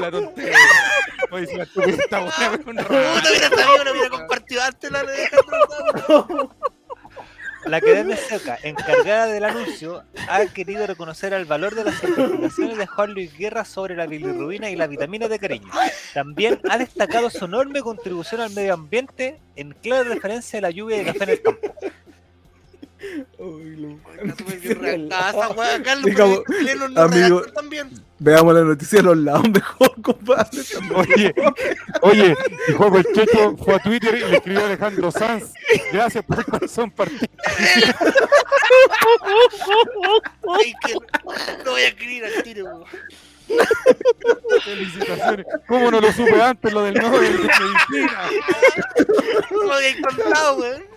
[0.00, 0.56] La tontería.
[1.30, 5.02] Oye, si la estupidez está buena, con puta, hubiera sabido, no hubiera compartido antes la
[5.02, 6.50] de Alejandro.
[7.66, 12.86] La Academia Seca, encargada del anuncio, ha querido reconocer el valor de las investigaciones de
[12.86, 15.70] Juan Luis Guerra sobre la bilirrubina y la vitamina de cariño.
[16.12, 20.98] También ha destacado su enorme contribución al medio ambiente en clara referencia a la lluvia
[20.98, 21.74] de café en el campo.
[26.94, 27.90] No amigo, también.
[28.18, 30.60] Veamos la noticia de los lados mejor, compadre.
[30.94, 31.34] Oye,
[32.02, 32.36] oye,
[32.68, 35.52] y Juego el Checho fue a Twitter y le escribió a Alejandro Sanz.
[35.92, 37.26] Gracias por el corazón partido.
[40.58, 40.94] Ay, que
[41.64, 42.84] no voy a escribir al tiro, weón.
[44.62, 45.46] Felicitaciones.
[45.68, 48.30] ¿Cómo no lo supe antes lo del Nobel de Medicina?
[49.50, 50.93] No lo había contado, weón.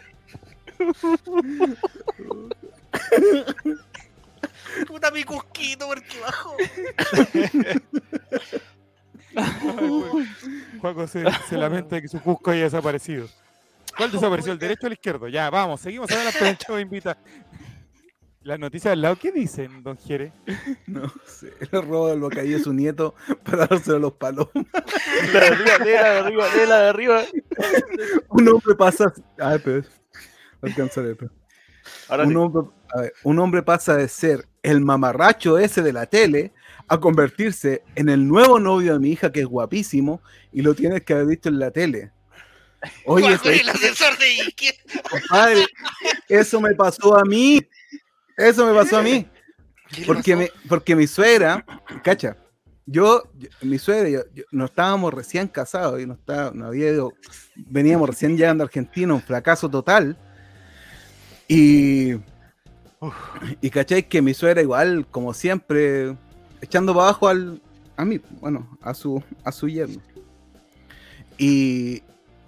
[4.87, 6.55] Puta mi cusquito, porque bajó.
[10.81, 13.27] Juaco se, se lamenta de que su Cusco haya desaparecido.
[13.95, 14.51] ¿Cuál desapareció?
[14.53, 15.27] ¿El derecho o el izquierdo?
[15.27, 16.49] Ya, vamos, seguimos adelante.
[16.49, 17.17] El chavo invita.
[18.41, 20.31] Las noticias del lado, ¿qué dicen, don Jere?
[20.85, 23.13] No sé, le roba el bocadillo a su nieto
[23.43, 24.51] para dárselo a los palomos.
[25.33, 27.23] La de arriba, lee la de arriba, lee la de arriba.
[28.29, 29.13] Un hombre pasa.
[29.37, 29.83] Ay, pero.
[30.61, 31.31] Alcanzaré, pero.
[32.09, 32.35] Ahora un, sí.
[32.35, 32.61] hombre,
[32.93, 36.53] a ver, un hombre pasa de ser el mamarracho ese de la tele
[36.87, 41.03] a convertirse en el nuevo novio de mi hija, que es guapísimo, y lo tienes
[41.03, 42.11] que haber visto en la tele.
[43.05, 45.65] Oye, Bajó ¿sabes el ascensor de compadre,
[46.29, 47.65] eso me pasó a mí.
[48.37, 49.27] Eso me pasó a mí.
[50.05, 51.65] Porque, me, porque mi suegra,
[52.03, 52.37] cacha,
[52.85, 56.89] yo, yo- mi suegra, yo, yo- no estábamos recién casados y no, estaba, no había
[56.91, 57.13] ido-
[57.55, 60.17] veníamos recién llegando a Argentina, un fracaso total.
[61.47, 62.15] Y
[63.61, 66.15] Y cachai que mi suegra igual, como siempre,
[66.61, 67.61] echando para abajo al,
[67.95, 70.01] a mí, bueno, a su, a su yerno.
[71.37, 72.01] Y,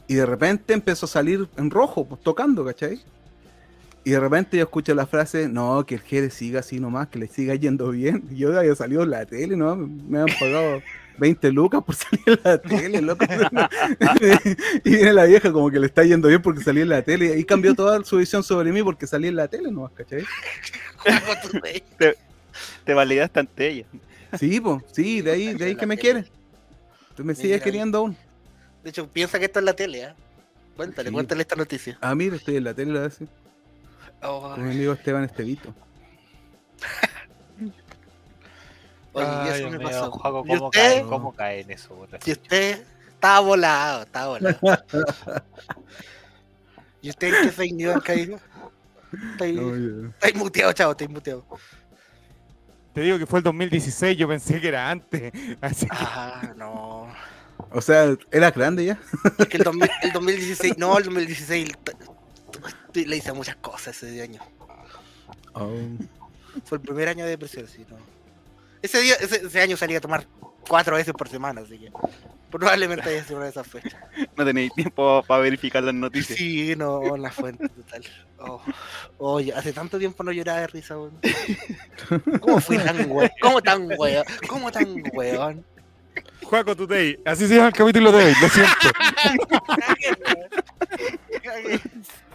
[0.08, 3.00] y de repente empezó a salir en rojo, pues tocando, ¿cachai?
[4.10, 7.20] Y de repente yo escucho la frase, no, que el Jerez siga así nomás, que
[7.20, 8.24] le siga yendo bien.
[8.32, 9.76] Y yo había salido en la tele, ¿no?
[9.76, 10.82] Me han pagado
[11.20, 13.24] 20 lucas por salir en la tele, loco.
[14.84, 17.38] y viene la vieja como que le está yendo bien porque salí en la tele.
[17.38, 20.24] Y cambió toda su visión sobre mí porque salí en la tele nomás, ¿cachai?
[22.00, 22.18] Te,
[22.86, 23.86] te validaste ante ella.
[24.40, 26.26] Sí, pues, sí, de ahí, de ahí que me quiere.
[27.16, 28.18] Tú me sigues queriendo aún.
[28.84, 30.14] De hecho, piensa que esto es la tele, ¿eh?
[30.76, 31.14] Cuéntale, Sí.
[31.14, 31.96] cuéntale esta noticia.
[32.02, 33.28] Ah, mira, estoy en la tele, lo decir.
[34.22, 35.74] Oh, Con mi amigo Esteban Estevito.
[39.14, 40.08] oye, y Ay, eso me pasó.
[40.08, 40.70] ¿Y ¿cómo, usted?
[40.72, 42.08] cae, ¿Cómo cae en eso?
[42.22, 44.60] Si usted estaba volado, estaba volado.
[47.02, 48.40] ¿Y usted en qué fake news caído?
[49.32, 51.46] Está ahí, No, está ahí muteado, chavo, está ahí muteado.
[52.94, 55.32] Te digo que fue el 2016, yo pensé que era antes.
[55.62, 57.08] Así que Ah, no.
[57.72, 59.00] O sea, era grande ya.
[59.38, 61.98] Es que el, 2000 el 2016, no, el 2016 t- t-
[62.94, 64.42] le hice muchas cosas ese año.
[65.54, 65.74] Oh.
[66.66, 67.98] Fue el primer año de depresión, sí, no.
[68.82, 70.26] Ese, día, ese, ese año salía a tomar
[70.68, 71.92] cuatro veces por semana, así que
[72.50, 74.00] probablemente haya sido una de esas fechas.
[74.36, 76.38] No tenéis tiempo para verificar las noticias.
[76.38, 78.04] Sí, no, la fuente total.
[78.40, 78.62] Oh,
[79.18, 81.20] oye, hace tanto tiempo no lloraba de risa, weón.
[82.40, 83.30] ¿Cómo fui tan weón?
[83.42, 84.26] ¿Cómo tan weón?
[84.48, 85.66] ¿Cómo tan weón?
[86.44, 88.72] Juaco Today, así se llama el capítulo de hoy, lo siento.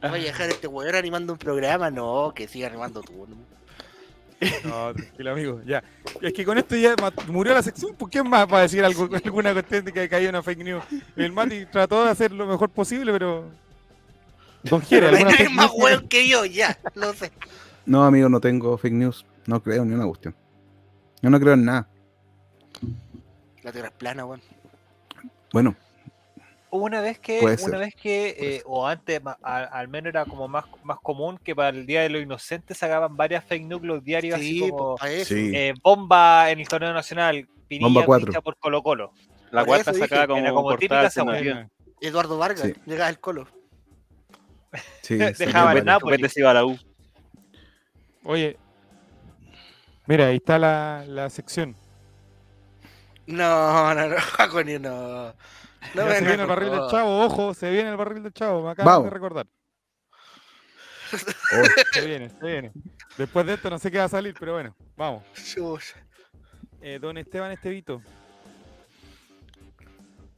[0.00, 3.36] Voy a dejar a este weón animando un programa, no, que siga animando tú, ¿no?
[4.64, 5.84] No, tranquilo, amigo, ya.
[6.22, 6.94] Es que con esto ya
[7.28, 10.30] murió la sección, ¿por qué más va a decir algo, alguna cuestión de que cayó
[10.30, 10.82] una fake news?
[11.16, 13.50] El Mati trató de hacer lo mejor posible, pero.
[14.62, 17.30] Don Jere, Pero no hay ¿alguna nadie fake más weón que yo, ya, no sé.
[17.84, 19.26] No, amigo, no tengo fake news.
[19.46, 20.34] No creo ni una cuestión.
[21.22, 21.88] Yo no creo en nada.
[23.62, 24.40] La tierra es plana, weón.
[25.52, 25.76] Bueno,
[26.70, 27.78] una vez que, Puede una ser.
[27.78, 31.54] vez que, eh, o antes, ma- a- al menos era como más, más común que
[31.54, 34.96] para el Día de los Inocentes sacaban varias fake news los diarios Sí, así como
[34.96, 35.50] pues, sí.
[35.54, 38.26] eh, bomba en el torneo nacional, Pinilla Bomba cuatro.
[38.28, 39.12] ficha por Colo Colo.
[39.50, 41.68] La Por cuarta sacada como, era como típica.
[42.00, 42.74] Eduardo Vargas, Sí.
[42.86, 43.48] llegaba al colo.
[45.02, 46.78] sí, Dejaba el se iba a la U.
[48.24, 48.56] Oye,
[50.06, 51.74] mira, ahí está la, la sección.
[53.26, 55.34] No, no, no, Jaco, ni no.
[55.94, 56.90] No se viene el barril del todo.
[56.90, 59.04] chavo, ojo, se viene el barril del chavo, me acaban Vamos.
[59.04, 59.46] de recordar.
[61.12, 62.72] Oh, Se viene, se viene.
[63.18, 65.24] Después de esto no sé qué va a salir, pero bueno, vamos.
[66.80, 68.00] Eh, don Esteban Estevito,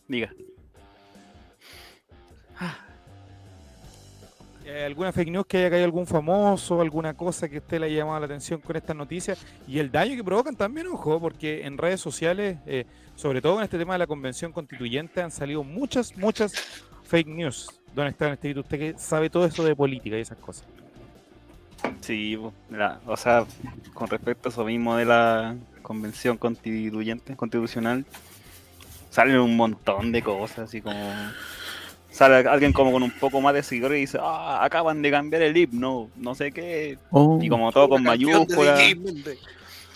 [0.08, 0.30] Diga.
[2.60, 2.64] eh,
[4.86, 8.20] ¿alguna fake news que haya caído algún famoso, alguna cosa que usted le haya llamado
[8.20, 9.44] la atención con estas noticias?
[9.66, 13.64] Y el daño que provocan también, ojo, porque en redes sociales, eh, sobre todo con
[13.64, 16.52] este tema de la convención constituyente, han salido muchas, muchas
[17.04, 17.68] fake news.
[17.94, 20.66] Don Esteban Estevito, usted que sabe todo eso de política y esas cosas.
[22.00, 22.38] Sí,
[22.68, 23.44] mira, o sea,
[23.92, 28.06] con respecto a eso mismo de la convención constituyente, constitucional,
[29.10, 30.98] salen un montón de cosas, así como...
[32.12, 35.42] Sale alguien como con un poco más de seguidores y dice, ah, acaban de cambiar
[35.42, 37.38] el himno, no sé qué, oh.
[37.42, 38.80] y como todo con de mayúsculas,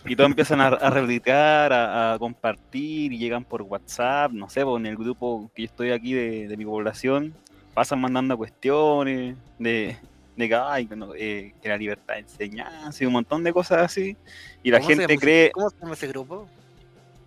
[0.09, 4.65] y todos empiezan a, a retuitear, a, a compartir, y llegan por WhatsApp, no sé,
[4.65, 7.35] pues, en el grupo que yo estoy aquí de, de mi población,
[7.75, 9.97] pasan mandando cuestiones de,
[10.37, 13.83] de que, ay, no, eh, que la libertad de enseñanza y un montón de cosas
[13.83, 14.17] así,
[14.63, 16.49] y la ¿Cómo se gente llama- cree ¿Cómo se llama ese grupo?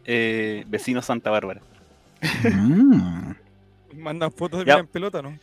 [0.05, 1.61] eh, vecino Santa Bárbara.
[2.43, 3.28] Mm.
[3.95, 4.75] Mandan fotos de Ya.
[4.75, 5.37] mí en pelota, ¿no?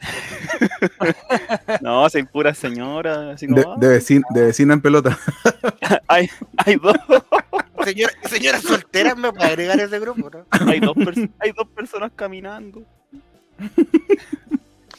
[1.80, 5.18] No, soy pura señora, así De, como, de, vecina, de vecina en pelota.
[5.82, 6.96] "Ah, hay, hay dos,
[7.84, 10.46] Señora, señora soltera me puede agregar a ese grupo, ¿no?
[10.68, 10.94] hay dos,
[11.40, 12.82] hay dos personas caminando.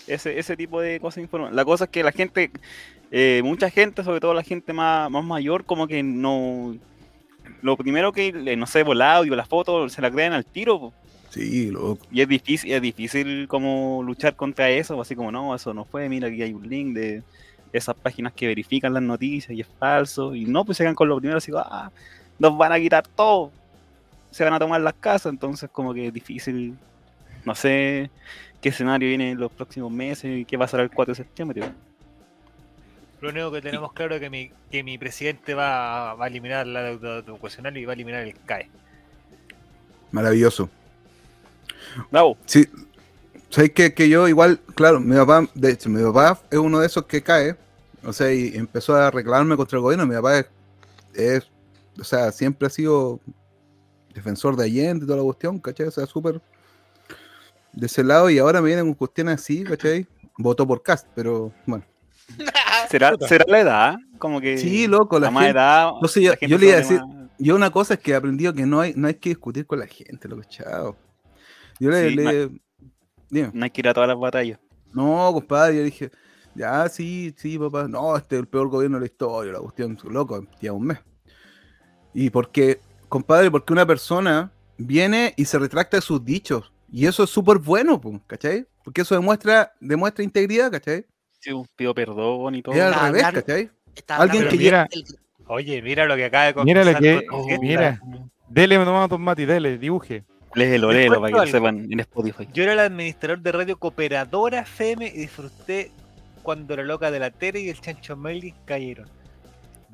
[0.08, 1.56] Ese, ese tipo de cosas informan.
[1.56, 2.52] La cosa es que la gente,
[3.12, 6.76] eh, mucha gente, sobre todo la gente más, más mayor, como que no.
[7.62, 10.46] Lo primero que, eh, no sé, por el audio, la foto, se la creen al
[10.46, 10.78] tiro.
[10.80, 10.94] po.
[11.34, 12.06] Sí, loco.
[12.12, 16.08] Y es difícil, es difícil como luchar contra eso, así como no, eso no fue,
[16.08, 17.24] mira aquí hay un link de
[17.72, 20.36] esas páginas que verifican las noticias y es falso.
[20.36, 21.92] Y no, pues se quedan con lo primero, así como, ah,
[22.38, 23.52] nos van a quitar todo,
[24.30, 26.78] se van a tomar las casas, entonces como que es difícil,
[27.46, 28.12] no sé
[28.62, 31.64] qué escenario viene en los próximos meses y qué pasará el 4 de septiembre.
[33.22, 36.68] Lo único que tenemos claro es que mi, que mi presidente va, va a eliminar
[36.68, 38.70] la deuda educacional y va a eliminar el CAE.
[40.12, 40.70] Maravilloso.
[42.12, 42.68] Bravo, Sí.
[43.50, 46.88] ¿Sabes que, que yo igual, claro, mi papá, de hecho, mi papá es uno de
[46.88, 47.56] esos que cae,
[48.06, 50.06] O sea, y empezó a reclamarme contra el gobierno.
[50.06, 50.46] Mi papá es,
[51.14, 51.48] es-
[52.00, 53.20] o sea, siempre ha sido
[54.14, 55.86] defensor de Allende y toda la cuestión, ¿cachai?
[55.88, 56.42] O sea, súper
[57.72, 60.06] de ese lado y ahora me vienen con cuestiones así, ¿cachai?
[60.38, 61.86] Votó por Cast, pero bueno.
[62.90, 63.96] ¿Será, ¿Será la edad?
[64.18, 65.92] Como que Sí, loco, la la más gente- edad.
[66.02, 68.54] No sé, yo- le iba a decir- más- Yo una cosa es que he aprendido
[68.54, 70.96] que no hay, no hay que discutir con la gente, loco, chao.
[71.80, 72.50] Yo le, Sí, le-
[73.30, 73.52] dime.
[73.54, 74.60] No hay que ir a todas las batallas.
[74.94, 76.12] No, compadre, yo dije,
[76.56, 79.98] ya, sí, sí, papá, no, este es el peor gobierno de la historia, la cuestión,
[80.10, 81.00] loco, ya un mes.
[82.14, 87.24] Y porque, compadre, porque una persona viene y se retracta de sus dichos, y eso
[87.24, 88.68] es súper bueno, ¿cachai?
[88.84, 91.06] Porque eso demuestra, demuestra integridad, ¿cachai?
[91.40, 92.76] Sí, pido perdón y todo.
[92.76, 93.72] Es al revés, ¿cachai?
[94.10, 95.04] Alguien que mira- del-
[95.48, 98.00] Oye, mira lo que acaba de Mira lo que- Oh, mira.
[98.48, 100.24] Dele nomás, Don Mati, dele, dibuje.
[100.56, 101.52] Léelo, Les léelo para que lo algo.
[101.52, 102.48] sepan en Spotify.
[102.54, 105.92] Yo era el administrador de radio Cooperadora FM y disfruté
[106.44, 109.08] cuando la loca de la Tere y el Chancho Melly cayeron.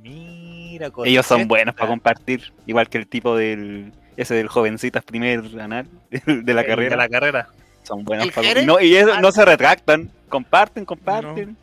[0.01, 5.43] Mira, Ellos son buenos para compartir, igual que el tipo del ese del jovencitas primer
[5.59, 5.87] anal
[6.25, 6.89] de la El carrera.
[6.89, 7.47] De la carrera.
[7.83, 11.57] Son buenos ¿El para no, y eso, no se retractan, comparten, comparten.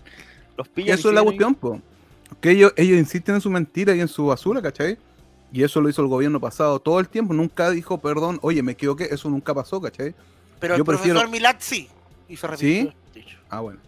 [0.56, 0.98] Los pillan.
[0.98, 1.80] eso y es la cuestión, po.
[2.40, 4.98] Que ellos, ellos insisten en su mentira y en su basura, ¿cachai?
[5.52, 7.32] Y eso lo hizo el gobierno pasado todo el tiempo.
[7.32, 9.08] Nunca dijo, perdón, oye, me equivoqué.
[9.10, 10.14] Eso nunca pasó, ¿cachai?
[10.58, 11.88] Pero el Yo prefiero- profesor Milad sí.
[12.28, 12.78] Y se ¿Sí?
[12.80, 13.38] el dicho.
[13.48, 13.78] Ah, bueno.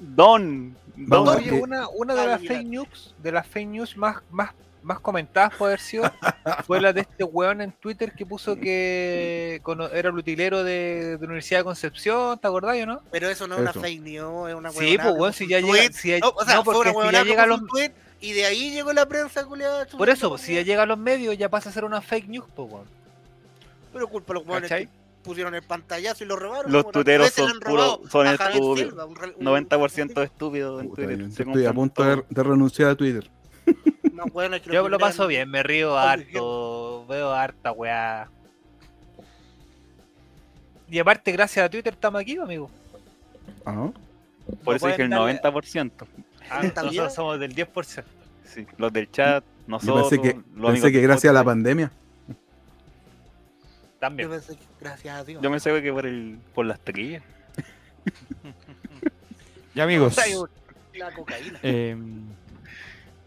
[0.00, 0.76] Don.
[0.96, 1.34] Vamos Don.
[1.34, 4.18] a Oye, que- una, una de Ah, las fake news, de las fake news más,
[4.30, 4.50] más,
[4.82, 6.04] más comentadas por haber sido,
[6.66, 9.60] fue la de este weón en Twitter que puso que
[9.92, 13.00] era el utilero de, de la Universidad de Concepción, ¿te acordás o no?
[13.10, 15.60] Pero eso no es una fake news, es una Sí, huevonada pues weón, si ya
[15.60, 17.66] llega, si ya, No, o sea, no, fue una si ya llega a los un
[17.66, 19.86] tweet y de ahí llegó la prensa, culiada.
[19.86, 22.28] por eso, pues, si ya llega a los medios ya pasa a ser una fake
[22.28, 22.86] news, pues weón.
[23.92, 24.88] Pero culpa a los que
[25.22, 26.70] pusieron el pantallazo y lo robaron.
[26.70, 28.78] Los le son puros- son estúpidos.
[28.78, 31.20] Silva, un re- un- 90% estúpidos en Puta, Twitter.
[31.26, 33.30] estoy a punto de, renunciar a Twitter.
[34.70, 38.28] Yo lo paso bien, me río harto, veo harta weá.
[40.88, 42.70] Y aparte, gracias a Twitter estamos aquí, amigo.
[43.64, 43.88] Ah,
[44.62, 46.06] Por No eso dije el pueden darle- 90%.
[46.50, 48.04] Ah, nosotros somos del 10%.
[48.44, 50.08] Sí, los del chat, yo nosotros.
[50.10, 51.90] pensé que, los pensé que gracias a la pandemia.
[52.28, 52.34] Yo
[53.98, 54.28] También.
[54.30, 55.42] pensé que gracias a Dios.
[55.42, 57.22] Yo me sé que por, el, por las tequillas.
[59.74, 60.16] Ya amigos,
[60.94, 61.58] La cocaína.
[61.62, 61.96] eh,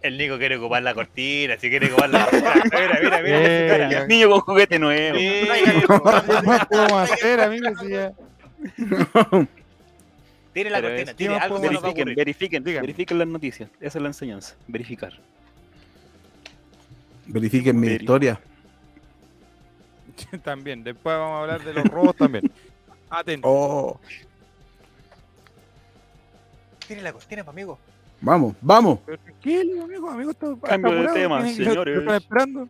[0.01, 2.53] El Nico quiere ocupar la cortina, si quiere ocupar la cortina.
[2.63, 3.39] Mira, mira, mira.
[3.41, 4.05] Eh, ya.
[4.07, 5.18] Niño con juguete nuevo.
[5.18, 5.24] Sí.
[5.65, 7.74] ¿qué más podemos hacer, amigos?
[7.82, 8.13] Si ya-
[10.58, 13.70] Tire la cortina, tire ¿qué más algo Verifiquen, verifiquen, verifiquen las noticias.
[13.80, 14.55] Esa es la enseñanza.
[14.68, 15.14] Verificar.
[17.28, 18.41] Verifiquen mi historia.
[20.43, 22.51] También, después vamos a hablar de los robos también.
[23.12, 23.47] Atento.
[23.47, 23.99] Oh,
[26.88, 27.78] Tire la cortina, amigo.
[28.20, 28.99] vamos, vamos.
[29.05, 30.34] Pero tranquilo, amigo, amigo,
[30.64, 31.99] Cambio de tema, señores.
[31.99, 32.70] están esperando.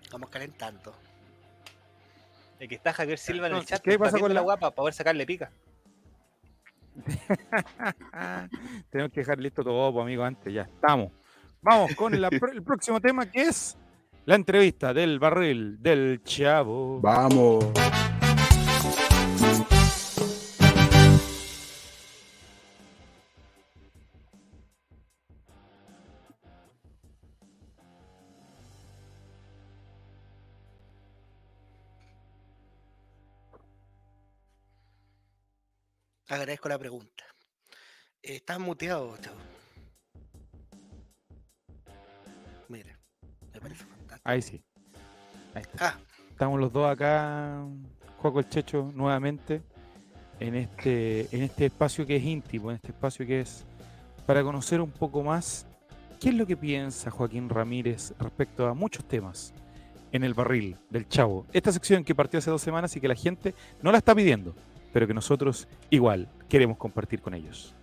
[0.00, 0.94] Estamos calentando.
[2.60, 3.82] El que está Javier Silva en el chat.
[3.82, 5.50] ¿qué pasa con la la- guapa para poder sacarle pica?
[8.90, 11.10] Tenemos que dejar listo todo, pues, amigo, antes, ya estamos.
[11.60, 13.76] Vamos con el próximo tema que es
[14.24, 17.00] la entrevista del barril del chavo.
[17.00, 17.72] Vamos.
[36.32, 37.24] Agradezco la pregunta.
[38.22, 39.36] Estás muteado, chavo.
[42.68, 42.98] Mira,
[43.52, 44.20] me parece fantástico.
[44.24, 44.64] Ahí sí.
[45.54, 45.88] Ahí está.
[45.88, 45.98] Ah,
[46.30, 47.62] Estamos los dos acá,
[48.16, 49.60] Juaco el Checho, nuevamente,
[50.40, 53.66] en este, en este espacio que es íntimo, en este espacio que es
[54.24, 55.66] para conocer un poco más
[56.18, 59.52] qué es lo que piensa Joaquín Ramírez respecto a muchos temas
[60.12, 61.44] en el barril del Chavo.
[61.52, 64.54] Esta sección que partió hace dos semanas y que la gente no la está pidiendo,
[64.92, 67.74] pero que nosotros igual queremos compartir con ellos.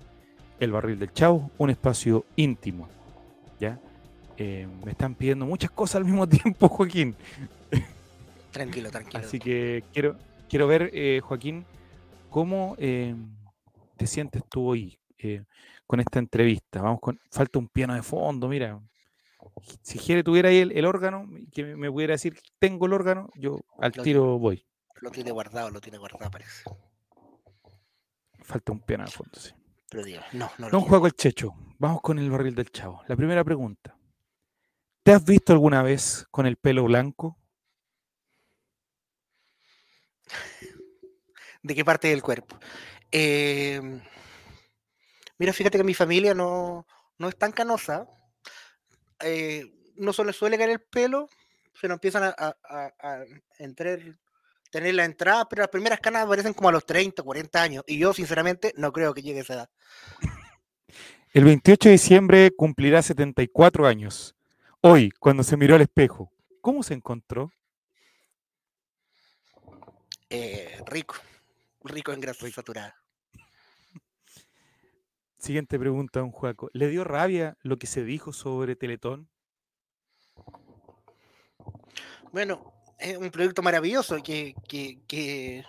[0.60, 2.88] El barril del Chavo, un espacio íntimo.
[3.60, 3.80] ¿Ya?
[4.38, 7.16] Eh, me están pidiendo muchas cosas al mismo tiempo, Joaquín.
[8.52, 9.20] tranquilo, tranquilo.
[9.20, 10.16] Así que quiero,
[10.50, 11.66] quiero ver, eh, Joaquín,
[12.30, 13.16] cómo eh,
[13.98, 15.44] te sientes tú hoy eh,
[15.86, 16.82] con esta entrevista.
[16.82, 17.20] Vamos con.
[17.32, 18.80] Falta un piano de fondo, mira.
[19.82, 23.30] Si Jere tuviera ahí el, el órgano, que me, me pudiera decir, tengo el órgano,
[23.36, 24.66] yo al Lo tiro voy.
[25.02, 26.64] Lo tiene guardado, lo tiene guardado, parece.
[28.50, 29.52] Falta un piano de fondo, sí.
[29.92, 30.82] Pero digo, no, no lo Don.
[30.90, 33.04] Juego el Checho, vamos con el barril del chavo.
[33.08, 33.96] La primera pregunta.
[35.04, 37.38] ¿Te has visto alguna vez con el pelo blanco?
[41.64, 42.58] ¿De qué parte del cuerpo?
[43.12, 44.02] Eh,
[45.38, 46.86] Mira, fíjate que mi familia no,
[47.18, 48.08] no es tan canosa.
[49.22, 49.64] eh,
[49.96, 51.30] no se les suele caer el pelo,
[51.82, 53.24] pero empiezan a, a- a- a
[53.58, 54.00] entrar,
[54.70, 57.84] tener la entrada, pero las primeras canas aparecen como a los 30, 40 años.
[57.88, 59.70] Y yo, sinceramente, no creo que llegue a esa edad.
[61.34, 64.36] El 28 de diciembre cumplirá 74 años.
[64.82, 66.32] Hoy, cuando se miró al espejo,
[66.62, 67.52] ¿cómo se encontró?
[70.30, 71.16] Eh, rico,
[71.84, 72.96] rico en grasa saturada.
[75.38, 76.70] Siguiente pregunta, don Juaco.
[76.74, 79.30] ¿Le dio rabia lo que se dijo sobre Teletón?
[82.32, 85.66] Bueno, es un proyecto maravilloso que, que, que,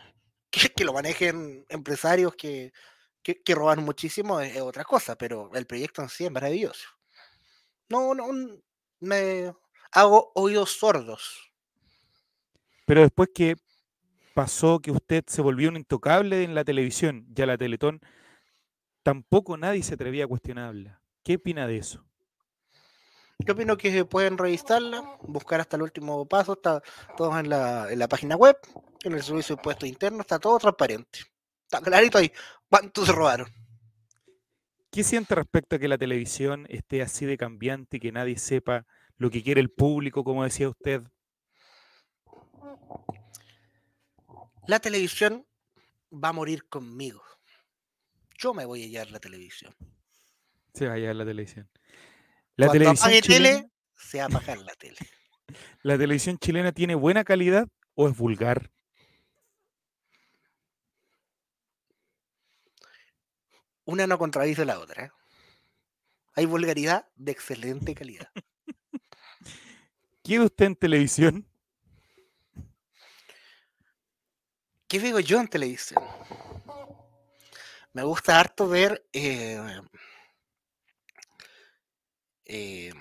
[0.77, 2.73] que, lo manejen empresarios que,
[3.48, 6.89] roban muchísimo es, otra cosa, pero el proyecto en sí es maravilloso.
[7.89, 8.27] No, no,
[9.01, 9.52] me
[9.93, 11.52] hago oídos sordos.
[12.86, 13.57] Pero después que
[14.35, 18.01] pasó que usted se volvió un intocable en la televisión y a la Teletón,
[19.02, 21.01] tampoco nadie se atrevía a cuestionarla.
[21.23, 22.10] ¿Qué opina de eso?
[23.47, 26.83] Yo opino que pueden revisarla, buscar hasta el último paso, está
[27.17, 28.57] todo en la, en la página web,
[29.03, 31.21] en el servicio de impuestos internos, está todo transparente.
[31.65, 32.31] Está clarito ahí
[32.69, 33.49] cuánto se robaron.
[34.91, 38.87] ¿Qué siente respecto a que la televisión esté así de cambiante y que nadie sepa
[39.17, 41.03] lo que quiere el público, como decía usted?
[44.67, 45.47] La televisión
[46.12, 47.23] va a morir conmigo.
[48.37, 49.75] Yo me voy a llevar la televisión.
[50.75, 51.71] Se va a llevar la televisión.
[52.61, 54.99] La Cuando televisión, apague chilena, tele, se va a apagar la tele.
[55.82, 58.70] ¿La televisión chilena tiene buena calidad o es vulgar?
[63.87, 65.07] Una no contradice la otra.
[65.07, 65.11] ¿eh?
[66.35, 68.28] Hay vulgaridad de excelente calidad.
[70.23, 71.49] ¿Qué ve usted en televisión?
[74.87, 76.05] ¿Qué veo yo en televisión?
[77.95, 79.81] Me gusta harto ver eh,
[82.52, 82.93] eh,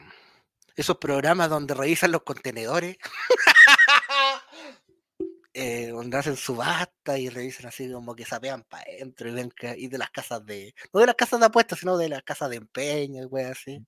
[0.75, 2.97] esos programas donde revisan los contenedores,
[5.53, 9.73] eh, donde hacen subasta y revisan así como que sapean para adentro y ven que,
[9.75, 12.51] y de las casas de, no de las casas de apuestas, sino de las casas
[12.51, 13.83] de empeño y weas así.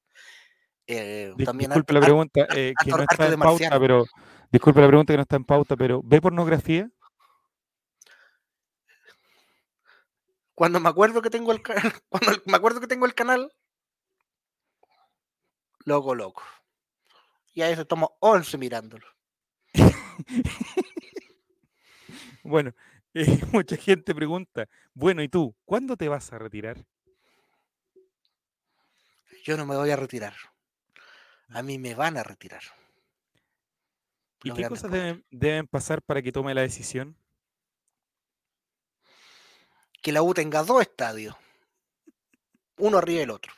[0.88, 4.05] Eh, Di- también disculpe la pregunta, eh, que no está en pauta, pero
[4.51, 6.89] disculpe la pregunta que no está en pauta, pero ¿ve pornografía?
[10.55, 11.61] cuando me acuerdo que tengo el
[12.09, 13.51] cuando me acuerdo que tengo el canal
[15.86, 16.44] loco loco
[17.53, 19.08] y a veces tomo 11 mirándolo
[22.44, 22.74] Bueno,
[23.14, 25.56] eh, mucha gente pregunta, bueno, ¿y tú?
[25.66, 26.86] ¿Cuándo te vas a retirar?
[29.44, 30.36] yo no me voy a retirar
[31.49, 32.62] a mí me van a retirar
[34.44, 37.16] ¿Y Los qué cosas deben, deben pasar para que tome la decisión?
[40.02, 41.36] que la U tenga dos estadios
[42.78, 43.53] uno arriba del otro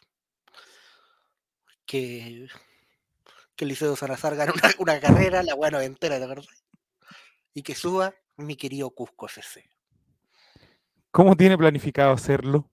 [1.85, 2.47] que
[3.55, 6.47] que Liceo Salazar gane una, una carrera la buena entera ¿te acuerdas?
[7.53, 9.69] y que suba mi querido Cusco CC
[11.11, 12.67] ¿Cómo tiene planificado hacerlo?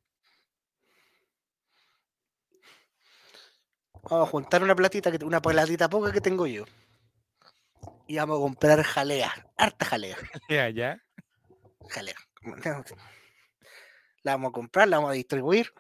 [4.03, 6.65] Vamos a juntar una platita, una platita poca que tengo yo.
[8.07, 10.17] Y vamos a comprar jalea, harta jalea,
[10.49, 10.99] Ya, ya.
[11.91, 12.15] jalea.
[14.23, 15.73] La vamos a comprar, la vamos a distribuir,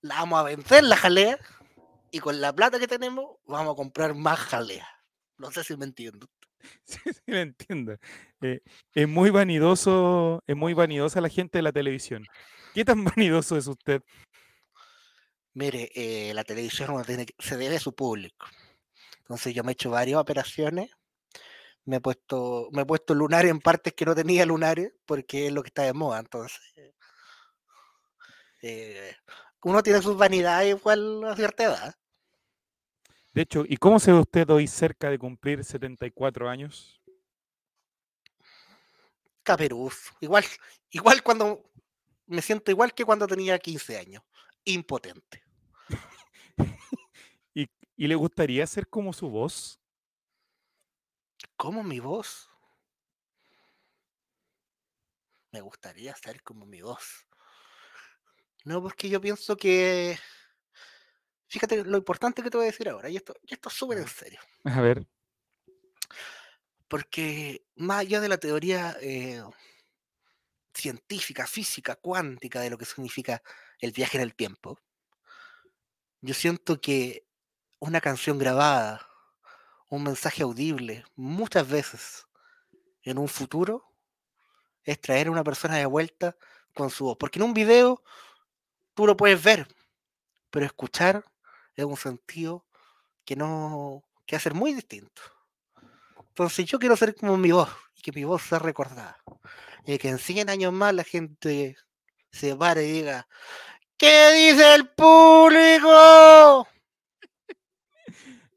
[0.00, 1.38] la vamos a vender la jalea
[2.12, 4.86] y con la plata que tenemos vamos a comprar más jalea.
[5.38, 6.28] No sé si me entiendo.
[6.84, 7.96] Sí, sí, lo entiendo.
[8.40, 8.60] Eh,
[8.94, 12.24] es muy vanidoso, es muy vanidosa la gente de la televisión.
[12.72, 14.00] ¿Qué tan vanidoso es usted?
[15.54, 18.46] Mire, eh, la televisión uno tiene que- se debe a su público.
[19.18, 20.90] Entonces yo me he hecho varias operaciones.
[21.84, 25.52] Me he puesto, me he puesto lunares en partes que no tenía lunares, porque es
[25.52, 26.20] lo que está de moda.
[26.20, 26.60] Entonces,
[28.62, 29.16] eh,
[29.64, 31.94] uno tiene sus vanidades igual a cierta edad.
[33.32, 37.00] De hecho, ¿y cómo se ve usted hoy cerca de cumplir 74 años?
[39.42, 40.12] Caperuz.
[40.20, 40.44] Igual,
[40.90, 41.70] igual cuando
[42.26, 44.22] me siento igual que cuando tenía 15 años.
[44.64, 45.42] Impotente.
[47.54, 49.80] ¿Y, y le gustaría ser como su voz?
[51.56, 52.48] ¿Cómo mi voz?
[55.52, 57.26] Me gustaría ser como mi voz.
[58.64, 60.18] No, porque yo pienso que.
[61.52, 63.98] Fíjate lo importante que te voy a decir ahora, y esto, y esto es súper
[63.98, 64.40] en serio.
[64.64, 65.06] A ver,
[66.88, 69.42] Porque más allá de la teoría eh,
[70.72, 73.42] científica, física, cuántica de lo que significa
[73.80, 74.78] el viaje en el tiempo,
[76.22, 77.26] yo siento que
[77.80, 79.06] una canción grabada,
[79.90, 82.26] un mensaje audible, muchas veces
[83.02, 83.84] en un futuro,
[84.84, 86.34] es traer a una persona de vuelta
[86.72, 87.18] con su voz.
[87.18, 88.02] Porque en un video
[88.94, 89.68] tú lo puedes ver,
[90.50, 91.30] pero escuchar
[91.76, 92.66] es un sentido
[93.24, 95.22] que no, que va a ser muy distinto.
[96.28, 99.18] Entonces yo quiero ser como mi voz, y que mi voz sea recordada.
[99.86, 101.76] Y que en 100 años más la gente
[102.30, 103.26] se pare y diga,
[103.96, 106.66] ¿qué dice el público?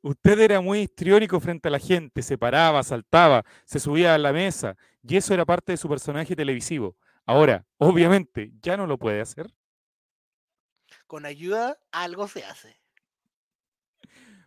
[0.01, 4.31] Usted era muy histriónico frente a la gente, se paraba, saltaba, se subía a la
[4.31, 6.95] mesa, y eso era parte de su personaje televisivo.
[7.25, 9.47] Ahora, obviamente, ya no lo puede hacer.
[11.07, 12.79] Con ayuda algo se hace.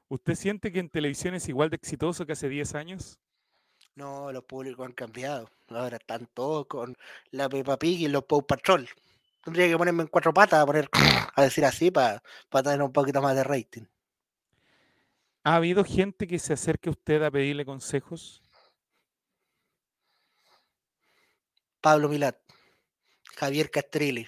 [0.08, 3.18] ¿Usted siente que en televisión es igual de exitoso que hace 10 años?
[3.94, 5.50] No, los públicos han cambiado.
[5.68, 6.96] Ahora están todos con
[7.30, 8.88] la Peppa Pig y los Paw Patrol.
[9.44, 10.88] Tendría que ponerme en cuatro patas a poner
[11.34, 12.22] a decir así para
[12.62, 13.84] tener un poquito más de rating.
[15.44, 18.42] ¿Ha habido gente que se acerque a usted a pedirle consejos?
[21.80, 22.36] Pablo Milat,
[23.36, 24.26] Javier Castrilli,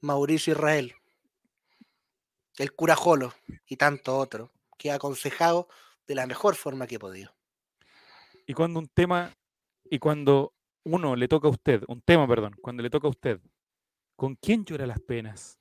[0.00, 0.94] Mauricio Israel,
[2.58, 3.34] el cura Jolo
[3.66, 5.68] y tanto otro, que ha aconsejado
[6.06, 7.34] de la mejor forma que he podido.
[8.46, 9.34] Y cuando un tema,
[9.84, 10.52] y cuando
[10.84, 13.40] uno le toca a usted, un tema, perdón, cuando le toca a usted,
[14.16, 15.58] ¿con quién llora las penas?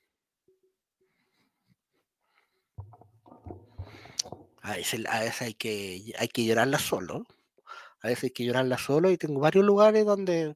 [4.62, 7.26] A veces, a veces hay, que, hay que llorarla solo.
[8.02, 10.56] A veces hay que llorarla solo y tengo varios lugares donde,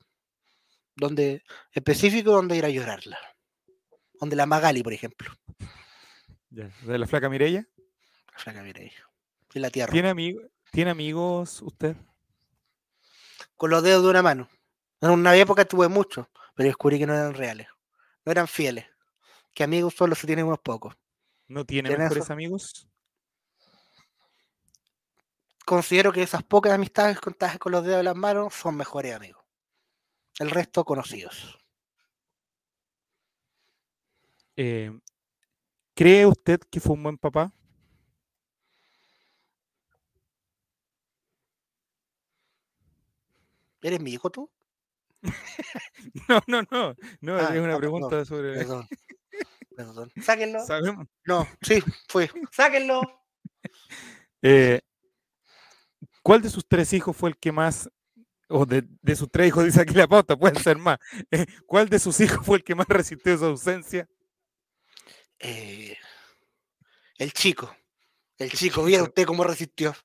[0.96, 3.18] donde específicos donde ir a llorarla.
[4.20, 5.32] Donde la Magali, por ejemplo.
[6.58, 7.68] ¿De la flaca Mirella?
[8.32, 9.08] La flaca Mirella.
[9.54, 9.92] Y la tierra.
[9.92, 10.36] ¿Tiene,
[10.72, 11.96] ¿Tiene amigos usted?
[13.56, 14.50] Con los dedos de una mano.
[15.02, 16.26] En una época tuve muchos,
[16.56, 17.68] pero descubrí que no eran reales.
[18.26, 18.88] No eran fieles.
[19.54, 20.96] Que amigos solo se tienen unos pocos.
[21.48, 22.88] ¿No tiene mejores amigos?
[25.64, 29.44] Considero que esas pocas amistades contadas con los dedos de las manos son mejores amigos.
[30.40, 31.60] El resto conocidos.
[34.56, 34.92] Eh,
[35.98, 37.52] ¿Cree usted que fue un buen papá?
[43.82, 44.48] ¿Eres mi hijo tú?
[46.30, 46.96] no, no, no.
[47.20, 48.54] No, ah, es una pregunta sobre.
[48.60, 48.88] Perdón.
[49.76, 50.12] Perdón.
[50.22, 50.60] Sáquenlo.
[51.26, 52.30] No, sí, fue.
[52.52, 53.02] Sáquenlo.
[54.44, 54.80] Eh,
[56.22, 57.90] ¿Cuál de sus tres hijos fue el que más
[58.50, 61.00] o de, sus tres hijos, dice aquí la pauta, pueden ser más.
[61.32, 64.08] Eh, ¿Cuál de sus hijos fue el que más resistió su ausencia?
[65.40, 65.98] Eh,
[67.18, 67.76] el chico.
[68.38, 69.96] El chico, ¿vio usted cómo resistió?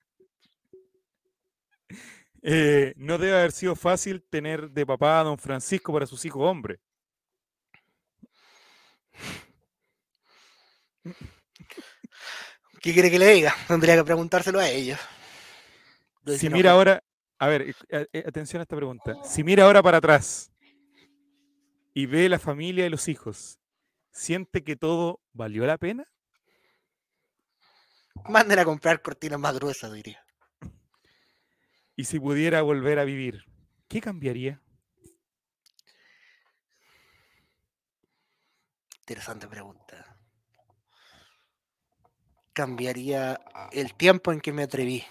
[2.43, 6.43] Eh, no debe haber sido fácil tener de papá a don Francisco para sus hijos
[6.43, 6.81] hombres.
[12.81, 13.55] ¿Qué quiere que le diga?
[13.69, 14.99] Tendría que preguntárselo a ellos.
[16.37, 17.03] Si mira ahora,
[17.39, 19.23] a ver, eh, atención a esta pregunta.
[19.25, 20.51] Si mira ahora para atrás
[21.95, 23.61] y ve la familia y los hijos,
[24.13, 26.07] ¿siente que todo valió la pena?
[28.29, 30.25] Manden a comprar cortinas más gruesas, diría.
[31.97, 33.45] Y si pudiera volver a vivir,
[33.89, 34.63] ¿qué cambiaría?
[39.01, 40.17] Interesante pregunta.
[42.53, 43.41] Cambiaría
[43.73, 45.05] el tiempo en que me atreví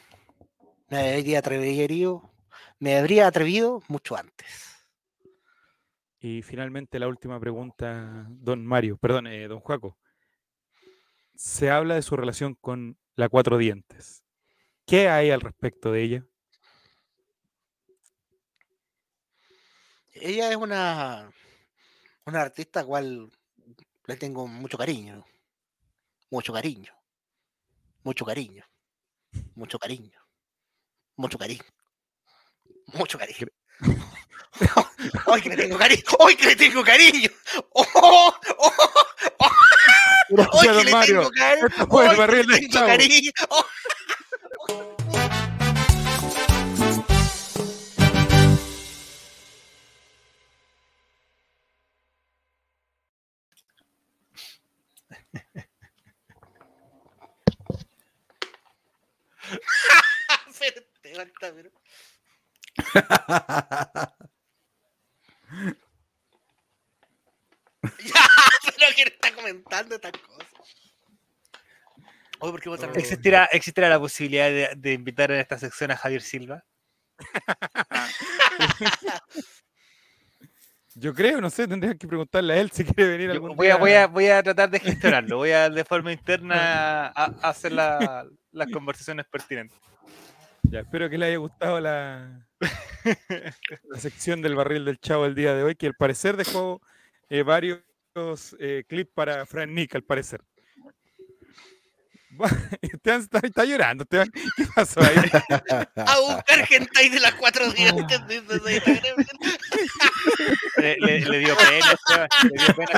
[0.91, 2.29] me habría atrevido,
[2.79, 4.70] me habría atrevido mucho antes.
[6.23, 9.97] Y finalmente la última pregunta, don Mario, perdón, eh, don Juaco.
[11.33, 14.23] Se habla de su relación con la Cuatro Dientes.
[14.85, 16.25] ¿Qué hay al respecto de ella?
[20.13, 21.31] Ella es una,
[22.27, 23.31] una artista a cual
[24.05, 25.25] le tengo mucho cariño.
[26.29, 26.93] Mucho cariño.
[28.03, 28.63] Mucho cariño.
[29.55, 30.21] Mucho cariño.
[31.15, 31.65] Mucho cariño.
[32.93, 33.47] Mucho cariño.
[35.27, 36.03] ¡Ay, que le tengo cariño!
[36.19, 37.29] ¡Ay, que le tengo cariño!
[37.73, 37.85] ¡Oh!
[37.95, 38.33] ¡Oh!
[39.39, 39.51] ¡Oh!
[40.59, 41.69] ¡Ay, que le tengo cariño!
[41.89, 43.31] ¡Ay, que le tengo cariño!
[61.41, 61.80] pero.
[62.75, 64.15] Ya,
[68.77, 70.47] pero quién está comentando estas cosas.
[72.39, 72.69] Oye, ¿por qué
[72.99, 76.63] ¿Existirá, ¿Existirá la posibilidad de, de, invitar en esta sección a Javier Silva?
[80.95, 83.75] Yo creo, no sé, tendría que preguntarle a él si quiere venir algún voy día.
[83.75, 86.55] A, voy, a, voy a tratar de gestionarlo, voy a de forma interna
[87.15, 88.27] a, hacer las
[88.73, 89.79] conversaciones pertinentes.
[90.71, 92.47] Ya, espero que le haya gustado la,
[93.89, 96.81] la sección del barril del chavo el día de hoy, que al parecer dejó
[97.29, 97.81] eh, varios
[98.59, 100.41] eh, clips para Fran Nick, al parecer.
[102.81, 104.03] Esteban está, está llorando.
[104.03, 104.31] Esteban.
[104.31, 105.17] ¿Qué pasó ahí?
[105.95, 108.07] A buscar hentai de las cuatro Gremlin.
[110.77, 112.91] Le, le- le dio pena, Esteban, le dio pena,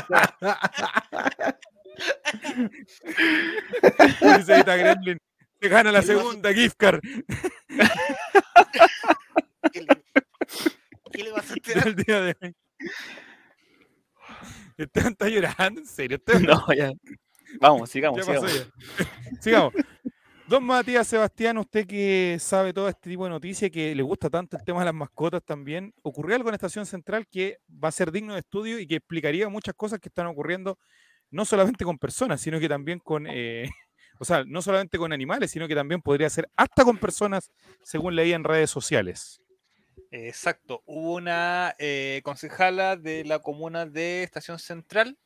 [4.22, 4.38] Esteban.
[4.38, 5.18] Dice Gremlin.
[5.62, 7.00] Se gana la segunda gift card
[9.72, 9.88] ¿Qué le-
[11.12, 11.84] ¿Qué le va a hacer?
[11.84, 12.56] del día de hoy.
[14.78, 16.18] Esteban está llorando, en serio.
[16.48, 16.92] No, ya.
[17.60, 18.68] Vamos, sigamos, sigamos.
[19.40, 19.74] Sigamos.
[20.48, 24.58] Don Matías Sebastián, usted que sabe todo este tipo de noticias, que le gusta tanto
[24.58, 28.12] el tema de las mascotas también, ocurrió algo en Estación Central que va a ser
[28.12, 30.78] digno de estudio y que explicaría muchas cosas que están ocurriendo,
[31.32, 33.70] no solamente con personas, sino que también con, eh,
[34.24, 37.52] o sea, no solamente con animales, sino que también podría ser hasta con personas,
[37.84, 39.42] según leí en redes sociales.
[40.12, 40.82] Exacto.
[40.86, 45.18] Hubo una eh, concejala de la comuna de Estación Central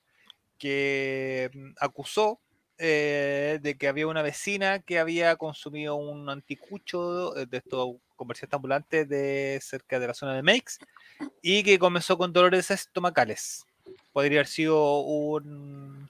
[0.57, 2.40] que mm, acusó
[2.80, 8.56] eh, de que había una vecina que había consumido un anticucho eh, de estos comerciantes
[8.56, 10.80] ambulantes de cerca de la zona de Meix
[11.44, 13.64] y que comenzó con dolores estomacales.
[14.11, 16.06] Podría haber sido un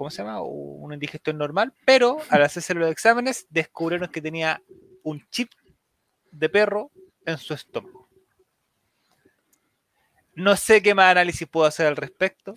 [0.00, 0.40] ¿cómo se llama?
[0.40, 4.62] Una indigestión normal, pero al hacerse los exámenes descubrieron que tenía
[5.02, 5.50] un chip
[6.32, 6.90] de perro
[7.26, 8.08] en su estómago.
[10.34, 12.54] No sé qué más análisis puedo hacer al respecto.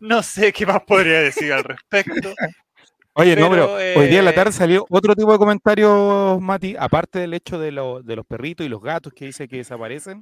[0.00, 2.34] No sé qué más podría decir al respecto.
[3.14, 6.76] Oye, no, pero hoy día en la eh, tarde salió otro tipo de comentarios, Mati,
[6.78, 10.20] aparte del hecho de, lo- de los perritos y los gatos que dice que desaparecen,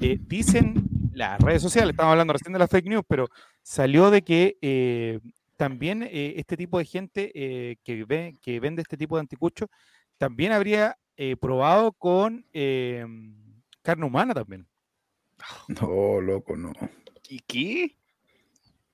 [0.00, 3.28] eh, dicen las redes sociales, estamos hablando recién de las fake news, pero
[3.62, 5.18] salió de que eh,
[5.56, 9.68] también eh, este tipo de gente eh, que, ve, que vende este tipo de anticuchos
[10.18, 13.04] también habría eh, probado con eh,
[13.82, 14.66] carne humana también.
[15.68, 16.72] No, loco, no.
[17.28, 17.96] ¿Y qué?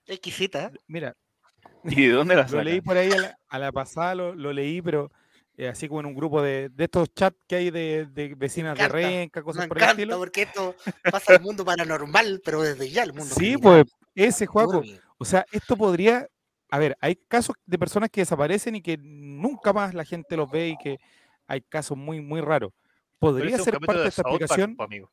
[0.07, 0.73] Exquisita.
[0.87, 1.17] Mira,
[1.85, 4.53] ¿Y de dónde la Lo leí por ahí a la, a la pasada, lo, lo
[4.53, 5.11] leí, pero
[5.57, 8.77] eh, así como en un grupo de, de estos chats que hay de, de vecinas
[8.79, 10.19] de Renca, Me cosas por el estilo.
[10.19, 10.75] porque esto
[11.11, 13.85] pasa al mundo paranormal, pero desde ya el mundo Sí, criminal.
[13.85, 14.83] pues ese juego.
[15.19, 16.27] O sea, esto podría.
[16.71, 20.51] A ver, hay casos de personas que desaparecen y que nunca más la gente los
[20.51, 20.99] ve y que
[21.47, 22.73] hay casos muy, muy raros.
[23.19, 25.11] Podría ser parte de de esta Park, explicación, amigo.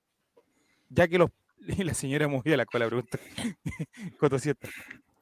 [0.90, 1.30] ya que los.
[1.80, 3.18] Y la señora movía la cola, pregunta.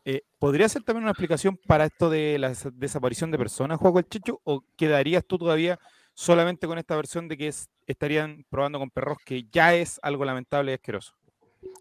[0.07, 3.97] Eh, ¿Podría ser también una explicación para esto de la des- desaparición de personas, Juego
[3.97, 4.39] el Checho?
[4.43, 5.79] ¿O quedarías tú todavía
[6.13, 10.23] solamente con esta versión de que es- estarían probando con perros, que ya es algo
[10.23, 11.15] lamentable y asqueroso?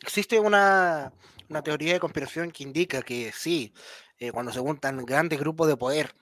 [0.01, 1.13] Existe una,
[1.51, 3.75] una teoría de conspiración que indica que sí,
[4.19, 6.15] eh, cuando se juntan grandes grupos de poder,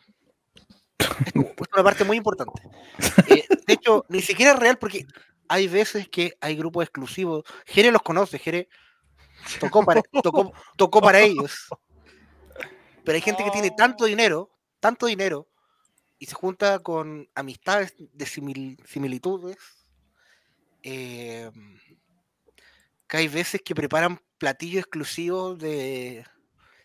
[1.27, 1.35] es
[1.75, 2.63] una parte muy importante.
[3.29, 5.07] Eh, de hecho, ni siquiera es real porque
[5.49, 7.45] hay veces que hay grupos exclusivos.
[7.67, 8.69] Jere los conoce, Jere
[9.61, 11.69] tocó para, tocó, tocó para ellos.
[13.05, 14.51] Pero hay gente que tiene tanto dinero,
[14.81, 15.49] tanto dinero,
[16.19, 19.57] y se junta con amistades de simil- similitudes.
[20.85, 21.51] eh,
[23.09, 26.25] que hay veces que preparan platillos exclusivos de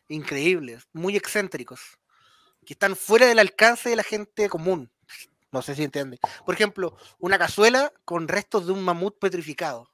[0.07, 1.79] increíbles, muy excéntricos,
[2.65, 4.91] que están fuera del alcance de la gente común.
[5.51, 6.19] No sé si entiende.
[6.45, 9.89] Por ejemplo, una cazuela con restos de un mamut petrificado.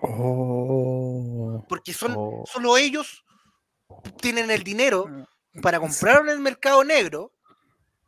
[0.00, 1.64] Oh.
[1.68, 2.44] Porque son Oh.
[2.50, 3.24] solo ellos
[4.20, 5.06] tienen el dinero
[5.60, 7.32] para comprarlo en el mercado negro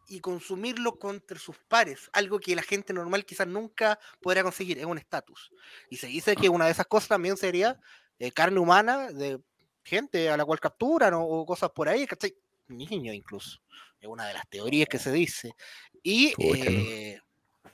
[0.09, 4.85] y consumirlo contra sus pares, algo que la gente normal quizás nunca podrá conseguir, es
[4.85, 5.51] un estatus.
[5.91, 7.79] Y se dice que una de esas cosas también sería
[8.19, 9.41] eh, carne humana de
[9.85, 12.35] gente a la cual capturan o, o cosas por ahí, ¿cachai?
[12.69, 13.59] Niños incluso.
[14.01, 15.53] Es una de las teorías que se dice.
[16.03, 17.21] Y eh,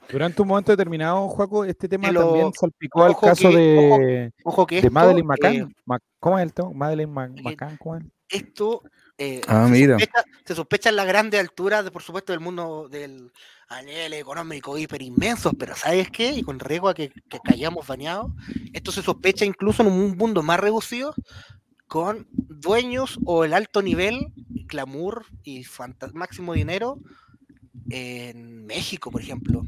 [0.09, 4.66] Durante un momento determinado, Juaco, este tema lo- también salpicó al caso que- de, ojo
[4.66, 5.74] que de esto, Madeleine eh, McCann.
[5.85, 6.70] Ma- ¿Cómo es el tema?
[6.73, 8.05] Madeleine Ma- eh, McCann, ¿cómo es?
[8.28, 8.82] esto
[9.19, 9.99] eh, Ah, se, mira.
[9.99, 13.31] Sospecha, se sospecha en la grande altura, de, por supuesto, del mundo del
[13.69, 16.32] a nivel económico hiper inmensos, pero ¿sabes qué?
[16.32, 18.32] Y con riesgo a que, que callamos bañados,
[18.73, 21.15] esto se sospecha incluso en un mundo más reducido
[21.91, 25.65] con dueños o el alto nivel, glamour y
[26.15, 27.01] máximo dinero
[27.91, 29.65] en México, por ejemplo.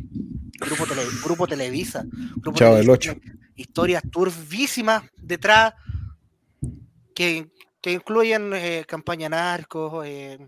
[0.60, 2.04] Grupo, Tele- Grupo Televisa.
[2.36, 3.20] Grupo Chavo del Televisa Ocho.
[3.20, 5.74] tiene Historias turbísimas detrás
[7.12, 7.50] que,
[7.80, 10.38] que incluyen eh, campaña narcos, eh,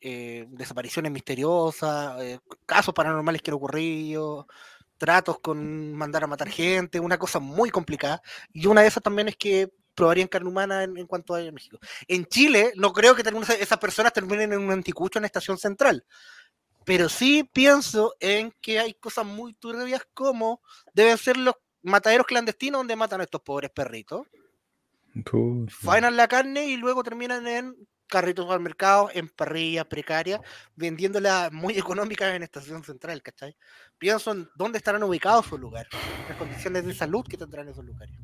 [0.00, 4.48] eh, desapariciones misteriosas, casos paranormales que han ocurrido,
[4.96, 8.20] tratos con mandar a matar gente, una cosa muy complicada.
[8.52, 11.52] Y una de esas también es que probarían carne humana en, en cuanto a en
[11.52, 11.76] México.
[12.06, 13.22] En Chile, no creo que
[13.58, 16.04] esas personas terminen en un anticucho en estación central.
[16.84, 20.62] Pero sí pienso en que hay cosas muy turbias como
[20.94, 24.26] deben ser los mataderos clandestinos donde matan a estos pobres perritos.
[25.24, 25.74] Puta.
[25.76, 27.74] faenan la carne y luego terminan en
[28.06, 30.40] carritos al mercado, en parrillas precarias,
[30.76, 33.56] vendiéndola muy económicas en estación central, ¿cachai?
[33.98, 35.90] Pienso en dónde estarán ubicados esos lugares,
[36.28, 38.16] las condiciones de salud que tendrán esos lugares.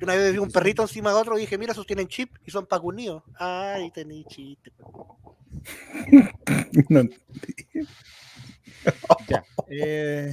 [0.00, 2.30] Yo una vez vi un perrito encima de otro y dije, mira, esos tienen chip
[2.46, 3.22] y son pacunidos.
[3.38, 4.72] Ay, tení chiste.
[6.88, 7.02] No,
[9.28, 9.44] Ya.
[9.68, 10.32] Eh,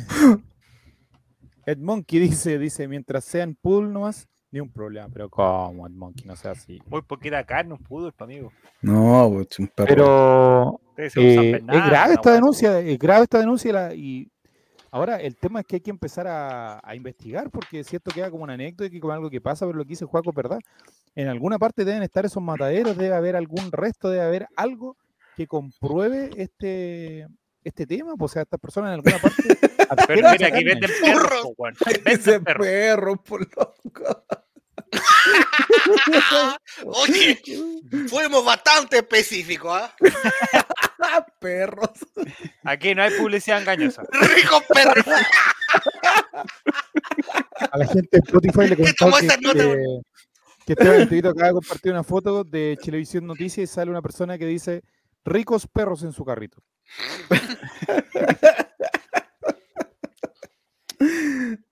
[1.66, 5.10] Ed Monkey dice, dice, mientras sean pool nomás, ni un problema.
[5.12, 6.26] Pero ¿cómo, Ed Monkey?
[6.26, 6.82] No sea así.
[6.88, 8.54] Muy poquita carne, un pa' amigo.
[8.82, 10.80] no, pues, un perro.
[10.96, 14.32] Pero eh, es grave esta denuncia, es grave esta denuncia y la- y
[14.92, 18.32] ahora el tema es que hay que empezar a, a investigar porque es cierto queda
[18.32, 20.36] como una anécdota y que como algo que pasa, pero lo que dice Juaco es
[20.36, 20.60] verdad.
[21.16, 24.98] En alguna parte deben estar esos mataderos, debe haber algún resto, debe haber algo
[25.36, 27.28] que compruebe este
[27.64, 29.44] este tema, pues, o sea, estas personas en alguna parte
[30.08, 31.48] Pero mira, aquí venden perros,
[32.06, 32.68] Venden perros.
[32.68, 34.24] perro, por loco.
[36.86, 37.42] Oye,
[38.10, 39.96] fuimos bastante específicos, ¿ah?
[41.40, 41.92] Perros.
[42.64, 44.04] Aquí no hay publicidad engañosa.
[44.12, 45.06] Ricos perros.
[47.72, 50.00] A la gente de Spotify le ¿Qué contó tomó que, nota, que,
[50.66, 54.38] que Esteban Estevito acaba de compartir una foto de Televisión Noticias y sale una persona
[54.38, 54.84] que dice
[55.24, 56.62] ricos perros en su carrito.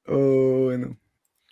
[0.07, 0.97] Oh, bueno.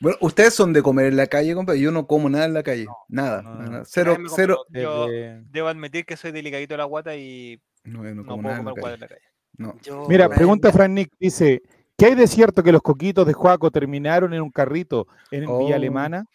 [0.04, 1.76] Bueno, ustedes son de comer en la calle, compa.
[1.76, 2.88] Yo no como nada en la calle.
[3.08, 3.42] nada.
[3.42, 3.72] no, nada, no.
[3.72, 3.84] nada.
[3.86, 4.66] Cero, cero.
[4.70, 5.08] Yo
[5.50, 8.54] debo admitir que soy delicadito de la guata y No, yo no no como puedo
[8.54, 9.22] nada comer guata en la calle.
[9.56, 9.80] No.
[9.82, 11.62] Yo, Mira, pregunta Fran Nick, dice,
[11.98, 15.60] ¿qué hay de cierto que los coquitos de Juaco terminaron en un carrito en Oh.
[15.60, 16.26] Villa Alemana?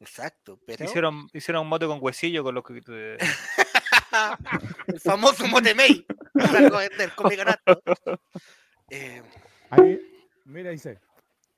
[0.00, 2.82] Exacto, pero Hicieron, hicieron un mote con huesillo con los que...
[2.88, 3.16] eh,
[4.88, 5.44] el famoso
[6.98, 7.80] del cómic ganato.
[8.92, 9.22] Eh,
[9.70, 10.00] Ahí,
[10.46, 10.98] mira, dice,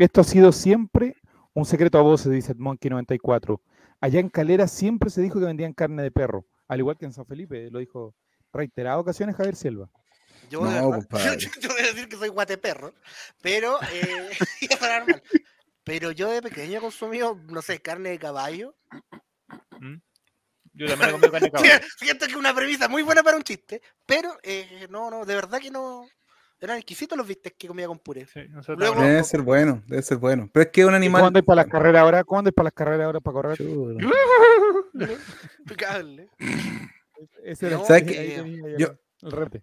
[0.05, 1.17] esto ha sido siempre
[1.55, 3.61] un secreto a voces, dice Monkey 94.
[4.01, 7.13] Allá en Calera siempre se dijo que vendían carne de perro, al igual que en
[7.13, 8.15] San Felipe, lo dijo
[8.53, 9.89] reiteradas ocasiones Javier Silva.
[10.51, 11.37] yo, No, de verdad- compadre.
[11.39, 12.95] yo, yo debo decir que soy guateperro,
[13.41, 14.31] pero eh.
[15.85, 18.73] Pero yo de pequeño he consumido, no sé, carne de caballo.
[20.75, 21.85] Yo también he comido carne de caballo.
[21.99, 25.35] Siento que es una premisa muy buena para un chiste, pero eh, no, no, de
[25.35, 26.07] verdad que no.
[26.63, 28.25] Eran exquisitos los bistecs que comía con puré.
[28.27, 28.41] Sí,
[28.77, 29.01] Luego-.
[29.03, 30.49] Debe ser bueno, debe ser bueno.
[30.53, 31.21] Pero es que es un ¿Y animal.
[31.21, 32.23] ¿Cómo andáis para las carreras ahora?
[32.25, 33.59] ¿Cómo andáis para las carreras ahora para correr?
[35.59, 36.29] Impecable.
[37.45, 38.05] Ese era- ¿Sabes
[38.79, 39.63] Yo- el rete.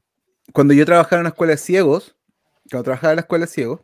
[0.54, 2.18] Cuando yo trabajaba en una escuela de ciegos,
[2.70, 3.82] cuando trabajaba en la escuela de ciegos,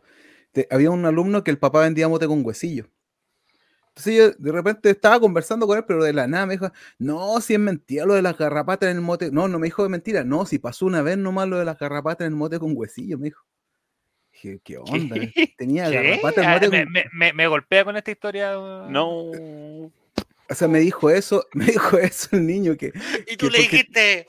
[0.51, 2.87] te- había un alumno que el papá vendía mote con huesillo.
[3.97, 6.69] Entonces yo de repente estaba conversando con él, pero de la nada me dijo,
[6.99, 9.31] no, si es mentira lo de las garrapatas en el mote.
[9.31, 11.79] No, no me dijo de mentira, no, si pasó una vez nomás lo de las
[11.79, 13.45] garrapatas en el mote con huesillo, me dijo.
[14.33, 15.15] Dije, ¿qué onda?
[15.57, 15.95] Tenía ¿Qué?
[15.95, 16.91] garrapatas en Ah, el mote me, con...
[16.93, 18.51] me- me- me golpea con esta historia.
[18.89, 19.11] No.
[20.47, 22.91] O sea, me dijo eso, me dijo eso el niño, que
[23.27, 24.27] Y tú que le porque- dijiste,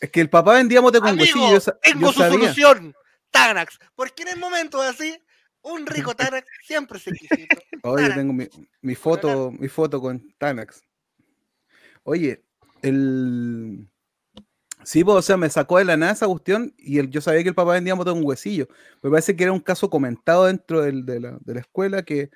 [0.00, 1.50] es que el papá vendía mote con huesillo.
[1.50, 2.38] Yo, sa- yo tengo su sabía.
[2.40, 2.94] solución.
[3.30, 3.78] Tanax.
[3.96, 5.16] Porque en el momento así,
[5.64, 7.56] un rico Tanax siempre es exquisito.
[7.82, 8.14] Oye, Tanax.
[8.14, 8.48] tengo mi,
[8.82, 10.82] mi foto, mi foto con Tanax.
[12.04, 12.42] Oye,
[12.82, 13.88] el.
[14.82, 17.42] Sí, pues, o sea, me sacó de la nada esa cuestión y el, yo sabía
[17.42, 18.68] que el papá vendía moto con huesillo.
[19.02, 22.30] Me parece que era un caso comentado dentro del- de, la, de la escuela que,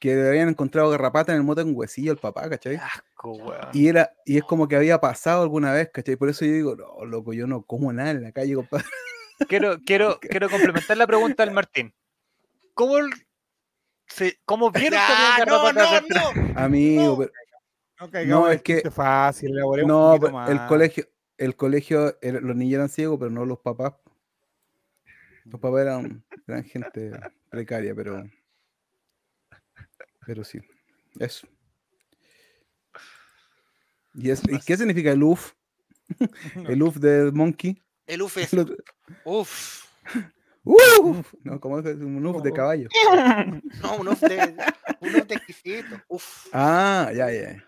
[0.00, 2.76] que habían encontrado garrapata en el moto con huesillo el papá, ¿cachai?
[2.76, 3.68] Asco, weón.
[3.72, 6.16] Y era, y es como que había pasado alguna vez, ¿cachai?
[6.16, 8.86] Por eso yo digo, no, loco, yo no como nada en la calle, compadre.
[9.48, 11.94] Quiero, quiero, quiero complementar la pregunta del Martín.
[12.74, 13.10] ¿Cómo, el-
[14.08, 16.58] se, cómo vieron que Ah, había no, no, no.
[16.60, 17.18] Amigo, No.
[17.18, 22.88] pero- caigamos No, es que- fácil, no, un el colegio, el colegio, los niños eran
[22.88, 23.94] ciegos, pero no los papás.
[25.44, 27.12] Los papás eran, eran gente
[27.50, 28.24] precaria, pero.
[30.26, 30.58] Pero sí,
[31.18, 31.46] eso.
[34.14, 35.52] ¿Y, es- ¿y qué significa el UF?
[36.68, 37.80] El UF de Monkey.
[38.06, 38.50] El UF es.
[39.24, 39.84] Uf.
[40.64, 41.34] ¡Uf!
[41.42, 42.88] No, como es un UF de caballo.
[43.82, 44.54] No, un UF de.
[45.00, 45.96] Un UF de exquisito.
[46.08, 46.46] Uf.
[46.52, 47.62] Ah, ya, ya.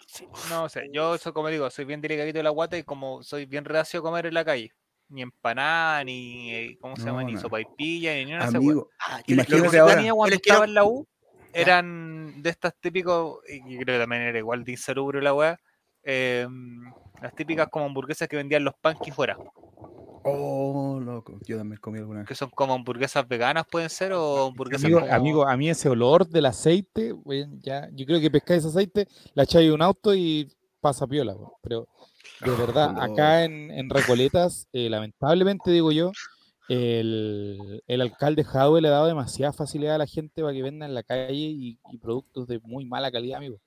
[0.48, 3.44] No sé, yo soy como digo, soy bien delicadito de la guata y como soy
[3.47, 4.73] bien reacio a comer en la calle.
[5.09, 7.20] Ni empanada, ni eh, ¿cómo se llama?
[7.23, 7.40] No, Ni no.
[7.40, 8.66] sopaipilla, ni nada de esa weá.
[8.70, 9.94] Amigo, Ah, Imagínate ahora.
[9.97, 11.06] tenía cuando estaba en la U
[11.52, 15.59] eran de estas típicos, y creo que también era igual de insalubre la weá,
[16.02, 16.47] eh,
[17.23, 19.36] las típicas como hamburguesas que vendían los panquis fuera,
[20.27, 21.39] oh, loco.
[21.47, 22.28] Yo también comí alguna vez.
[22.28, 25.89] que son como hamburguesas veganas pueden ser o hamburguesas Amigo, como- amigo, a mí ese
[25.89, 30.15] olor del aceite, weón, ya, yo creo que pescáis ese aceite, la echáis un auto
[30.15, 30.51] y
[30.81, 31.51] pasa piola, weón.
[31.62, 31.89] pero
[32.44, 33.03] de verdad, no.
[33.03, 36.12] acá en, en Recoletas, eh, lamentablemente digo yo,
[36.69, 40.85] el, el alcalde Jadwe le ha dado demasiada facilidad a la gente para que venda
[40.86, 43.59] en la calle y, y productos de muy mala calidad, amigo.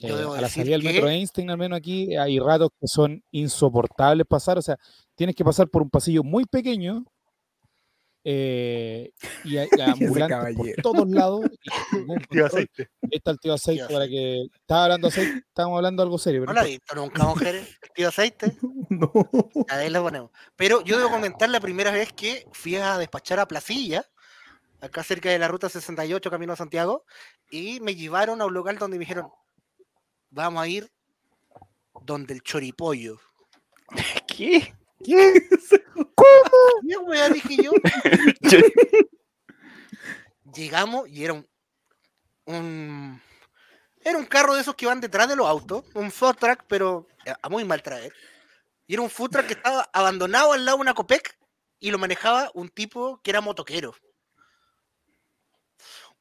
[0.00, 3.22] Eh, a la salida del que- metro Einstein, al menos aquí, hay ratos que son
[3.30, 4.58] insoportables pasar.
[4.58, 4.76] O sea,
[5.14, 7.04] tienes que pasar por un pasillo muy pequeño
[8.26, 9.12] eh,
[9.44, 11.44] y hay ambulantes por todos lados.
[11.62, 12.88] y ningún Tío aceite.
[13.10, 14.46] Está el tío aceite Tío para que.
[14.52, 16.40] Estaba hablando aceite, estábamos hablando algo serio.
[16.40, 17.78] No pero no he visto nunca, mujeres.
[17.82, 18.56] El tío aceite.
[18.90, 19.10] No.
[19.70, 20.30] Ahí la ponemos.
[20.56, 24.04] Pero yo debo comentar la primera vez que fui a despachar a Placilla,
[24.80, 27.04] acá cerca de la ruta 68, camino a Santiago,
[27.50, 29.26] y me llevaron a un local donde me dijeron,
[30.30, 30.92] vamos a ir
[32.02, 33.18] donde el choripollo.
[34.28, 34.72] ¿Qué?
[36.88, 37.28] ¿Qué wea?
[37.28, 37.72] Dije yo.
[40.54, 41.48] Llegamos y era un,
[42.46, 43.20] un-
[44.00, 47.06] Era un carro de esos que van detrás de los autos, un food truck, pero
[47.42, 48.12] a muy mal traer.
[48.86, 51.36] Y era un food truck que estaba abandonado al lado de una Copec
[51.80, 53.94] y lo manejaba un tipo que era motoquero.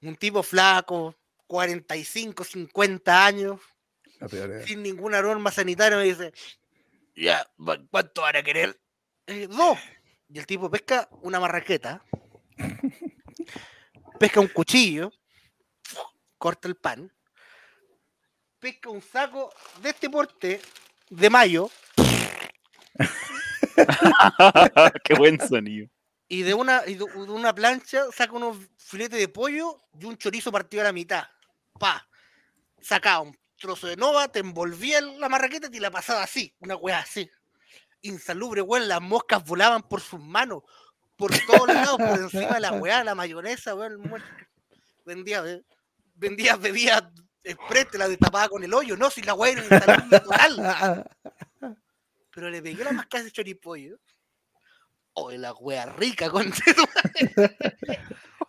[0.01, 1.15] Un tipo flaco,
[1.47, 3.59] 45, 50 años,
[4.31, 4.65] era.
[4.65, 6.33] sin ninguna norma sanitaria, me dice,
[7.15, 8.79] ya, ¿cu- ¿cuánto van a querer?
[9.27, 9.77] "Eh, dos.
[10.29, 12.03] Y el tipo pesca una marraqueta,
[14.19, 15.11] pesca un cuchillo,
[16.37, 17.11] corta el pan,
[18.59, 20.61] pesca un saco de este porte
[21.09, 21.69] de mayo
[25.03, 25.89] Qué buen sonido.
[26.27, 30.51] y de una, y de, una plancha saca unos filetes de pollo y un chorizo
[30.51, 31.25] partido a la mitad.
[31.79, 32.07] Pa.
[32.81, 36.53] Sacaba un trozo de nova, te envolvía en la marraqueta y te la pasaba así,
[36.59, 37.31] una weá así.
[38.01, 40.63] Insalubre, weón, las moscas volaban por sus manos,
[41.15, 44.03] por todos lados, por encima de la weá, la mayonesa, weón.
[45.05, 45.63] Vendía, eh,
[46.15, 47.09] vendía, bebía
[47.41, 51.09] express, te la destapaba con el hoyo, no, si la weá era insalubre total.
[52.31, 53.97] Pero le pegué la mascada de choripollo.
[55.13, 56.51] Oh, la wea rica, con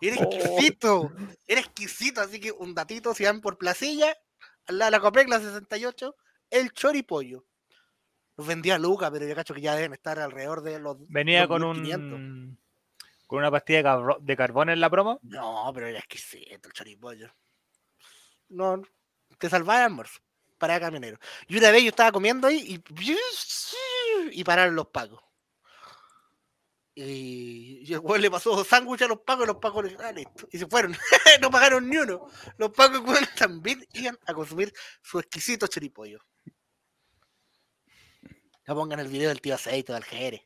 [0.01, 1.13] Era exquisito.
[1.47, 4.13] Era exquisito, así que un datito, si van por Placilla,
[4.67, 6.15] de la Copec, la 68,
[6.49, 7.45] el choripollo.
[8.37, 10.97] Los vendía a Luca, pero yo cacho que ya deben estar alrededor de los.
[11.07, 11.95] Venía con 2.500.
[11.95, 12.59] un.
[13.27, 15.19] Con una pastilla de, carbón en la promo.
[15.23, 17.33] No, pero era exquisito el choripollo.
[18.49, 18.81] No,
[19.39, 20.19] te salvaba el almuerzo.
[20.57, 21.17] Para camionero.
[21.47, 23.17] Y una vez yo estaba comiendo ahí y.
[24.31, 25.24] Y pararon los pacos.
[26.97, 30.09] Y, y el weón le pasó sándwich a los pacos y los pacos le dijeron,
[30.09, 30.47] ah, listo.
[30.51, 30.93] Y se fueron.
[31.41, 32.27] no pagaron ni uno.
[32.57, 36.19] Los pacos weón, también iban a consumir su exquisito choripollo.
[38.67, 40.41] Ya pongan el video del tío aceite del Jerez.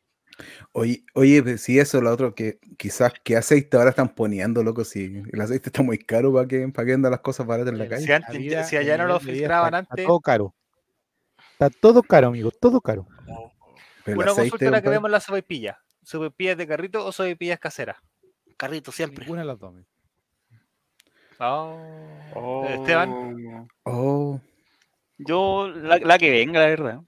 [0.71, 5.21] Oye, oye, si eso, lo otro, que quizás qué aceite ahora están poniendo, loco, si
[5.31, 7.85] el aceite está muy caro para que, para que andan las cosas baratas en la
[7.85, 8.13] Si, calle.
[8.13, 10.55] antes, vida, si allá no lo filtraban está- está antes, todo caro.
[11.53, 13.05] Está todo caro, amigo, todo caro.
[14.05, 15.77] Pero una aceite, consulta la que vemos la sopaipilla.
[16.03, 17.97] ¿Sopaipillas de carrito o sopaipillas caseras?
[18.57, 19.25] Carrito siempre.
[19.25, 19.69] Ninguna de las dos.
[19.69, 19.87] amigo.
[21.39, 22.65] Oh.
[22.67, 23.67] Esteban.
[23.83, 24.41] Oh,
[25.17, 27.01] Yo, la, la que venga, la verdad.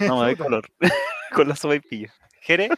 [0.00, 0.66] No me doy color.
[1.34, 2.12] Con la sopa y pilla.
[2.40, 2.68] ¿Jere?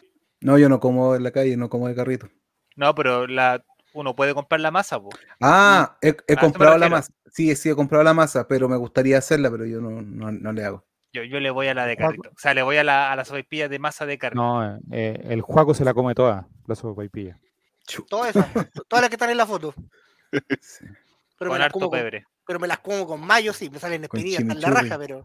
[0.40, 2.28] no, yo no como en la calle, no como de carrito.
[2.76, 5.10] No, pero la, uno puede comprar la masa, po.
[5.40, 7.12] Ah, he, comprado la masa.
[7.32, 10.52] Sí, sí, he comprado la masa, pero me gustaría hacerla, pero yo no, no, no
[10.52, 10.87] le hago.
[11.12, 12.28] Yo, yo le voy a la de carrito.
[12.28, 14.40] O sea, le voy a la, a la sopaipilla de masa de carne.
[14.40, 17.38] No, eh, el Juaco se la come toda, la sopaipilla.
[18.08, 18.46] Todas esas.
[18.88, 19.74] todas las que están en la foto.
[20.60, 20.84] sí.
[21.38, 22.24] Pero me, con las harto como con, pebre.
[22.44, 25.24] pero me las como con mayo, sí, me salen espinillas en la raja, pero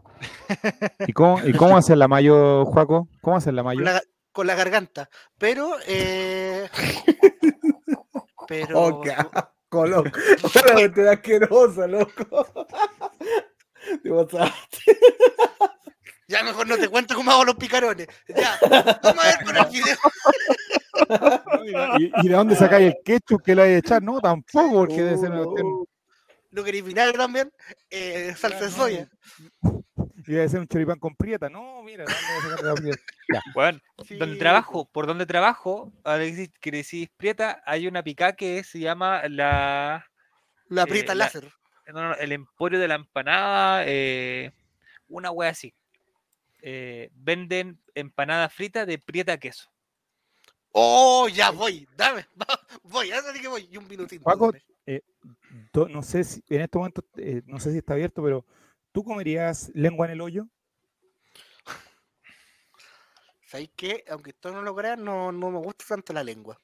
[1.06, 3.08] ¿Y cómo, y cómo hacen la mayo, Juaco?
[3.20, 3.78] ¿Cómo hacen la mayo?
[3.78, 5.10] con la, con la garganta.
[5.38, 6.68] Pero, eh,
[8.48, 10.10] pero, Oh, qué asco, loco.
[10.94, 12.46] Una asquerosa, loco.
[14.02, 14.98] Te pasaste.
[16.28, 18.06] ya mejor no te cuento cómo hago los picarones.
[18.28, 18.58] Ya,
[19.02, 19.96] vamos a ver con el video.
[21.98, 24.02] ¿Y, y de dónde sacáis el ketchup que le hay echar?
[24.02, 25.86] No, tampoco, porque debe ser una cuestión-
[26.50, 27.50] Lo que vinagre también,
[27.90, 29.08] eh, salsa de soya.
[30.26, 31.48] y debe ser un choripán con prieta.
[31.50, 32.98] No, mira, ¿dónde voy a sacar la prieta?
[33.54, 38.62] Bueno, Sí, donde trabajo, por donde trabajo, ahora que decís- Prieta, hay una picá que
[38.64, 40.06] se llama la,
[40.68, 41.50] La eh, la- láser.
[41.92, 44.52] no, no, el emporio de la empanada, eh,
[45.08, 45.74] una wea así.
[46.66, 49.70] Eh, venden empanada frita de Prieta queso.
[50.72, 52.26] Oh, ya voy, dame,
[52.84, 53.68] voy, ahora sí que voy.
[53.70, 54.24] Y un minutito.
[54.24, 54.50] Paco.
[55.72, 58.46] To- No sé si en este momento, eh, no sé si está abierto, pero
[58.92, 60.48] ¿tú comerías lengua en el hoyo?
[63.46, 64.02] ¿Sabéis qué?
[64.08, 66.58] Aunque esto no lo crean, no, no me gusta tanto la lengua.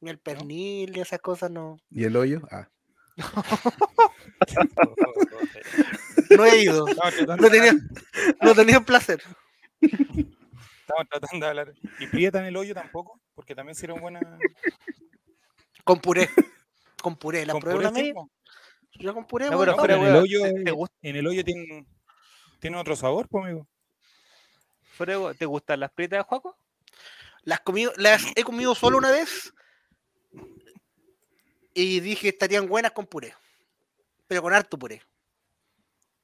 [0.00, 1.78] Ni el pernil, ni esas cosas, no.
[1.90, 2.40] ¿Y el hoyo?
[2.50, 2.66] Ah.
[6.30, 6.86] No he ido.
[6.86, 7.74] No tenido,
[8.40, 9.22] no el placer.
[9.80, 11.74] Estamos tratando de hablar.
[11.98, 13.20] ¿Y Prieta en el hoyo tampoco?
[13.34, 14.22] Porque también sirven buenas.
[15.84, 16.28] Con puré.
[17.02, 17.44] Con puré.
[17.46, 18.30] ¿La con puré, po.
[18.94, 21.26] Yo con puré, No, bueno, pero No, en el hoyo, ¿te- te gusta- en el
[21.26, 21.86] hoyo tiene,
[22.60, 23.54] tiene otro sabor, pues,
[25.16, 26.56] hueá, ¿Te gustan las prietas de Juaco?
[27.44, 29.52] las, comido, las he comido solo una vez
[31.74, 33.34] y dije estarían buenas con puré.
[34.32, 35.02] Pero con harto puré.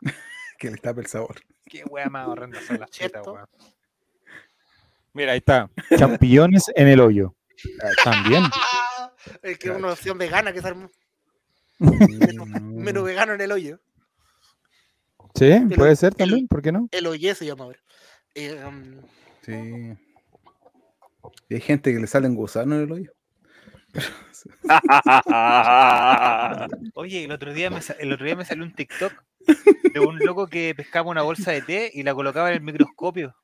[0.59, 1.37] Que le tapa el sabor.
[1.67, 2.89] Qué wea más horrenda son las
[3.27, 3.47] weón.
[5.13, 5.71] Mira, ahí está.
[5.99, 7.37] Champiñones en el hoyo.
[7.83, 8.45] Ah, También.
[9.43, 10.91] El que es una opción vegana que se armó.
[11.81, 12.83] Mm.
[12.83, 13.79] Menú vegano en el hoyo.
[15.35, 16.89] Sí, El- puede ser el- también, ¿por qué no?
[16.91, 17.79] El hoyo se llama ahora.
[18.35, 19.03] Eh, um,
[19.43, 19.95] Sí.
[21.51, 23.13] Y hay gente que le salen gusanos en el hoyo.
[26.95, 29.13] Oye, el otro día me, el otro día me salió un TikTok
[29.95, 33.35] de un loco que pescaba una bolsa de té y la colocaba en el microscopio.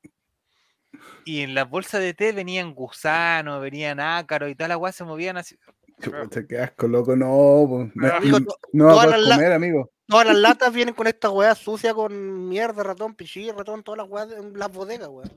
[1.25, 5.03] Y en las bolsas de té venían gusanos, venían ácaros y tal, las weas se
[5.03, 5.57] movían así.
[6.01, 7.15] Chucha, qué asco, loco.
[7.15, 9.91] No, no, Amigo, no- no va a todas comer, amigo.
[10.07, 14.09] todas las latas vienen con esta weá sucia con mierda, ratón, pichí, ratón, todas las
[14.09, 15.31] weas en las bodegas, weón.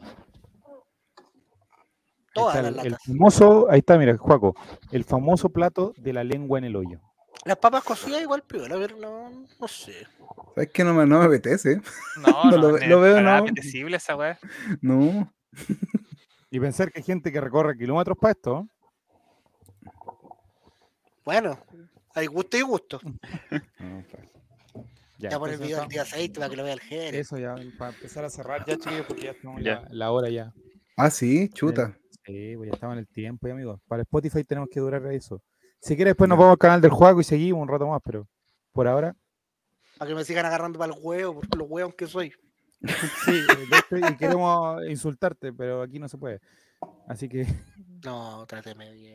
[2.39, 4.55] Ahí Todas está las el, famoso, ahí está, mira, Juaco,
[4.93, 7.01] el famoso plato de la lengua en el hoyo.
[7.45, 10.07] Las papas cocidas igual peor, a ver, no, no sé.
[10.55, 11.81] ¿Sabes que no me, no me apetece?
[12.17, 13.31] No, No no, lo lo veo, no.
[13.37, 14.39] apetecible esa wea.
[14.81, 15.33] No.
[16.51, 18.67] Y pensar que hay gente que recorre kilómetros para esto.
[21.25, 21.59] Bueno,
[22.15, 23.01] hay gusto y gusto.
[23.79, 24.25] No, pues.
[25.19, 27.27] Ya, Ya pon el video del día 6 para que lo vea el Jerez.
[27.27, 29.81] Eso ya, para empezar a cerrar ya, chiquillos, porque ya estamos Ya.
[29.81, 30.53] La, la hora ya.
[30.97, 31.99] Ah, sí, chuta.
[32.29, 33.81] Sí, pues ya estamos en el tiempo, ya, amigos.
[33.89, 35.43] Para Spotify tenemos que durar eso.
[35.81, 38.29] Si quieres, después nos vamos al canal del juego y seguimos un rato más, pero
[38.73, 39.17] por ahora,
[39.97, 42.35] Para que me sigan agarrando para el huevo, por los huevos que soy.
[43.25, 46.41] sí, hecho, y queremos insultarte, pero aquí no se puede.
[47.09, 47.47] Así que,
[48.05, 49.15] No, tráteme bien.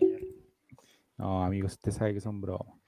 [1.18, 2.80] no, amigos, usted sabe que son bromas.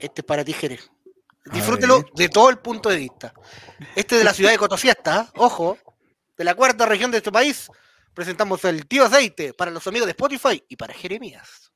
[0.00, 0.90] Este es para ti, Jerez.
[1.52, 3.32] Disfrútelo de todo el punto de vista.
[3.94, 5.32] Este es de la ciudad de Cotofiesta, ¿ah?
[5.36, 5.78] ojo,
[6.36, 7.68] de la cuarta región de este país.
[8.12, 11.72] Presentamos el tío aceite para los amigos de Spotify y para Jeremías.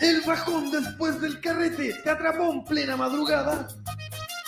[0.00, 3.68] El bajón después del carrete te atrapó en plena madrugada.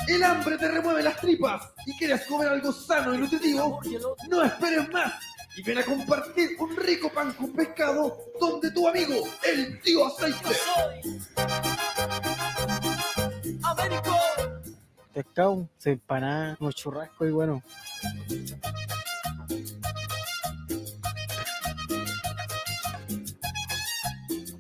[0.09, 3.81] El hambre te remueve las tripas y quieres comer algo sano y nutritivo.
[4.29, 5.15] No esperes más
[5.57, 10.57] y ven a compartir un rico pan con pescado donde tu amigo, el tío aceite.
[15.17, 17.63] Pescado, se empanada, unos churrascos y bueno.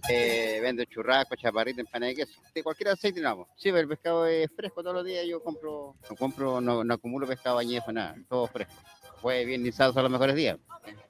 [0.08, 2.40] Eh, vendo churrasco, chaparrito, empanada de queso.
[2.54, 3.48] De cualquier aceite no hago.
[3.56, 5.26] Sí, pero el pescado es fresco todos los días.
[5.28, 8.16] Yo compro, no compro, no, no acumulo pescado añejo, nada.
[8.26, 8.72] Todo fresco.
[9.20, 10.56] Fue bien lisado son los mejores días.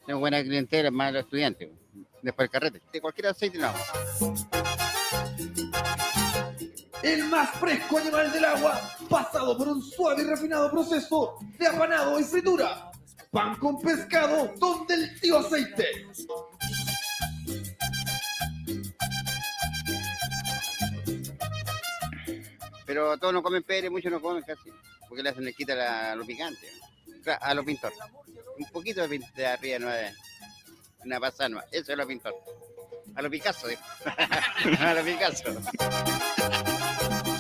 [0.07, 1.71] Tengo buena clientela, más los estudiantes.
[2.21, 2.83] Después el carrete.
[2.93, 3.79] De cualquier aceite no hago.
[7.07, 12.19] El más fresco animal del agua, pasado por un suave y refinado proceso de apanado
[12.19, 12.91] y fritura.
[13.31, 16.05] Pan con pescado donde el tío aceite.
[22.85, 24.73] Pero todos no comen pere, muchos no comen casi.
[25.09, 26.73] Porque le hacen le quita la, lo picante.
[27.41, 27.99] A los pintores.
[28.59, 29.89] Un poquito de, de arriba, no
[31.05, 31.65] una pasada.
[31.71, 32.35] Eso es lo pintor.
[33.17, 33.81] A lo Picasso, digo.
[34.79, 35.45] a lo Picasso.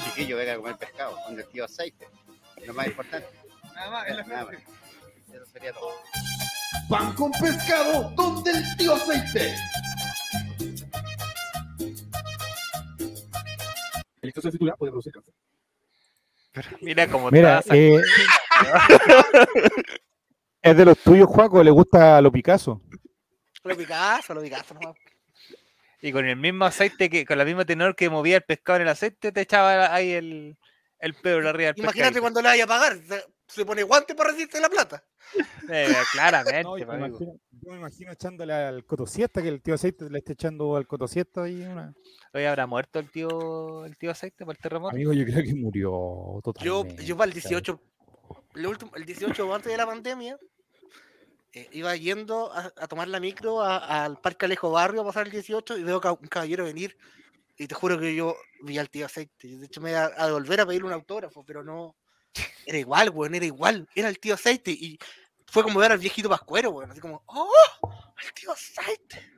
[0.04, 2.08] Chiquillo, venga a comer pescado, con el tío aceite.
[2.64, 3.28] Lo más importante.
[3.74, 4.54] Nada más, Nada más.
[5.32, 5.92] Eso sería todo.
[6.88, 9.54] Pan con pescado donde el tío aceite.
[14.22, 15.34] El exceso de fritura puede producir cáncer.
[16.80, 18.00] Mira cómo Mira, está eh,
[20.62, 22.80] es de los tuyos, Juaco, le gusta lo Picasso.
[23.62, 24.94] Lo Picasso, lo Picasso, no.
[26.06, 28.82] Y con el mismo aceite, que con la misma tenor que movía el pescado en
[28.82, 30.56] el aceite, te echaba ahí el,
[31.00, 32.20] el pedo arriba del Imagínate pescadito.
[32.20, 32.96] cuando le vaya a pagar.
[32.98, 35.02] Se, se pone guante para resistir la plata.
[35.68, 37.18] Eh, claramente, No, yo, pues, me amigo.
[37.18, 40.86] imagino, yo me imagino echándole al cotosiesta, que el tío aceite le esté echando al
[40.86, 41.92] cotosiesta ahí una.
[42.32, 44.94] Hoy habrá muerto el tío, el tío aceite por el terremoto.
[44.94, 47.04] Amigo, yo creo que murió Yo, totalmente.
[47.04, 47.50] yo para el ¿sabes?
[47.50, 47.80] 18,
[48.54, 50.38] el, último, el 18 antes de la pandemia,
[51.56, 55.26] eh, iba yendo a, a tomar la micro a- al Parque Alejo Barrio a pasar
[55.26, 56.96] el 18 y veo ca- un caballero venir
[57.56, 59.48] y te juro que yo vi al tío aceite.
[59.56, 61.96] De hecho me iba a, a volver a pedirle un autógrafo, pero no.
[62.66, 63.88] Era igual, weón, era igual.
[63.94, 64.98] Era el tío aceite y
[65.46, 66.90] fue como ver al viejito pascuero, weón.
[66.90, 68.14] Así como, ¡oh!
[68.22, 69.32] ¡El tío aceite!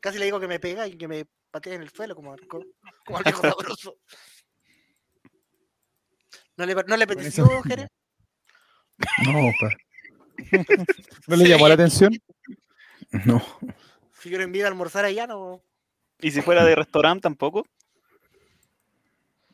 [0.00, 2.64] Casi le digo que me pega y que me patea en el suelo como, como,
[3.18, 3.42] al viejo
[3.76, 3.98] sabroso.
[6.56, 7.88] ¿No le, no le apeteció, Jerez?
[9.24, 9.68] No, pa.
[11.26, 11.50] ¿No le Sí.
[11.50, 12.12] llamó la atención?
[13.24, 13.42] No.
[14.20, 15.62] Si quiero invitar a almorzar allá, no.
[16.20, 17.66] Y si fuera de restaurante tampoco.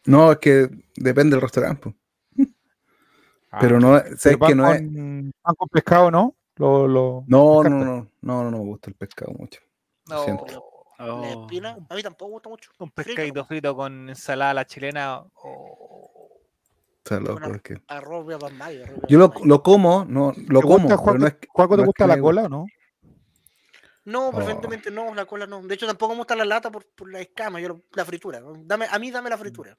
[0.06, 1.94] No, es que depende del restaurante.
[3.50, 4.80] Ah, Pero no, pan que no es.
[4.80, 6.34] con- pan con pescado, ¿no?
[6.56, 9.60] Lo, lo- No, no, no, no, no, no me gusta el pescado mucho.
[10.08, 10.46] Lo siento.
[10.98, 11.24] La Oh.
[11.42, 12.70] espina, a mí tampoco me gusta mucho.
[12.78, 15.22] Un Frito, pescadito frito con ensalada a la chilena.
[15.34, 16.21] oh,
[17.20, 17.40] Loco,
[17.88, 18.52] Arroz arroz
[19.08, 22.04] Yo lo, lo como, no, lo ¿Te como, gusta, no es no te es gusta
[22.04, 22.66] que la me cola o no?
[24.04, 24.32] No, Oh.
[24.32, 25.62] preferentemente no, la cola no.
[25.62, 28.40] De hecho, tampoco me gusta la lata por, por la escama, yo lo- la fritura.
[28.64, 29.76] Dame, a mí dame la fritura.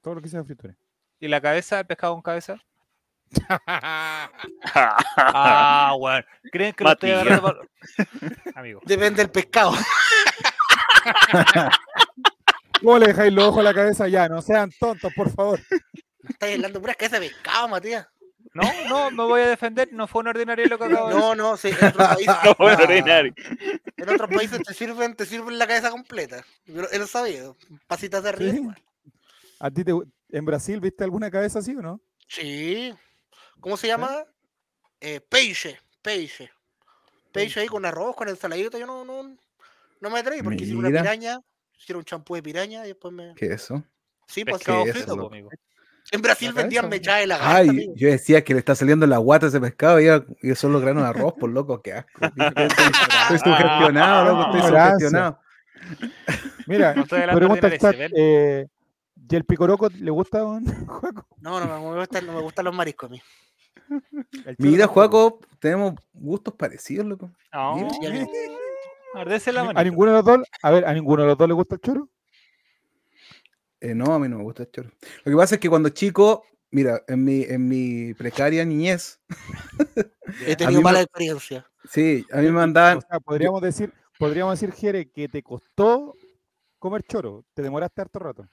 [0.00, 0.74] Todo lo que sea fritura.
[1.20, 1.80] ¿Y la cabeza?
[1.80, 2.56] ¿El pescado con cabeza?
[5.16, 6.24] Ah, bueno.
[6.52, 7.60] ¿Creen que lo estoy agarrando
[8.54, 8.80] Amigo.
[8.84, 9.72] Depende del pescado.
[12.80, 14.08] ¿Cómo le dejáis los ojos a la cabeza?
[14.08, 15.60] Ya, no sean tontos, por favor.
[16.28, 18.06] Estás hablando puras cabezas de pescado, Matías.
[18.52, 19.92] No, no, me voy a defender.
[19.92, 21.28] No fue un ordinario lo que acabo de decir.
[21.28, 23.34] No, no, sí, en otros países, No, bueno, ordinario.
[23.96, 26.44] en otros países te sirven, te sirven la cabeza completa.
[26.66, 27.56] Yo lo- he lo sabido.
[27.88, 28.52] Pasitas de arriba.
[28.52, 28.56] ¿Sí?
[28.58, 28.82] igual.
[29.58, 29.92] ¿A ti te,
[30.30, 32.00] en Brasil viste alguna cabeza así o no?
[32.28, 32.94] Sí.
[33.60, 34.24] ¿Cómo se llama?
[35.00, 36.50] Eh, peixe, peixe.
[37.32, 39.36] Peixe ahí con arroz, con ensaladita, yo no, no,
[40.00, 41.02] no me atreví porque hicieron una Mira.
[41.02, 41.40] piraña,
[41.76, 43.34] hicieron un champú de piraña y después me...
[43.34, 43.82] ¿Qué es eso?
[44.28, 45.50] Sí, pues Pescado ¿Qué es frito, amigo.
[46.12, 47.92] En Brasil la vendían mechada de lagarta, Ay, amigo.
[47.96, 50.08] yo decía que le está saliendo en la guata ese pescado y,
[50.42, 52.10] y son los granos de arroz, por loco, qué asco.
[52.36, 52.56] Estoy,
[53.36, 55.38] estoy sugestionado, loco, estoy sugestionado.
[56.66, 57.68] Mira, No pregunta
[58.16, 58.66] eh,
[59.28, 61.26] ¿y el picoroco le gusta, don Juaco?
[61.40, 63.22] No, no, no me gustan, no me gustan los mariscos a mí.
[64.58, 64.86] Mira.
[64.86, 67.30] Juaco, tenemos gustos parecidos, loco.
[67.52, 67.88] No, Mira.
[68.00, 68.26] Ya vi.
[69.14, 70.40] ardece la ¿A ninguno de los dos?
[70.62, 72.08] A ver, ¿a ninguno de los dos le gusta el choro?
[73.84, 74.90] Eh, no, a mí no me gusta el choro.
[75.24, 79.20] Lo que pasa es que cuando chico, mira, en mi, en mi precaria niñez,
[80.46, 81.66] He tenido me- mala experiencia.
[81.86, 86.16] sí, a mí me mandaban, O sea, podríamos decir, podríamos decir, Jere, que te costó
[86.78, 87.44] comer choro.
[87.52, 88.48] Te demoraste harto rato.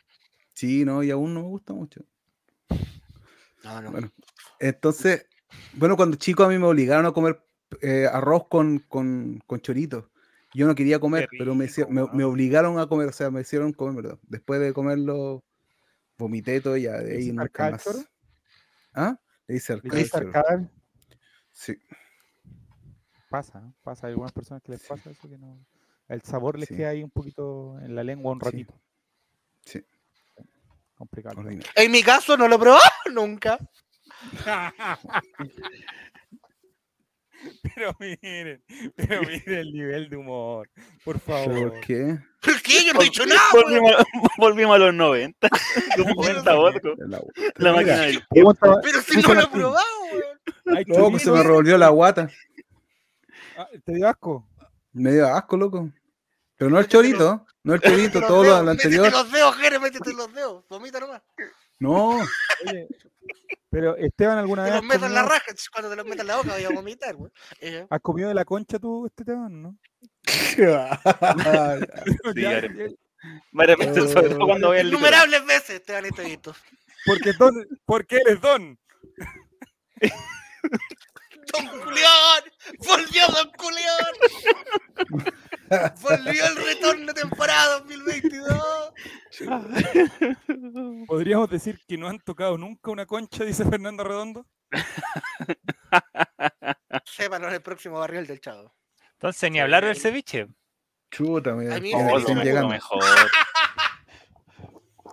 [0.54, 2.02] sí, no, y aún no me gusta mucho.
[3.64, 3.92] No, no.
[3.92, 4.12] Bueno,
[4.60, 5.28] entonces,
[5.72, 7.42] bueno, cuando chico a mí me obligaron a comer
[7.82, 10.11] eh, arroz con, con, con choritos.
[10.54, 13.42] Yo no quería comer, pero me, hici- rico, me, obligaron a comer, o sea, me
[13.42, 14.20] hicieron comer, ¿verdad?
[14.24, 15.44] Después de comerlo,
[16.18, 18.10] vomité todo y ya, de ¿Le ahí nunca más.
[18.94, 19.18] ¿Ah?
[19.48, 19.80] Le hice.
[21.52, 21.78] Sí,
[23.30, 23.74] Pasa, ¿no?
[23.82, 24.08] Pasa.
[24.08, 25.66] Hay algunas personas que les pasa eso que no.
[26.10, 26.76] El sabor les Sí.
[26.76, 28.46] queda ahí un poquito en la lengua un Sí.
[28.46, 28.74] ratito.
[29.66, 29.82] sí,
[30.96, 31.40] Complicado.
[31.40, 31.72] ordinario.
[31.76, 32.82] En mi caso no lo he probado
[33.14, 33.58] nunca.
[37.76, 38.64] Pero miren,
[38.96, 40.70] pero miren el nivel de humor.
[41.04, 41.72] Por favor.
[41.72, 42.18] ¿Por qué?
[42.42, 42.86] ¿Por qué?
[42.86, 43.42] Yo no he dicho nada.
[43.54, 44.04] Volvimos, a-
[44.38, 45.50] volvimos a los 90.
[45.98, 46.90] Los 90 vodka.
[47.08, 47.22] La,
[47.56, 48.54] La máquina del Pero
[49.02, 50.78] si no lo he probado, weón.
[50.78, 52.30] ¿hay Loco, se me revolvió la guata.
[53.58, 54.48] Ah, ¿Te dio asco?
[54.94, 55.90] Me dio asco, loco.
[56.58, 59.12] Pero no el chorito, no el chorito, todo lo, lo Métete anterior.
[59.12, 60.64] los dedos, Jere, métete los dedos.
[60.70, 61.22] Vomita nomás.
[61.80, 62.88] No, Oye,
[63.72, 65.46] pero Esteban, ¿alguna Te vez los has meto en la raja.
[65.72, 67.32] Cuando te los metas en la boca voy a vomitar, weón.
[67.62, 69.78] Eh, has comido de la concha tú, Esteban, no?
[70.26, 70.62] Sí,
[72.42, 72.96] Ya, Are.
[73.52, 75.30] Varias veces, sobre todo cuando voy al litoral.
[75.30, 76.56] innumerables veces te han hecho esto.
[77.06, 77.54] Porque, don,
[77.86, 78.80] porque él es don.
[81.54, 82.44] Don Julián,
[82.80, 84.14] volvió Don Julián.
[86.02, 88.94] Volvió el retorno temporada 2022.
[91.08, 94.46] ¿Podríamos decir que no han tocado nunca una concha, dice Fernando Redondo?
[97.06, 98.76] Sépalo en el próximo barril del Chavo.
[99.14, 100.48] Entonces, ni hablar del ceviche.
[101.12, 102.62] chuta, mira, A mí me recién mejor, llegando.
[102.70, 103.04] lo mejor.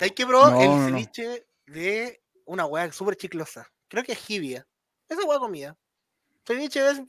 [0.01, 0.87] Hay que probar No, el no, no.
[0.89, 3.69] ceviche de una hueá súper chiclosa.
[3.89, 4.67] Creo que es jibia.
[5.09, 5.77] Esa hueá comida.
[6.49, 7.03] Ceviche es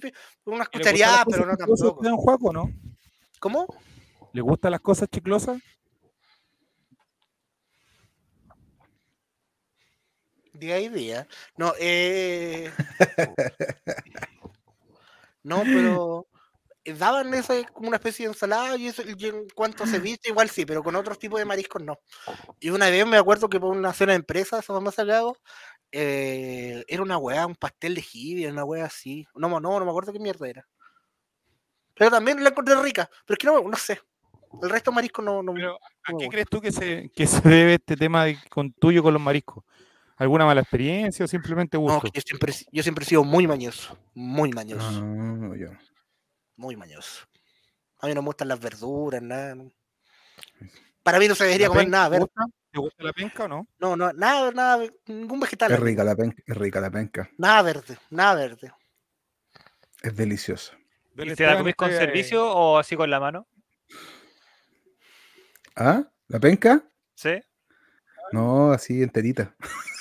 [0.44, 2.04] unas ¿Le cosas pero no tampoco.
[2.04, 2.70] don Juaco, no?
[3.40, 3.66] ¿Cómo?
[4.34, 5.62] ¿Le gustan las cosas chiclosas?
[10.52, 11.26] Día y día.
[11.56, 12.70] No, eh.
[15.44, 16.26] no, pero.
[16.86, 20.50] Daban eso como una especie de ensalada y, eso, y en cuanto a ceviche, igual
[20.50, 22.00] sí, pero con otros tipos de mariscos no.
[22.60, 25.38] Y una vez me acuerdo que por una cena de empresa, esa famosa que hago,
[25.92, 29.26] eh, era una weá, un pastel de jibia, una weá así.
[29.36, 30.68] No, no, no me acuerdo qué mierda era.
[31.96, 34.00] Pero también la encontré rica, pero es que no, no sé.
[34.64, 37.28] El resto de mariscos no, no, Pero, ¿A no qué crees tú que se, que
[37.28, 39.64] se debe este tema de- con tuyo con los mariscos?
[40.18, 42.02] ¿Alguna mala experiencia o simplemente No, gusto?
[42.02, 43.98] que yo siempre, yo siempre he sido muy mañoso.
[44.14, 44.92] Muy mañoso.
[45.56, 45.70] Yo.
[46.56, 47.26] Muy mañoso.
[48.00, 49.56] A mí no me gustan las verduras, nada.
[49.56, 49.72] no.
[51.04, 52.26] Para mí no se debería ¿La comer nada ¿Te verde.
[52.26, 52.42] gusta?
[52.80, 53.68] ¿Te ¿Te gusta la penca o no?
[53.80, 55.72] No, no, nada, nada, ningún vegetal.
[55.72, 57.30] Es rica la penca, es rica la penca.
[57.38, 58.72] Nada verde, nada verde.
[60.02, 60.78] Es deliciosa.
[61.18, 63.48] ¿Y te la comís con eh, servicio o así con la mano?
[65.76, 66.04] ¿Ah?
[66.30, 66.82] ¿La penca?
[67.16, 67.42] ¿Sí?
[68.32, 69.56] No, así enterita.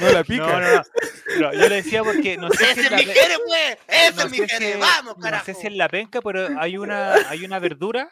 [0.00, 0.46] No la No, pica.
[0.46, 0.82] no, no.
[1.26, 3.78] Pero yo le decía porque no sé ¡Ese es mi jere, pues!
[3.88, 4.76] ¡Ese no es mi jere!
[4.76, 5.44] ¡Vamos, no carajo!
[5.44, 8.10] sé si en la penca, pero hay una, hay una verdura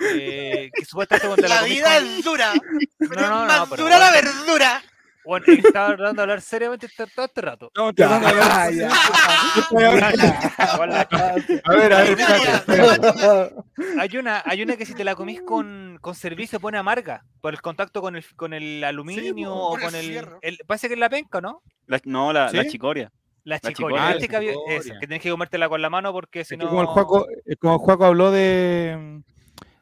[0.00, 2.52] eh, que supuestamente cuando La la comís vida con- es dura.
[3.00, 4.82] no, es no, más pero dura la verdura.
[5.24, 7.66] Bueno, estaba tratando de hablar seriamente todo, todo este rato.
[7.68, 8.90] Estamos tratando de hablar- Ya,
[10.74, 11.00] Igual la-
[11.64, 13.54] A ver, a ver,
[13.98, 17.54] hay una, hay una que si te la comís con, con servicio pone amarga por
[17.54, 20.88] el contacto con el, con el aluminio po, o por el con el, el- Parece
[20.88, 21.62] que es la penca, ¿no?
[21.86, 22.70] La- no, la, la ¿Sí?
[22.70, 23.10] chicoria.
[23.44, 23.98] La La chicoria.
[24.18, 24.28] chicoria.
[24.28, 24.76] Que, había- chicoria.
[24.78, 26.68] esa, que tienes que comértela con la mano porque si no.
[26.68, 29.20] como el Juaco, eh, como el Juaco habló de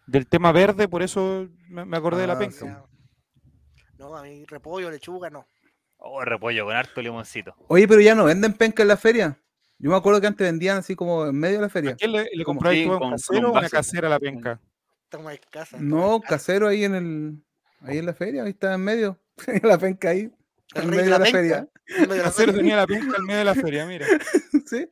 [0.07, 2.57] del tema verde, por eso me, me acordé de la Ah, penca.
[2.59, 2.67] sí.
[4.03, 5.47] No, a mí repollo, lechuga, no.
[5.99, 7.55] Oh, repollo con harto limoncito.
[7.69, 9.39] Oye, pero ya no venden penca en la feria.
[9.79, 11.95] Yo me acuerdo que antes vendían así como en medio de la ¿A feria.
[11.95, 14.09] quién le, le compráis Sí, tú a un con- con casero un o una casera
[14.09, 14.61] la penca?
[15.13, 15.77] En casa.
[15.81, 17.45] No, casero ahí en el.
[17.83, 19.21] Ahí en la feria, ahí está en medio.
[19.63, 20.33] la penca ahí.
[20.75, 21.39] El En de medio la de la penca.
[21.39, 21.69] feria.
[22.05, 24.07] En El casero tenía la penca al medio de la feria, mira.
[24.67, 24.89] Sí,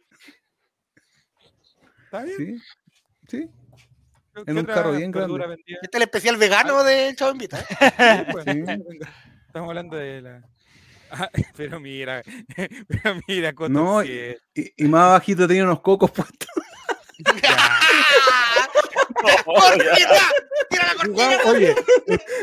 [2.04, 2.36] ¿Está bien?
[2.36, 2.56] sí.
[3.28, 3.50] Sí.
[4.34, 5.46] ¿Qué en un carro bien grande.
[5.46, 5.78] vendía?
[5.82, 7.58] Este es el especial vegano de Chavo Invita.
[7.80, 8.26] ¿eh?
[8.30, 8.62] Pues, Sí.
[9.46, 10.42] Estamos hablando de la.
[11.12, 12.22] Ah, pero mira,
[12.86, 16.48] pero mira, con No, Y, y más abajito tenía unos cocos puestos.
[19.44, 20.20] ¡Cortina!
[20.70, 21.38] ¡Tira la cortina!
[21.46, 21.74] Oye,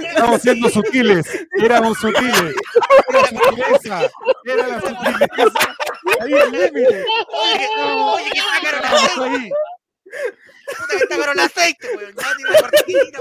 [0.05, 2.55] estamos siendo sutiles, éramos sutiles.
[3.07, 4.01] Era sutileza,
[4.43, 5.76] era la sutileza.
[6.19, 7.05] Ahí el límite.
[7.31, 9.23] Oye, oye, que aceite.
[9.23, 9.51] ahí.
[10.68, 12.15] Puta que está el aceite, weón.
[12.15, 13.19] Ya cortina,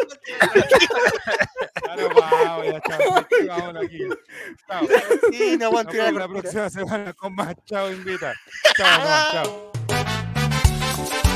[1.96, 3.78] nos vamos, ya, chao.
[3.82, 3.98] Aquí.
[4.66, 4.88] Chao.
[5.30, 5.70] Sí, no,
[6.12, 7.54] la próxima semana con más.
[7.66, 8.34] Chao, invita.
[8.76, 9.72] Chao, chao.